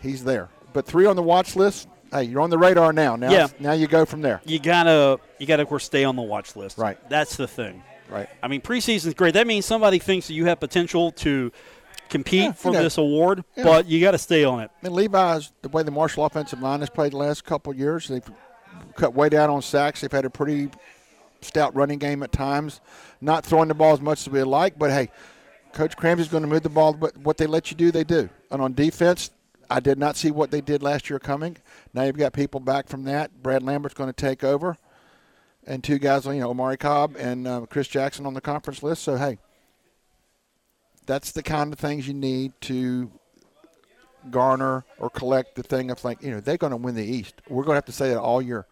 He's 0.01 0.25
there, 0.25 0.48
but 0.72 0.85
three 0.87 1.07
on 1.07 1.16
the 1.16 1.22
watch 1.22 1.57
list. 1.57 1.88
Hey, 2.11 2.25
you're 2.25 2.42
on 2.42 2.51
the 2.51 2.59
radar 2.59 2.92
now. 2.92 3.16
Now, 3.16 3.31
Yeah. 3.31 3.46
now 3.59 3.72
you 3.72 3.87
go 3.87 4.05
from 4.05 4.20
there. 4.20 4.42
you 4.44 4.59
gotta 4.59 5.18
you 5.38 5.46
gotta 5.46 5.62
of 5.62 5.68
course 5.68 5.85
stay 5.85 6.05
on 6.05 6.16
the 6.16 6.22
watch 6.22 6.57
list. 6.57 6.77
Right. 6.77 6.98
That's 7.09 7.37
the 7.37 7.46
thing. 7.48 7.83
Right. 8.12 8.29
I 8.42 8.48
mean, 8.48 8.61
preseason's 8.61 9.14
great. 9.14 9.35
That 9.35 9.46
means 9.46 9.64
somebody 9.64 9.98
thinks 9.98 10.27
that 10.29 10.35
you 10.35 10.44
have 10.44 10.61
potential 10.61 11.12
to 11.12 11.51
compete 12.11 12.42
Yeah, 12.42 12.53
for 12.53 12.68
you 12.68 12.75
know. 12.75 12.83
this 12.83 12.98
award, 12.98 13.42
but 13.57 13.87
you 13.87 14.01
got 14.01 14.11
to 14.11 14.18
stay 14.18 14.44
on 14.44 14.61
it. 14.61 14.70
And 14.83 14.92
Levi's 14.92 15.51
the 15.62 15.70
way 15.70 15.83
the 15.83 15.90
Marshall 15.90 16.27
offensive 16.27 16.61
line 16.61 16.81
has 16.81 16.90
played 16.90 17.12
the 17.12 17.16
last 17.16 17.44
couple 17.44 17.72
of 17.72 17.79
years. 17.79 18.09
They've 18.09 18.22
cut 18.96 19.14
way 19.14 19.29
down 19.31 19.48
on 19.48 19.62
sacks. 19.62 20.03
They've 20.03 20.12
had 20.12 20.27
a 20.27 20.31
pretty 20.31 20.68
stout 21.40 21.75
running 21.75 21.98
game 21.98 22.22
at 22.22 22.31
times. 22.33 22.81
Not 23.20 23.46
throwing 23.46 23.68
the 23.68 23.75
ball 23.75 23.94
as 23.94 24.01
much 24.01 24.20
as 24.20 24.29
we 24.29 24.42
like, 24.42 24.79
but 24.79 24.90
hey, 24.90 25.11
Coach 25.72 25.96
Cramsey's 25.96 26.29
going 26.29 26.42
to 26.42 26.48
move 26.48 26.62
the 26.62 26.68
ball. 26.68 26.92
But 26.92 27.16
what 27.16 27.38
they 27.38 27.46
let 27.46 27.70
you 27.70 27.77
do, 27.77 27.90
they 27.90 28.05
do. 28.05 28.29
And 28.51 28.61
on 28.61 28.75
defense, 28.75 29.31
I 29.70 29.81
did 29.81 29.98
not 29.98 30.16
see 30.16 30.31
what 30.31 30.51
they 30.51 30.61
did 30.61 30.83
last 30.83 31.09
year 31.09 31.18
coming. 31.18 31.57
Now 31.94 32.03
you've 32.03 32.18
got 32.18 32.35
people 32.35 32.61
back 32.61 32.88
from 32.88 33.05
that. 33.05 33.42
Brad 33.42 33.62
Lambert's 33.62 33.94
going 33.94 34.12
to 34.12 34.12
take 34.12 34.44
over. 34.44 34.77
And 35.66 35.83
two 35.85 35.98
guys, 35.98 36.27
you 36.27 36.35
know, 36.35 36.51
Omari 36.51 36.77
Cobb 36.77 37.16
and 37.18 37.46
uh, 37.46 37.61
Chris 37.68 37.88
Jackson 37.88 38.27
on 38.27 38.35
the 38.35 38.40
conference 38.40 38.83
list. 38.83 39.03
So 39.03 39.16
hey, 39.16 39.38
that's 41.07 41.33
the 41.33 41.42
kind 41.42 41.72
of 41.72 41.79
things 41.79 42.07
you 42.09 42.14
need 42.14 42.53
to 42.62 43.11
garner 44.31 44.85
or 44.98 45.11
collect 45.11 45.57
the 45.57 45.62
thing 45.62 45.90
of 45.90 46.03
like, 46.05 46.22
you 46.22 46.31
know, 46.31 46.40
they're 46.40 46.57
going 46.57 46.70
to 46.70 46.77
win 46.77 46.94
the 46.94 47.05
East. 47.05 47.35
We're 47.48 47.64
going 47.64 47.75
to 47.75 47.79
have 47.79 47.85
to 47.87 47.92
say 47.92 48.11
that 48.11 48.20
all 48.20 48.40
year. 48.40 48.66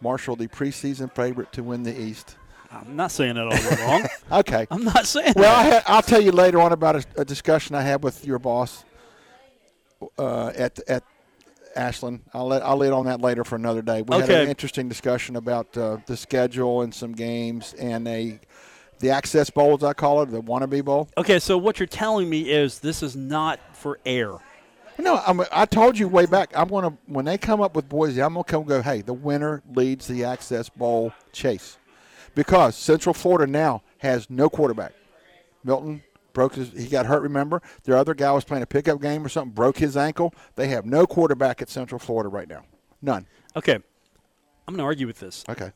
Marshall, 0.00 0.36
the 0.36 0.46
preseason 0.48 1.14
favorite 1.14 1.52
to 1.52 1.62
win 1.62 1.82
the 1.82 1.98
East. 1.98 2.36
I'm 2.70 2.96
not 2.96 3.10
saying 3.10 3.34
that 3.36 3.46
all 3.46 3.56
year 3.56 3.86
long. 3.86 4.06
Okay. 4.40 4.66
I'm 4.70 4.84
not 4.84 5.06
saying 5.06 5.34
Well, 5.36 5.54
I 5.54 5.70
that. 5.70 5.84
ha- 5.84 5.94
I'll 5.96 6.02
tell 6.02 6.20
you 6.20 6.32
later 6.32 6.60
on 6.60 6.72
about 6.72 6.96
a, 6.96 7.04
a 7.18 7.24
discussion 7.24 7.74
I 7.76 7.82
had 7.82 8.02
with 8.02 8.24
your 8.26 8.38
boss 8.38 8.84
uh, 10.18 10.48
at 10.48 10.78
at 10.88 11.02
Ashland. 11.76 12.22
I'll 12.32 12.46
let 12.46 12.62
I'll 12.62 12.76
lead 12.76 12.92
on 12.92 13.06
that 13.06 13.20
later 13.20 13.44
for 13.44 13.56
another 13.56 13.82
day. 13.82 14.02
We 14.02 14.16
had 14.16 14.30
an 14.30 14.48
interesting 14.48 14.88
discussion 14.88 15.36
about 15.36 15.76
uh, 15.76 15.98
the 16.06 16.16
schedule 16.16 16.82
and 16.82 16.94
some 16.94 17.12
games 17.12 17.74
and 17.74 18.06
a 18.08 18.40
the 18.98 19.10
Access 19.10 19.50
Bowl, 19.50 19.74
as 19.74 19.84
I 19.84 19.92
call 19.92 20.22
it, 20.22 20.30
the 20.30 20.40
wannabe 20.40 20.84
bowl. 20.84 21.08
Okay, 21.18 21.38
so 21.38 21.58
what 21.58 21.78
you're 21.78 21.86
telling 21.86 22.30
me 22.30 22.50
is 22.50 22.78
this 22.78 23.02
is 23.02 23.14
not 23.14 23.60
for 23.76 23.98
air. 24.06 24.32
No, 24.98 25.20
I'm, 25.26 25.42
I 25.52 25.66
told 25.66 25.98
you 25.98 26.08
way 26.08 26.24
back. 26.24 26.50
I'm 26.54 26.68
gonna 26.68 26.96
when 27.06 27.26
they 27.26 27.36
come 27.36 27.60
up 27.60 27.76
with 27.76 27.88
Boise, 27.88 28.22
I'm 28.22 28.34
gonna 28.34 28.44
come 28.44 28.64
go. 28.64 28.80
Hey, 28.80 29.02
the 29.02 29.12
winner 29.12 29.62
leads 29.74 30.06
the 30.06 30.24
Access 30.24 30.68
Bowl 30.70 31.12
chase 31.32 31.76
because 32.34 32.76
Central 32.76 33.12
Florida 33.12 33.50
now 33.50 33.82
has 33.98 34.30
no 34.30 34.48
quarterback. 34.48 34.92
Milton 35.62 36.02
broke 36.36 36.54
his. 36.54 36.70
He 36.70 36.86
got 36.86 37.06
hurt. 37.06 37.22
Remember, 37.22 37.62
their 37.84 37.96
other 37.96 38.14
guy 38.14 38.30
was 38.30 38.44
playing 38.44 38.62
a 38.62 38.66
pickup 38.66 39.00
game 39.00 39.24
or 39.24 39.28
something, 39.30 39.54
broke 39.54 39.78
his 39.78 39.96
ankle. 39.96 40.34
They 40.54 40.68
have 40.68 40.84
no 40.84 41.06
quarterback 41.06 41.62
at 41.62 41.70
Central 41.70 41.98
Florida 41.98 42.28
right 42.28 42.46
now. 42.46 42.64
None. 43.00 43.26
Okay, 43.56 43.74
I'm 43.74 43.82
going 44.66 44.78
to 44.78 44.84
argue 44.84 45.06
with 45.06 45.18
this. 45.18 45.44
Okay. 45.48 45.72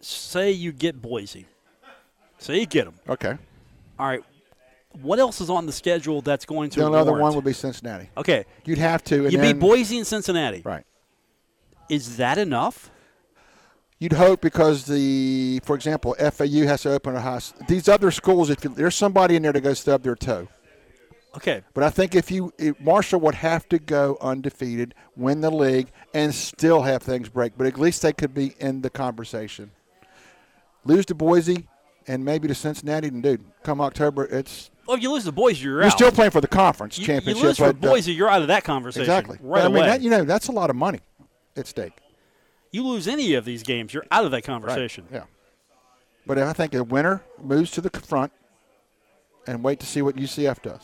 Say 0.00 0.50
you 0.50 0.72
get 0.72 1.00
Boise. 1.00 1.46
Say 2.38 2.58
you 2.58 2.66
get 2.66 2.86
them. 2.86 2.94
Okay. 3.08 3.38
All 3.98 4.08
right. 4.08 4.24
What 5.00 5.20
else 5.20 5.40
is 5.40 5.48
on 5.48 5.66
the 5.66 5.72
schedule 5.72 6.20
that's 6.20 6.44
going 6.44 6.70
to 6.70 6.80
The 6.80 6.86
only 6.86 6.98
other 6.98 7.12
one 7.12 7.34
would 7.36 7.44
be 7.44 7.52
Cincinnati. 7.52 8.10
Okay, 8.16 8.44
You'd 8.64 8.78
have 8.78 9.04
to. 9.04 9.30
You 9.30 9.38
then, 9.38 9.54
beat 9.54 9.60
Boise 9.60 9.98
and 9.98 10.06
Cincinnati. 10.06 10.62
Right. 10.64 10.84
Is 11.88 12.16
that 12.16 12.38
enough? 12.38 12.90
You'd 14.02 14.14
hope 14.14 14.40
because 14.40 14.84
the, 14.84 15.60
for 15.62 15.76
example, 15.76 16.16
FAU 16.18 16.64
has 16.66 16.82
to 16.82 16.90
open 16.92 17.14
a 17.14 17.20
house. 17.20 17.54
These 17.68 17.88
other 17.88 18.10
schools, 18.10 18.50
if 18.50 18.64
you, 18.64 18.70
there's 18.70 18.96
somebody 18.96 19.36
in 19.36 19.44
there 19.44 19.52
to 19.52 19.60
go 19.60 19.74
stub 19.74 20.02
their 20.02 20.16
toe. 20.16 20.48
Okay, 21.36 21.62
But 21.72 21.84
I 21.84 21.90
think 21.90 22.16
if 22.16 22.28
you 22.28 22.52
if 22.58 22.80
Marshall 22.80 23.20
would 23.20 23.36
have 23.36 23.68
to 23.68 23.78
go 23.78 24.18
undefeated, 24.20 24.96
win 25.14 25.40
the 25.40 25.52
league, 25.52 25.92
and 26.12 26.34
still 26.34 26.82
have 26.82 27.04
things 27.04 27.28
break. 27.28 27.52
But 27.56 27.68
at 27.68 27.78
least 27.78 28.02
they 28.02 28.12
could 28.12 28.34
be 28.34 28.56
in 28.58 28.82
the 28.82 28.90
conversation. 28.90 29.70
Lose 30.84 31.06
to 31.06 31.14
Boise 31.14 31.68
and 32.08 32.24
maybe 32.24 32.48
to 32.48 32.56
Cincinnati, 32.56 33.06
and 33.06 33.22
dude, 33.22 33.44
come 33.62 33.80
October, 33.80 34.24
it's 34.24 34.72
well, 34.84 34.96
if 34.96 35.02
you 35.04 35.12
lose 35.12 35.24
to 35.26 35.32
Boise, 35.32 35.62
you're, 35.62 35.74
out. 35.78 35.84
you're 35.84 35.86
out. 35.86 35.92
still 35.92 36.10
playing 36.10 36.32
for 36.32 36.40
the 36.40 36.48
conference 36.48 36.98
You- 36.98 37.06
championship. 37.06 37.40
You 37.40 37.48
lose 37.50 37.56
for 37.56 37.72
but, 37.72 37.86
uh, 37.86 37.92
Boise, 37.92 38.12
you're 38.12 38.28
out 38.28 38.42
of 38.42 38.48
that 38.48 38.64
conversation. 38.64 39.02
exactly. 39.02 39.38
Right 39.40 39.62
But, 39.62 39.70
I 39.70 39.72
mean, 39.72 39.84
that, 39.84 40.02
you 40.02 40.10
know, 40.10 40.24
that's 40.24 40.48
a 40.48 40.52
lot 40.52 40.70
of 40.70 40.76
money 40.76 40.98
at 41.56 41.68
stake. 41.68 42.01
You 42.72 42.84
lose 42.86 43.06
any 43.06 43.34
of 43.34 43.44
these 43.44 43.62
games, 43.62 43.94
you're 43.94 44.06
out 44.10 44.24
of 44.24 44.30
that 44.32 44.42
conversation. 44.42 45.06
Yeah. 45.12 45.24
But 46.26 46.38
I 46.38 46.52
think 46.52 46.74
a 46.74 46.82
winner 46.82 47.22
moves 47.40 47.70
to 47.72 47.80
the 47.80 47.90
front 47.90 48.32
and 49.46 49.62
wait 49.62 49.80
to 49.80 49.86
see 49.86 50.02
what 50.02 50.16
UCF 50.16 50.62
does. 50.62 50.80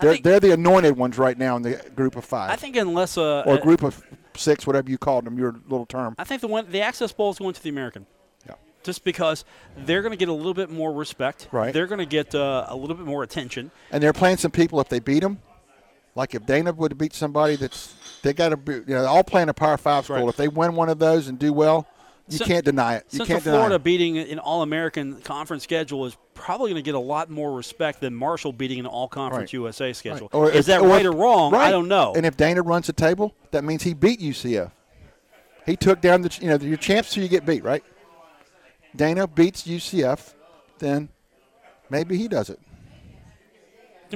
They're, 0.00 0.12
think- 0.12 0.24
they're 0.24 0.40
the 0.40 0.52
anointed 0.52 0.96
ones 0.96 1.18
right 1.18 1.38
now 1.38 1.56
in 1.56 1.62
the 1.62 1.76
group 1.94 2.16
of 2.16 2.24
five. 2.24 2.50
I 2.50 2.56
think 2.56 2.76
unless 2.76 3.16
uh, 3.16 3.42
or 3.46 3.54
uh, 3.54 3.60
group 3.60 3.82
of 3.82 4.02
six, 4.36 4.66
whatever 4.66 4.90
you 4.90 4.98
called 4.98 5.24
them, 5.24 5.38
your 5.38 5.52
little 5.68 5.86
term. 5.86 6.14
I 6.18 6.24
think 6.24 6.40
the 6.40 6.48
one 6.48 6.70
the 6.70 6.80
Access 6.80 7.12
Bowl 7.12 7.30
is 7.30 7.38
going 7.38 7.54
to 7.54 7.62
the 7.62 7.70
American. 7.70 8.06
Yeah. 8.46 8.54
Just 8.82 9.04
because 9.04 9.44
they're 9.76 10.02
going 10.02 10.12
to 10.12 10.16
get 10.16 10.28
a 10.28 10.32
little 10.32 10.54
bit 10.54 10.68
more 10.70 10.92
respect. 10.92 11.48
Right. 11.52 11.72
They're 11.72 11.86
going 11.86 12.00
to 12.00 12.06
get 12.06 12.34
uh, 12.34 12.66
a 12.68 12.76
little 12.76 12.96
bit 12.96 13.06
more 13.06 13.22
attention. 13.22 13.70
And 13.90 14.02
they're 14.02 14.12
playing 14.12 14.38
some 14.38 14.50
people 14.50 14.80
if 14.80 14.88
they 14.88 14.98
beat 15.00 15.20
them. 15.20 15.38
Like 16.14 16.34
if 16.34 16.46
Dana 16.46 16.72
would 16.72 16.96
beat 16.96 17.12
somebody 17.14 17.56
that's 17.56 17.92
they 18.22 18.32
got 18.32 18.50
to 18.50 18.56
be, 18.56 18.74
you 18.74 18.84
know, 18.86 19.04
all 19.06 19.24
playing 19.24 19.48
a 19.48 19.54
Power 19.54 19.76
Five 19.76 20.04
school. 20.04 20.16
Right. 20.16 20.28
If 20.28 20.36
they 20.36 20.48
win 20.48 20.74
one 20.76 20.88
of 20.88 20.98
those 20.98 21.28
and 21.28 21.38
do 21.38 21.52
well, 21.52 21.86
you 22.28 22.38
Cent- 22.38 22.48
can't 22.48 22.64
deny 22.64 22.94
it. 22.96 23.04
You 23.10 23.18
Central 23.18 23.36
can't 23.36 23.44
deny 23.44 23.56
Florida 23.56 23.74
it. 23.74 23.82
beating 23.84 24.16
an 24.18 24.38
All-American 24.38 25.20
conference 25.22 25.62
schedule 25.64 26.06
is 26.06 26.16
probably 26.32 26.70
going 26.70 26.82
to 26.82 26.86
get 26.86 26.94
a 26.94 26.98
lot 27.00 27.28
more 27.30 27.52
respect 27.52 28.00
than 28.00 28.14
Marshall 28.14 28.52
beating 28.52 28.78
an 28.80 28.86
All-Conference 28.86 29.48
Right. 29.48 29.52
USA 29.54 29.92
schedule. 29.92 30.30
Or 30.32 30.50
is 30.50 30.60
if- 30.60 30.66
that 30.66 30.80
or 30.80 30.88
right 30.88 31.04
if- 31.04 31.12
or 31.12 31.16
wrong? 31.16 31.52
Right. 31.52 31.66
I 31.66 31.70
don't 31.70 31.88
know. 31.88 32.14
And 32.16 32.24
if 32.24 32.36
Dana 32.36 32.62
runs 32.62 32.86
the 32.86 32.92
table, 32.94 33.34
that 33.50 33.62
means 33.64 33.82
he 33.82 33.92
beat 33.92 34.20
UCF. 34.20 34.70
He 35.66 35.76
took 35.76 36.00
down 36.00 36.22
the 36.22 36.38
you 36.40 36.48
know 36.48 36.56
your 36.56 36.76
champs 36.76 37.12
till 37.12 37.22
you 37.22 37.28
get 37.28 37.44
beat, 37.44 37.64
right? 37.64 37.82
Dana 38.96 39.26
beats 39.26 39.66
UCF, 39.66 40.34
then 40.78 41.08
maybe 41.90 42.16
he 42.16 42.28
does 42.28 42.48
it. 42.50 42.60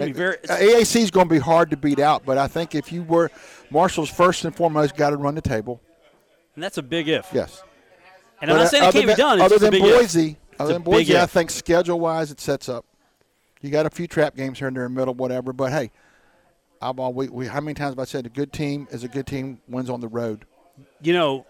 It's 0.03 0.05
gonna 0.05 0.13
be 0.13 0.13
very, 0.13 0.37
Uh, 0.49 0.79
AAC 0.81 1.01
is 1.03 1.11
going 1.11 1.29
to 1.29 1.35
be 1.35 1.39
hard 1.41 1.71
to 1.71 1.77
beat 1.77 1.99
out, 2.01 2.25
but 2.25 2.39
I 2.39 2.49
think 2.49 2.75
if 2.75 2.93
you 2.93 3.03
were 3.03 3.31
Marshall's 3.71 4.11
first 4.11 4.45
and 4.45 4.55
foremost 4.55 4.97
got 4.97 5.11
to 5.11 5.17
run 5.17 5.35
the 5.35 5.41
table. 5.43 5.81
and 6.55 6.63
that's 6.65 6.79
a 6.79 6.83
big 6.83 7.09
if. 7.09 7.29
Yes. 7.33 7.63
And 8.41 8.51
I'm 8.51 8.57
But, 8.57 8.61
not 8.63 8.67
uh, 8.67 8.69
saying 8.71 8.85
it 8.89 8.93
can't 8.93 9.07
be 9.07 9.15
done. 9.15 9.39
It's 9.39 9.45
other 9.45 9.57
a 9.57 9.59
than 9.59 9.71
big 9.73 9.83
if. 9.85 9.97
Boise, 10.01 10.37
other 10.59 10.73
than 10.75 10.83
Boise, 10.83 11.17
I 11.19 11.27
think 11.27 11.51
schedule 11.51 11.99
wise 12.01 12.31
it 12.31 12.41
sets 12.41 12.69
up. 12.69 12.85
You 13.61 13.71
got 13.71 13.87
a 13.87 13.91
few 13.91 14.07
trap 14.07 14.37
games 14.37 14.59
here 14.59 14.69
and 14.69 14.77
there 14.77 14.87
in 14.87 14.95
the 14.95 15.01
middle, 15.01 15.15
whatever. 15.15 15.53
But 15.53 15.73
hey, 15.73 15.91
I've 16.81 16.99
all, 17.01 17.13
we, 17.13 17.29
we, 17.29 17.47
how 17.47 17.61
many 17.61 17.75
times 17.75 17.91
have 17.93 17.99
I 17.99 18.05
said 18.05 18.25
a 18.27 18.29
good 18.29 18.53
team 18.53 18.87
is 18.93 19.03
a 19.03 19.09
good 19.09 19.27
team 19.27 19.61
wins 19.69 19.91
on 19.91 20.01
the 20.01 20.07
road? 20.09 20.45
You 21.03 21.13
know, 21.13 21.47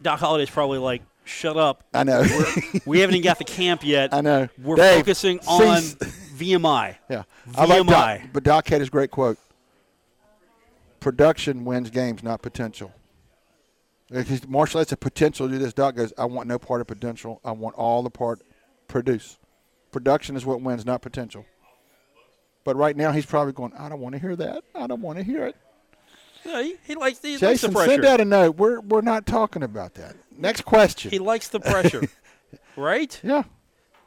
Doc 0.00 0.20
Holliday's 0.20 0.48
probably 0.50 0.78
like, 0.78 1.02
"Shut 1.24 1.56
up! 1.56 1.82
I 1.92 2.04
know. 2.04 2.22
We 2.86 3.00
haven't 3.00 3.16
even 3.16 3.24
got 3.24 3.38
the 3.38 3.44
camp 3.44 3.84
yet. 3.84 4.14
I 4.14 4.20
know. 4.20 4.48
We're 4.62 4.76
Dave, 4.76 5.00
focusing 5.00 5.40
on 5.48 5.80
cease. 5.80 5.96
VMI." 6.40 6.96
yeah. 7.08 7.22
I 7.54 7.64
like 7.66 7.86
Doc, 7.86 8.18
VMI. 8.20 8.32
but 8.32 8.42
Doc 8.42 8.68
had 8.68 8.80
his 8.80 8.90
great 8.90 9.10
quote. 9.10 9.38
Production 11.00 11.64
wins 11.64 11.90
games, 11.90 12.22
not 12.22 12.42
potential. 12.42 12.92
Marshall 14.48 14.80
has 14.80 14.92
a 14.92 14.96
potential 14.96 15.46
to 15.46 15.52
do 15.52 15.58
this. 15.58 15.72
Doc 15.72 15.94
goes, 15.94 16.12
I 16.18 16.24
want 16.24 16.48
no 16.48 16.58
part 16.58 16.80
of 16.80 16.86
potential. 16.88 17.40
I 17.44 17.52
want 17.52 17.76
all 17.76 18.02
the 18.02 18.10
part 18.10 18.40
produce. 18.88 19.38
Production 19.92 20.36
is 20.36 20.44
what 20.44 20.60
wins, 20.60 20.84
not 20.84 21.00
potential. 21.00 21.46
But 22.64 22.76
right 22.76 22.96
now 22.96 23.12
he's 23.12 23.24
probably 23.24 23.52
going, 23.52 23.72
I 23.78 23.88
don't 23.88 24.00
want 24.00 24.14
to 24.14 24.20
hear 24.20 24.36
that. 24.36 24.64
I 24.74 24.86
don't 24.86 25.00
want 25.00 25.18
to 25.18 25.24
hear 25.24 25.46
it. 25.46 25.56
Yeah, 26.44 26.62
he, 26.62 26.76
he 26.86 26.94
likes 26.94 27.20
he 27.20 27.32
likes 27.32 27.40
Jason, 27.40 27.70
the 27.70 27.76
pressure. 27.76 27.90
send 27.90 28.04
out 28.04 28.20
a 28.20 28.24
note. 28.24 28.56
We're 28.56 28.80
we're 28.80 29.02
not 29.02 29.26
talking 29.26 29.62
about 29.62 29.94
that. 29.94 30.16
Next 30.36 30.62
question. 30.62 31.10
He 31.10 31.18
likes 31.18 31.48
the 31.48 31.60
pressure, 31.60 32.02
right? 32.76 33.20
yeah. 33.22 33.42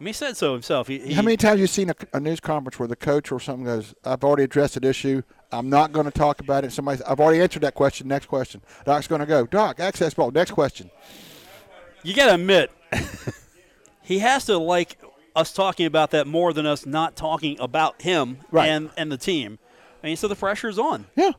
I 0.04 0.06
mean, 0.06 0.10
he 0.10 0.18
said 0.18 0.36
so 0.36 0.52
himself. 0.52 0.90
He, 0.90 1.00
he, 1.00 1.14
How 1.14 1.22
many 1.22 1.38
times 1.38 1.52
have 1.52 1.60
you 1.60 1.68
seen 1.68 1.90
a, 1.90 1.96
a 2.12 2.20
news 2.20 2.42
conference 2.42 2.78
where 2.78 2.90
the 2.90 2.96
coach 2.98 3.32
or 3.32 3.40
something 3.40 3.64
goes, 3.64 3.96
"I've 4.04 4.22
already 4.22 4.44
addressed 4.44 4.74
that 4.74 4.84
issue. 4.84 5.22
I'm 5.50 5.70
not 5.70 5.94
going 5.94 6.06
to 6.06 6.12
talk 6.12 6.42
about 6.42 6.66
it." 6.66 6.74
Somebody, 6.74 7.02
I've 7.06 7.22
already 7.22 7.40
answered 7.40 7.62
that 7.62 7.74
question. 7.74 8.10
Next 8.10 8.26
question. 8.26 8.60
Doc's 8.84 9.08
going 9.08 9.22
to 9.22 9.26
go. 9.26 9.46
Doc, 9.46 9.80
access 9.80 10.14
ball. 10.14 10.30
Next 10.32 10.52
question. 10.52 10.92
You 12.04 12.14
got 12.14 12.26
to 12.26 12.34
admit, 12.34 12.70
he 14.02 14.20
has 14.20 14.44
to 14.48 14.58
like 14.58 15.00
us 15.38 15.54
talking 15.54 15.86
about 15.86 16.12
that 16.12 16.28
more 16.28 16.52
than 16.52 16.66
us 16.66 16.86
not 16.86 17.16
talking 17.16 17.58
about 17.62 18.02
him 18.02 18.40
Right. 18.52 18.68
and 18.68 18.90
and 18.98 19.10
the 19.10 19.18
team. 19.18 19.58
I 20.04 20.08
mean, 20.08 20.18
so 20.18 20.28
the 20.28 20.36
pressure's 20.36 20.78
on. 20.78 21.06
Yeah. 21.16 21.32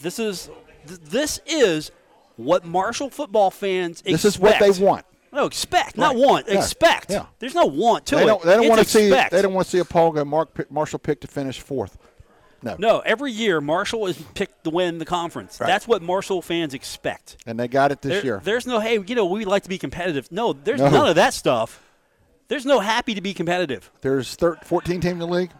This 0.00 0.20
is 0.20 0.48
th- 0.86 1.00
this 1.00 1.40
is 1.46 1.90
what 2.36 2.64
Marshall 2.64 3.10
football 3.10 3.50
fans 3.50 4.02
expect. 4.02 4.12
This 4.12 4.24
is 4.24 4.38
what 4.38 4.60
they 4.60 4.70
want. 4.70 5.04
No, 5.34 5.46
expect, 5.46 5.96
not 5.98 6.14
Right. 6.14 6.24
want. 6.24 6.48
Yeah. 6.48 6.58
Expect. 6.58 7.10
Yeah. 7.10 7.26
There's 7.40 7.54
no 7.54 7.66
want 7.66 8.06
to 8.06 8.16
They 8.16 8.22
it. 8.22 8.26
don't. 8.26 8.42
They 8.42 8.54
don't 8.56 8.68
want 8.68 8.80
to 8.80 8.88
see. 8.88 9.10
They 9.10 9.42
don't 9.42 9.52
want 9.54 9.66
to 9.66 9.70
see 9.70 9.78
a 9.78 9.84
Paul 9.84 10.12
go. 10.12 10.24
Mark 10.24 10.70
Marshall 10.70 10.98
pick 11.00 11.20
to 11.22 11.26
finish 11.26 11.60
fourth. 11.60 11.98
No. 12.62 12.76
No, 12.78 13.00
every 13.00 13.30
year 13.30 13.60
Marshall 13.60 14.06
is 14.06 14.16
picked 14.34 14.64
to 14.64 14.70
win 14.70 14.96
the 14.98 15.04
conference. 15.04 15.60
Right. 15.60 15.66
That's 15.66 15.86
what 15.86 16.00
Marshall 16.00 16.40
fans 16.40 16.72
expect. 16.72 17.36
And 17.46 17.60
they 17.60 17.68
got 17.68 17.92
it 17.92 18.00
this 18.00 18.12
There- 18.12 18.24
year. 18.24 18.40
There's 18.42 18.66
no 18.66 18.80
hey, 18.80 18.98
you 19.06 19.14
know, 19.14 19.26
we 19.26 19.44
like 19.44 19.64
to 19.64 19.68
be 19.68 19.76
competitive. 19.76 20.32
No, 20.32 20.54
there's 20.54 20.80
No. 20.80 20.88
none 20.88 21.08
of 21.08 21.16
that 21.16 21.34
stuff. 21.34 21.82
There's 22.48 22.64
no 22.64 22.80
happy 22.80 23.14
to 23.14 23.20
be 23.20 23.34
competitive. 23.34 23.90
There's 24.00 24.34
thir- 24.36 24.58
14 24.64 25.00
teams 25.00 25.12
in 25.14 25.18
the 25.18 25.26
league. 25.26 25.50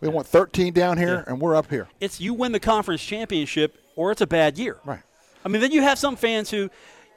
We 0.00 0.08
want 0.08 0.26
13 0.28 0.72
down 0.72 0.98
here, 0.98 1.24
Yeah. 1.26 1.32
and 1.32 1.40
we're 1.40 1.56
up 1.56 1.70
here. 1.70 1.88
It's 2.00 2.20
you 2.20 2.34
win 2.34 2.52
the 2.52 2.60
conference 2.60 3.02
championship 3.02 3.76
or 3.96 4.12
it's 4.12 4.20
a 4.20 4.26
bad 4.26 4.58
year. 4.58 4.76
Right. 4.84 5.00
I 5.44 5.48
mean, 5.48 5.60
then 5.62 5.72
you 5.72 5.82
have 5.82 5.98
some 5.98 6.14
fans 6.16 6.50
who 6.50 6.68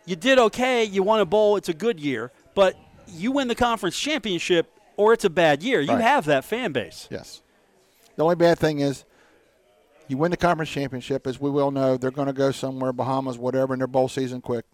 you 0.06 0.16
did 0.16 0.40
okay, 0.40 0.84
you 0.84 1.04
won 1.04 1.20
a 1.20 1.26
bowl, 1.26 1.56
it's 1.56 1.70
a 1.70 1.74
good 1.74 2.00
year, 2.00 2.32
but 2.56 2.76
you 3.08 3.32
win 3.32 3.48
the 3.48 3.56
conference 3.56 3.98
championship 4.00 4.72
or 4.98 5.14
it's 5.14 5.26
a 5.26 5.30
bad 5.30 5.64
year. 5.64 5.82
You 5.82 5.94
Right. 5.94 6.02
have 6.02 6.26
that 6.26 6.44
fan 6.46 6.72
base. 6.72 7.08
Yes. 7.10 7.42
The 8.16 8.24
only 8.24 8.36
bad 8.36 8.60
thing 8.60 8.80
is 8.80 9.06
you 10.08 10.18
win 10.18 10.32
the 10.32 10.38
conference 10.38 10.70
championship, 10.72 11.26
as 11.28 11.40
we 11.40 11.50
well 11.50 11.72
know, 11.72 11.96
they're 11.98 12.12
going 12.12 12.28
to 12.28 12.34
go 12.34 12.52
somewhere, 12.52 12.92
Bahamas, 12.92 13.38
whatever, 13.38 13.74
in 13.74 13.80
their 13.80 13.88
bowl 13.88 14.10
season 14.10 14.42
quick. 14.42 14.66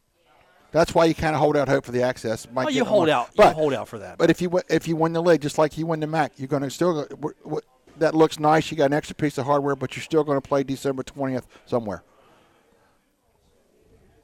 That's 0.71 0.93
why 0.95 1.05
you 1.05 1.13
kind 1.13 1.35
of 1.35 1.39
hold 1.41 1.55
out 1.55 1.69
hope 1.69 1.85
for 1.85 1.91
the 1.91 2.01
access. 2.01 2.47
Might 2.51 2.63
oh, 2.63 2.65
Well, 2.65 2.73
you 2.73 2.85
hold 2.85 3.07
out. 3.09 3.29
But, 3.35 3.49
you 3.49 3.53
hold 3.53 3.73
out 3.73 3.87
for 3.87 3.99
that. 3.99 4.17
but 4.17 4.29
if 4.29 4.41
you 4.41 4.49
win- 4.49 4.63
if 4.69 4.87
you 4.87 4.95
win 4.95 5.13
the 5.13 5.21
league, 5.21 5.41
just 5.41 5.57
like 5.57 5.77
you 5.77 5.85
win 5.85 5.99
the 6.01 6.07
MAC, 6.07 6.33
you're 6.37 6.47
going 6.47 6.63
to 6.63 6.69
still 6.69 7.05
go, 7.05 7.15
wh- 7.45 7.53
wh- 7.53 7.99
that 7.99 8.13
looks 8.15 8.39
nice. 8.39 8.69
You 8.71 8.77
got 8.77 8.85
an 8.85 8.93
extra 8.93 9.15
piece 9.15 9.37
of 9.37 9.45
hardware, 9.45 9.75
but 9.75 9.95
you're 9.95 10.03
still 10.03 10.23
going 10.23 10.37
to 10.37 10.45
play 10.45 10.63
December 10.63 11.03
20th 11.03 11.43
somewhere. 11.65 12.03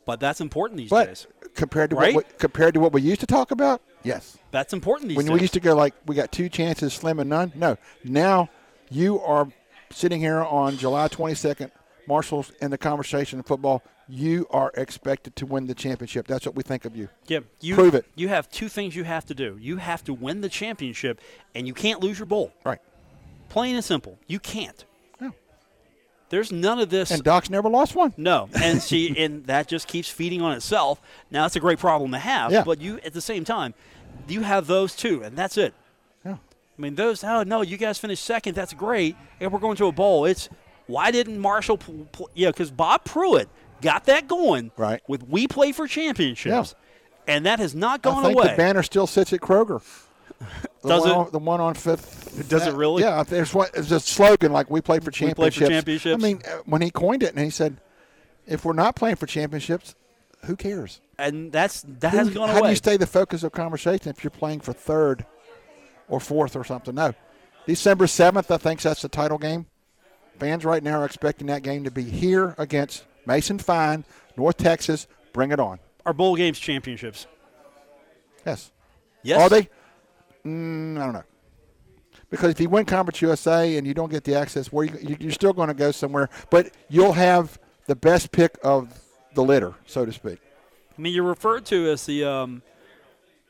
But 0.05 0.19
that's 0.19 0.41
important 0.41 0.77
these 0.79 0.89
But 0.89 1.07
days. 1.07 1.27
compared 1.55 1.89
to 1.91 1.95
Right? 1.95 2.15
what 2.15 2.25
we, 2.27 2.33
compared 2.37 2.73
to 2.73 2.79
what 2.79 2.91
we 2.93 3.01
used 3.01 3.19
to 3.21 3.27
talk 3.27 3.51
about, 3.51 3.81
yes. 4.03 4.37
That's 4.51 4.73
important 4.73 5.09
these 5.09 5.15
days. 5.15 5.23
When 5.23 5.25
days. 5.27 5.33
we 5.39 5.41
used 5.41 5.53
to 5.53 5.59
go 5.59 5.75
like 5.75 5.93
we 6.05 6.15
got 6.15 6.31
two 6.31 6.49
chances, 6.49 6.93
slim 6.93 7.19
and 7.19 7.29
none. 7.29 7.51
No, 7.55 7.77
now 8.03 8.49
you 8.89 9.19
are 9.21 9.47
sitting 9.91 10.19
here 10.19 10.39
on 10.41 10.77
July 10.77 11.07
22nd. 11.07 11.71
Marshall's 12.07 12.51
in 12.61 12.71
the 12.71 12.77
conversation 12.77 13.39
in 13.39 13.43
football. 13.43 13.83
You 14.09 14.47
are 14.49 14.71
expected 14.75 15.35
to 15.37 15.45
win 15.45 15.67
the 15.67 15.75
championship. 15.75 16.27
That's 16.27 16.45
what 16.45 16.55
we 16.55 16.63
think 16.63 16.83
of 16.83 16.95
you. 16.97 17.07
yeah, 17.27 17.39
you, 17.61 17.75
prove 17.75 17.95
it. 17.95 18.05
You 18.15 18.27
have 18.27 18.49
two 18.49 18.67
things 18.67 18.95
you 18.95 19.03
have 19.05 19.25
to 19.27 19.35
do. 19.35 19.57
You 19.61 19.77
have 19.77 20.03
to 20.05 20.13
win 20.13 20.41
the 20.41 20.49
championship, 20.49 21.21
and 21.55 21.65
you 21.67 21.73
can't 21.73 22.01
lose 22.01 22.19
your 22.19 22.25
bowl. 22.25 22.51
Right. 22.65 22.79
Plain 23.49 23.75
and 23.75 23.85
simple. 23.85 24.17
You 24.27 24.39
can't. 24.39 24.83
There's 26.31 26.51
none 26.51 26.79
of 26.79 26.89
this. 26.89 27.11
And 27.11 27.21
Doc's 27.23 27.49
never 27.51 27.69
lost 27.69 27.93
one. 27.93 28.13
No, 28.17 28.49
and 28.59 28.81
see, 28.89 29.15
and 29.17 29.45
that 29.45 29.67
just 29.67 29.87
keeps 29.87 30.09
feeding 30.09 30.41
on 30.41 30.53
itself. 30.53 30.99
Now 31.29 31.45
it's 31.45 31.55
a 31.55 31.59
great 31.59 31.77
problem 31.77 32.11
to 32.13 32.17
have, 32.17 32.51
Yeah. 32.51 32.63
but 32.63 32.81
you 32.81 32.99
at 33.05 33.13
the 33.13 33.21
same 33.21 33.43
time, 33.45 33.73
you 34.27 34.41
have 34.41 34.65
those 34.65 34.95
two, 34.95 35.21
and 35.23 35.37
that's 35.37 35.57
it. 35.57 35.73
Yeah. 36.25 36.33
I 36.33 36.81
mean, 36.81 36.95
those. 36.95 37.23
Oh 37.23 37.43
no, 37.43 37.61
you 37.61 37.77
guys 37.77 37.99
finished 37.99 38.23
second. 38.23 38.55
That's 38.55 38.73
great, 38.73 39.15
and 39.39 39.51
we're 39.51 39.59
going 39.59 39.77
to 39.77 39.85
a 39.85 39.91
bowl. 39.91 40.25
It's 40.25 40.49
why 40.87 41.11
didn't 41.11 41.37
Marshall? 41.37 41.77
Pl- 41.77 42.07
pl- 42.11 42.29
yeah, 42.33 42.49
because 42.49 42.71
Bob 42.71 43.03
Pruett 43.05 43.45
got 43.81 44.05
that 44.05 44.27
going. 44.27 44.71
Right. 44.77 45.01
With 45.07 45.27
we 45.27 45.47
play 45.47 45.71
for 45.73 45.85
championships, 45.87 46.75
and 47.27 47.45
that 47.45 47.59
has 47.59 47.75
not 47.75 48.01
gone 48.01 48.19
I 48.23 48.27
think 48.29 48.37
away. 48.39 48.47
the 48.51 48.55
banner 48.57 48.83
still 48.83 49.05
sits 49.07 49.31
at 49.33 49.41
Kroger. 49.41 49.81
The 50.81 50.89
Does 50.89 51.01
one 51.01 51.09
it? 51.09 51.13
On, 51.13 51.31
the 51.31 51.39
one 51.39 51.61
on 51.61 51.73
Fifth. 51.75 52.47
Does 52.49 52.65
it 52.67 52.73
really? 52.73 53.03
Yeah. 53.03 53.23
There's 53.23 53.53
what. 53.53 53.71
There's 53.73 53.91
a 53.91 53.99
slogan 53.99 54.51
like 54.51 54.69
"We 54.69 54.81
play 54.81 54.99
for 54.99 55.11
championships. 55.11 55.57
play 55.57 55.67
championships." 55.67 56.03
for 56.03 56.09
championships. 56.09 56.23
I 56.23 56.27
mean, 56.27 56.59
uh, 56.59 56.63
when 56.65 56.81
he 56.81 56.89
coined 56.89 57.21
it, 57.23 57.35
and 57.35 57.43
he 57.43 57.51
said, 57.51 57.77
"If 58.47 58.65
we're 58.65 58.73
not 58.73 58.95
playing 58.95 59.17
for 59.17 59.27
championships, 59.27 59.93
who 60.45 60.55
cares?" 60.55 60.99
and 61.19 61.51
that's 61.51 61.83
that 61.99 62.11
Who- 62.11 62.17
hasn't 62.17 62.35
gone 62.35 62.49
how 62.49 62.55
away. 62.59 62.67
do 62.67 62.69
you 62.71 62.75
stay 62.77 62.97
the 62.97 63.05
focus 63.05 63.43
of 63.43 63.51
conversation 63.51 64.09
if 64.09 64.23
you're 64.23 64.31
playing 64.31 64.61
for 64.61 64.73
third 64.73 65.25
or 66.09 66.19
fourth 66.19 66.55
or 66.55 66.63
something? 66.63 66.95
No. 66.95 67.13
December 67.67 68.07
7th, 68.07 68.49
I 68.49 68.57
think 68.57 68.81
that's 68.81 69.03
the 69.03 69.07
title 69.09 69.37
game. 69.37 69.67
Fans 70.39 70.65
right 70.65 70.81
now 70.81 71.01
are 71.01 71.05
expecting 71.05 71.45
that 71.47 71.61
game 71.61 71.83
to 71.83 71.91
be 71.91 72.01
here 72.03 72.55
against 72.57 73.03
Mason 73.27 73.59
Fine, 73.59 74.03
North 74.35 74.57
Texas. 74.57 75.05
Bring 75.31 75.51
it 75.51 75.59
on. 75.59 75.77
Our 76.07 76.13
bowl 76.13 76.35
games 76.35 76.57
championships. 76.57 77.27
Yes. 78.45 78.71
Yes. 79.21 79.39
Are 79.39 79.47
they? 79.49 79.69
Mm, 80.45 80.97
I 80.99 81.03
don't 81.05 81.13
know. 81.13 81.23
Because 82.29 82.51
if 82.51 82.59
you 82.61 82.69
win 82.69 82.85
Conference 82.85 83.21
USA 83.21 83.75
and 83.77 83.85
you 83.85 83.93
don't 83.93 84.09
get 84.09 84.23
the 84.23 84.35
access, 84.35 84.71
where 84.71 84.85
you, 84.85 84.97
you- 85.01 85.17
you're 85.19 85.31
still 85.31 85.53
going 85.53 85.67
to 85.67 85.73
go 85.73 85.91
somewhere, 85.91 86.29
but 86.49 86.71
you'll 86.89 87.13
have 87.13 87.59
the 87.87 87.95
best 87.95 88.31
pick 88.31 88.57
of 88.63 89.01
the 89.35 89.43
litter, 89.43 89.73
so 89.85 90.05
to 90.05 90.11
speak. 90.13 90.39
I 90.97 91.01
mean, 91.01 91.13
you're 91.13 91.23
referred 91.23 91.65
to 91.67 91.89
as 91.89 92.05
the 92.05 92.23
um, 92.25 92.61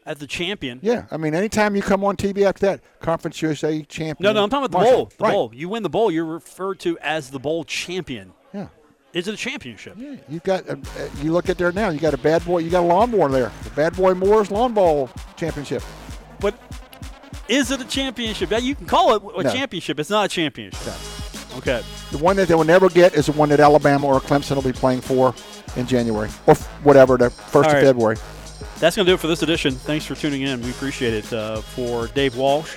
as 0.05 0.17
the 0.17 0.25
champion. 0.27 0.79
Yeah, 0.81 1.05
I 1.11 1.17
mean, 1.17 1.35
anytime 1.35 1.75
you 1.75 1.81
come 1.81 2.03
on 2.03 2.15
TV 2.15 2.43
after 2.43 2.65
that, 2.67 2.81
Conference 3.01 3.41
USA 3.41 3.81
champion. 3.83 4.17
No, 4.23 4.31
no, 4.31 4.43
I'm 4.43 4.49
talking 4.49 4.65
about 4.65 4.79
the 4.79 4.83
Marshall. 4.83 4.97
bowl. 4.97 5.11
The 5.17 5.23
right. 5.23 5.31
bowl. 5.31 5.51
You 5.53 5.69
win 5.69 5.83
the 5.83 5.89
bowl, 5.89 6.11
you're 6.11 6.25
referred 6.25 6.79
to 6.81 6.97
as 6.99 7.29
the 7.29 7.39
bowl 7.39 7.63
champion. 7.65 8.33
Yeah, 8.53 8.67
Is 9.13 9.27
it 9.27 9.33
a 9.33 9.37
championship? 9.37 9.95
yeah. 9.97 10.15
You've 10.29 10.43
got. 10.43 10.67
A, 10.67 10.73
uh, 10.73 10.77
you 11.21 11.31
look 11.33 11.49
at 11.49 11.57
there 11.57 11.71
now. 11.71 11.89
You 11.89 11.99
got 11.99 12.13
a 12.13 12.17
bad 12.17 12.43
boy. 12.45 12.59
You 12.59 12.69
got 12.69 12.81
a 12.83 12.87
lawnmower 12.87 13.29
there. 13.29 13.51
The 13.63 13.69
Bad 13.71 13.95
Boy 13.95 14.13
Mowers 14.13 14.49
Lawn 14.49 14.73
bowl 14.73 15.09
Championship. 15.35 15.83
But 16.39 16.55
is 17.47 17.71
it 17.71 17.81
a 17.81 17.85
championship? 17.85 18.51
Yeah, 18.51 18.57
you 18.59 18.75
can 18.75 18.85
call 18.85 19.15
it 19.15 19.21
a 19.37 19.43
No. 19.43 19.51
championship. 19.51 19.99
It's 19.99 20.09
not 20.09 20.25
a 20.25 20.29
championship. 20.29 20.93
Okay. 21.57 21.81
The 22.11 22.17
one 22.17 22.35
that 22.37 22.47
they 22.47 22.55
will 22.55 22.63
never 22.63 22.89
get 22.89 23.13
is 23.13 23.25
the 23.25 23.33
one 23.33 23.49
that 23.49 23.59
Alabama 23.59 24.07
or 24.07 24.21
Clemson 24.21 24.55
will 24.55 24.61
be 24.61 24.71
playing 24.71 25.01
for 25.01 25.33
in 25.75 25.85
January 25.85 26.29
or 26.47 26.55
whatever 26.83 27.17
the 27.17 27.29
first 27.29 27.69
All 27.69 27.75
of. 27.75 27.81
February. 27.81 28.17
That's 28.79 28.95
going 28.95 29.05
to 29.05 29.11
do 29.11 29.15
it 29.15 29.19
for 29.19 29.27
this 29.27 29.43
edition. 29.43 29.73
Thanks 29.73 30.05
for 30.05 30.15
tuning 30.15 30.41
in. 30.43 30.61
We 30.61 30.69
appreciate 30.71 31.13
it. 31.13 31.31
Uh, 31.33 31.57
for 31.61 32.07
Dave 32.07 32.35
Walsh, 32.37 32.73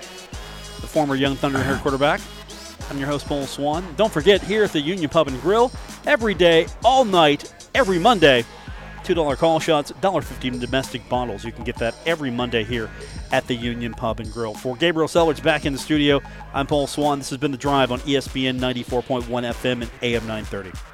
the 0.80 0.86
former 0.86 1.14
Young 1.14 1.36
Thunder 1.36 1.58
head 1.62 1.80
quarterback, 1.80 2.20
I'm 2.90 2.98
your 2.98 3.06
host, 3.06 3.26
Paul 3.26 3.46
Swann. 3.46 3.84
Don't 3.96 4.12
forget, 4.12 4.42
here 4.42 4.64
at 4.64 4.72
the 4.72 4.80
Union 4.80 5.08
Pub 5.08 5.28
and 5.28 5.40
Grill, 5.40 5.72
every 6.06 6.34
day, 6.34 6.66
all 6.84 7.04
night, 7.04 7.50
every 7.74 7.98
Monday, 7.98 8.44
$2 9.04 9.36
call 9.36 9.60
shots, 9.60 9.92
$1.50 9.92 10.60
domestic 10.60 11.08
bottles. 11.08 11.44
You 11.44 11.52
can 11.52 11.64
get 11.64 11.76
that 11.76 11.94
every 12.06 12.30
Monday 12.30 12.64
here 12.64 12.90
at 13.32 13.46
the 13.46 13.54
Union 13.54 13.92
Pub 13.92 14.20
and 14.20 14.32
Grill. 14.32 14.54
For 14.54 14.76
Gabriel 14.76 15.08
Sellers 15.08 15.40
back 15.40 15.66
in 15.66 15.72
the 15.72 15.78
studio, 15.78 16.20
I'm 16.52 16.66
Paul 16.66 16.86
Swann. 16.86 17.18
This 17.18 17.30
has 17.30 17.38
been 17.38 17.50
The 17.50 17.58
Drive 17.58 17.92
on 17.92 18.00
ESPN 18.00 18.58
94.1 18.58 19.24
FM 19.24 19.82
and 19.82 19.90
AM 20.02 20.26
930. 20.26 20.93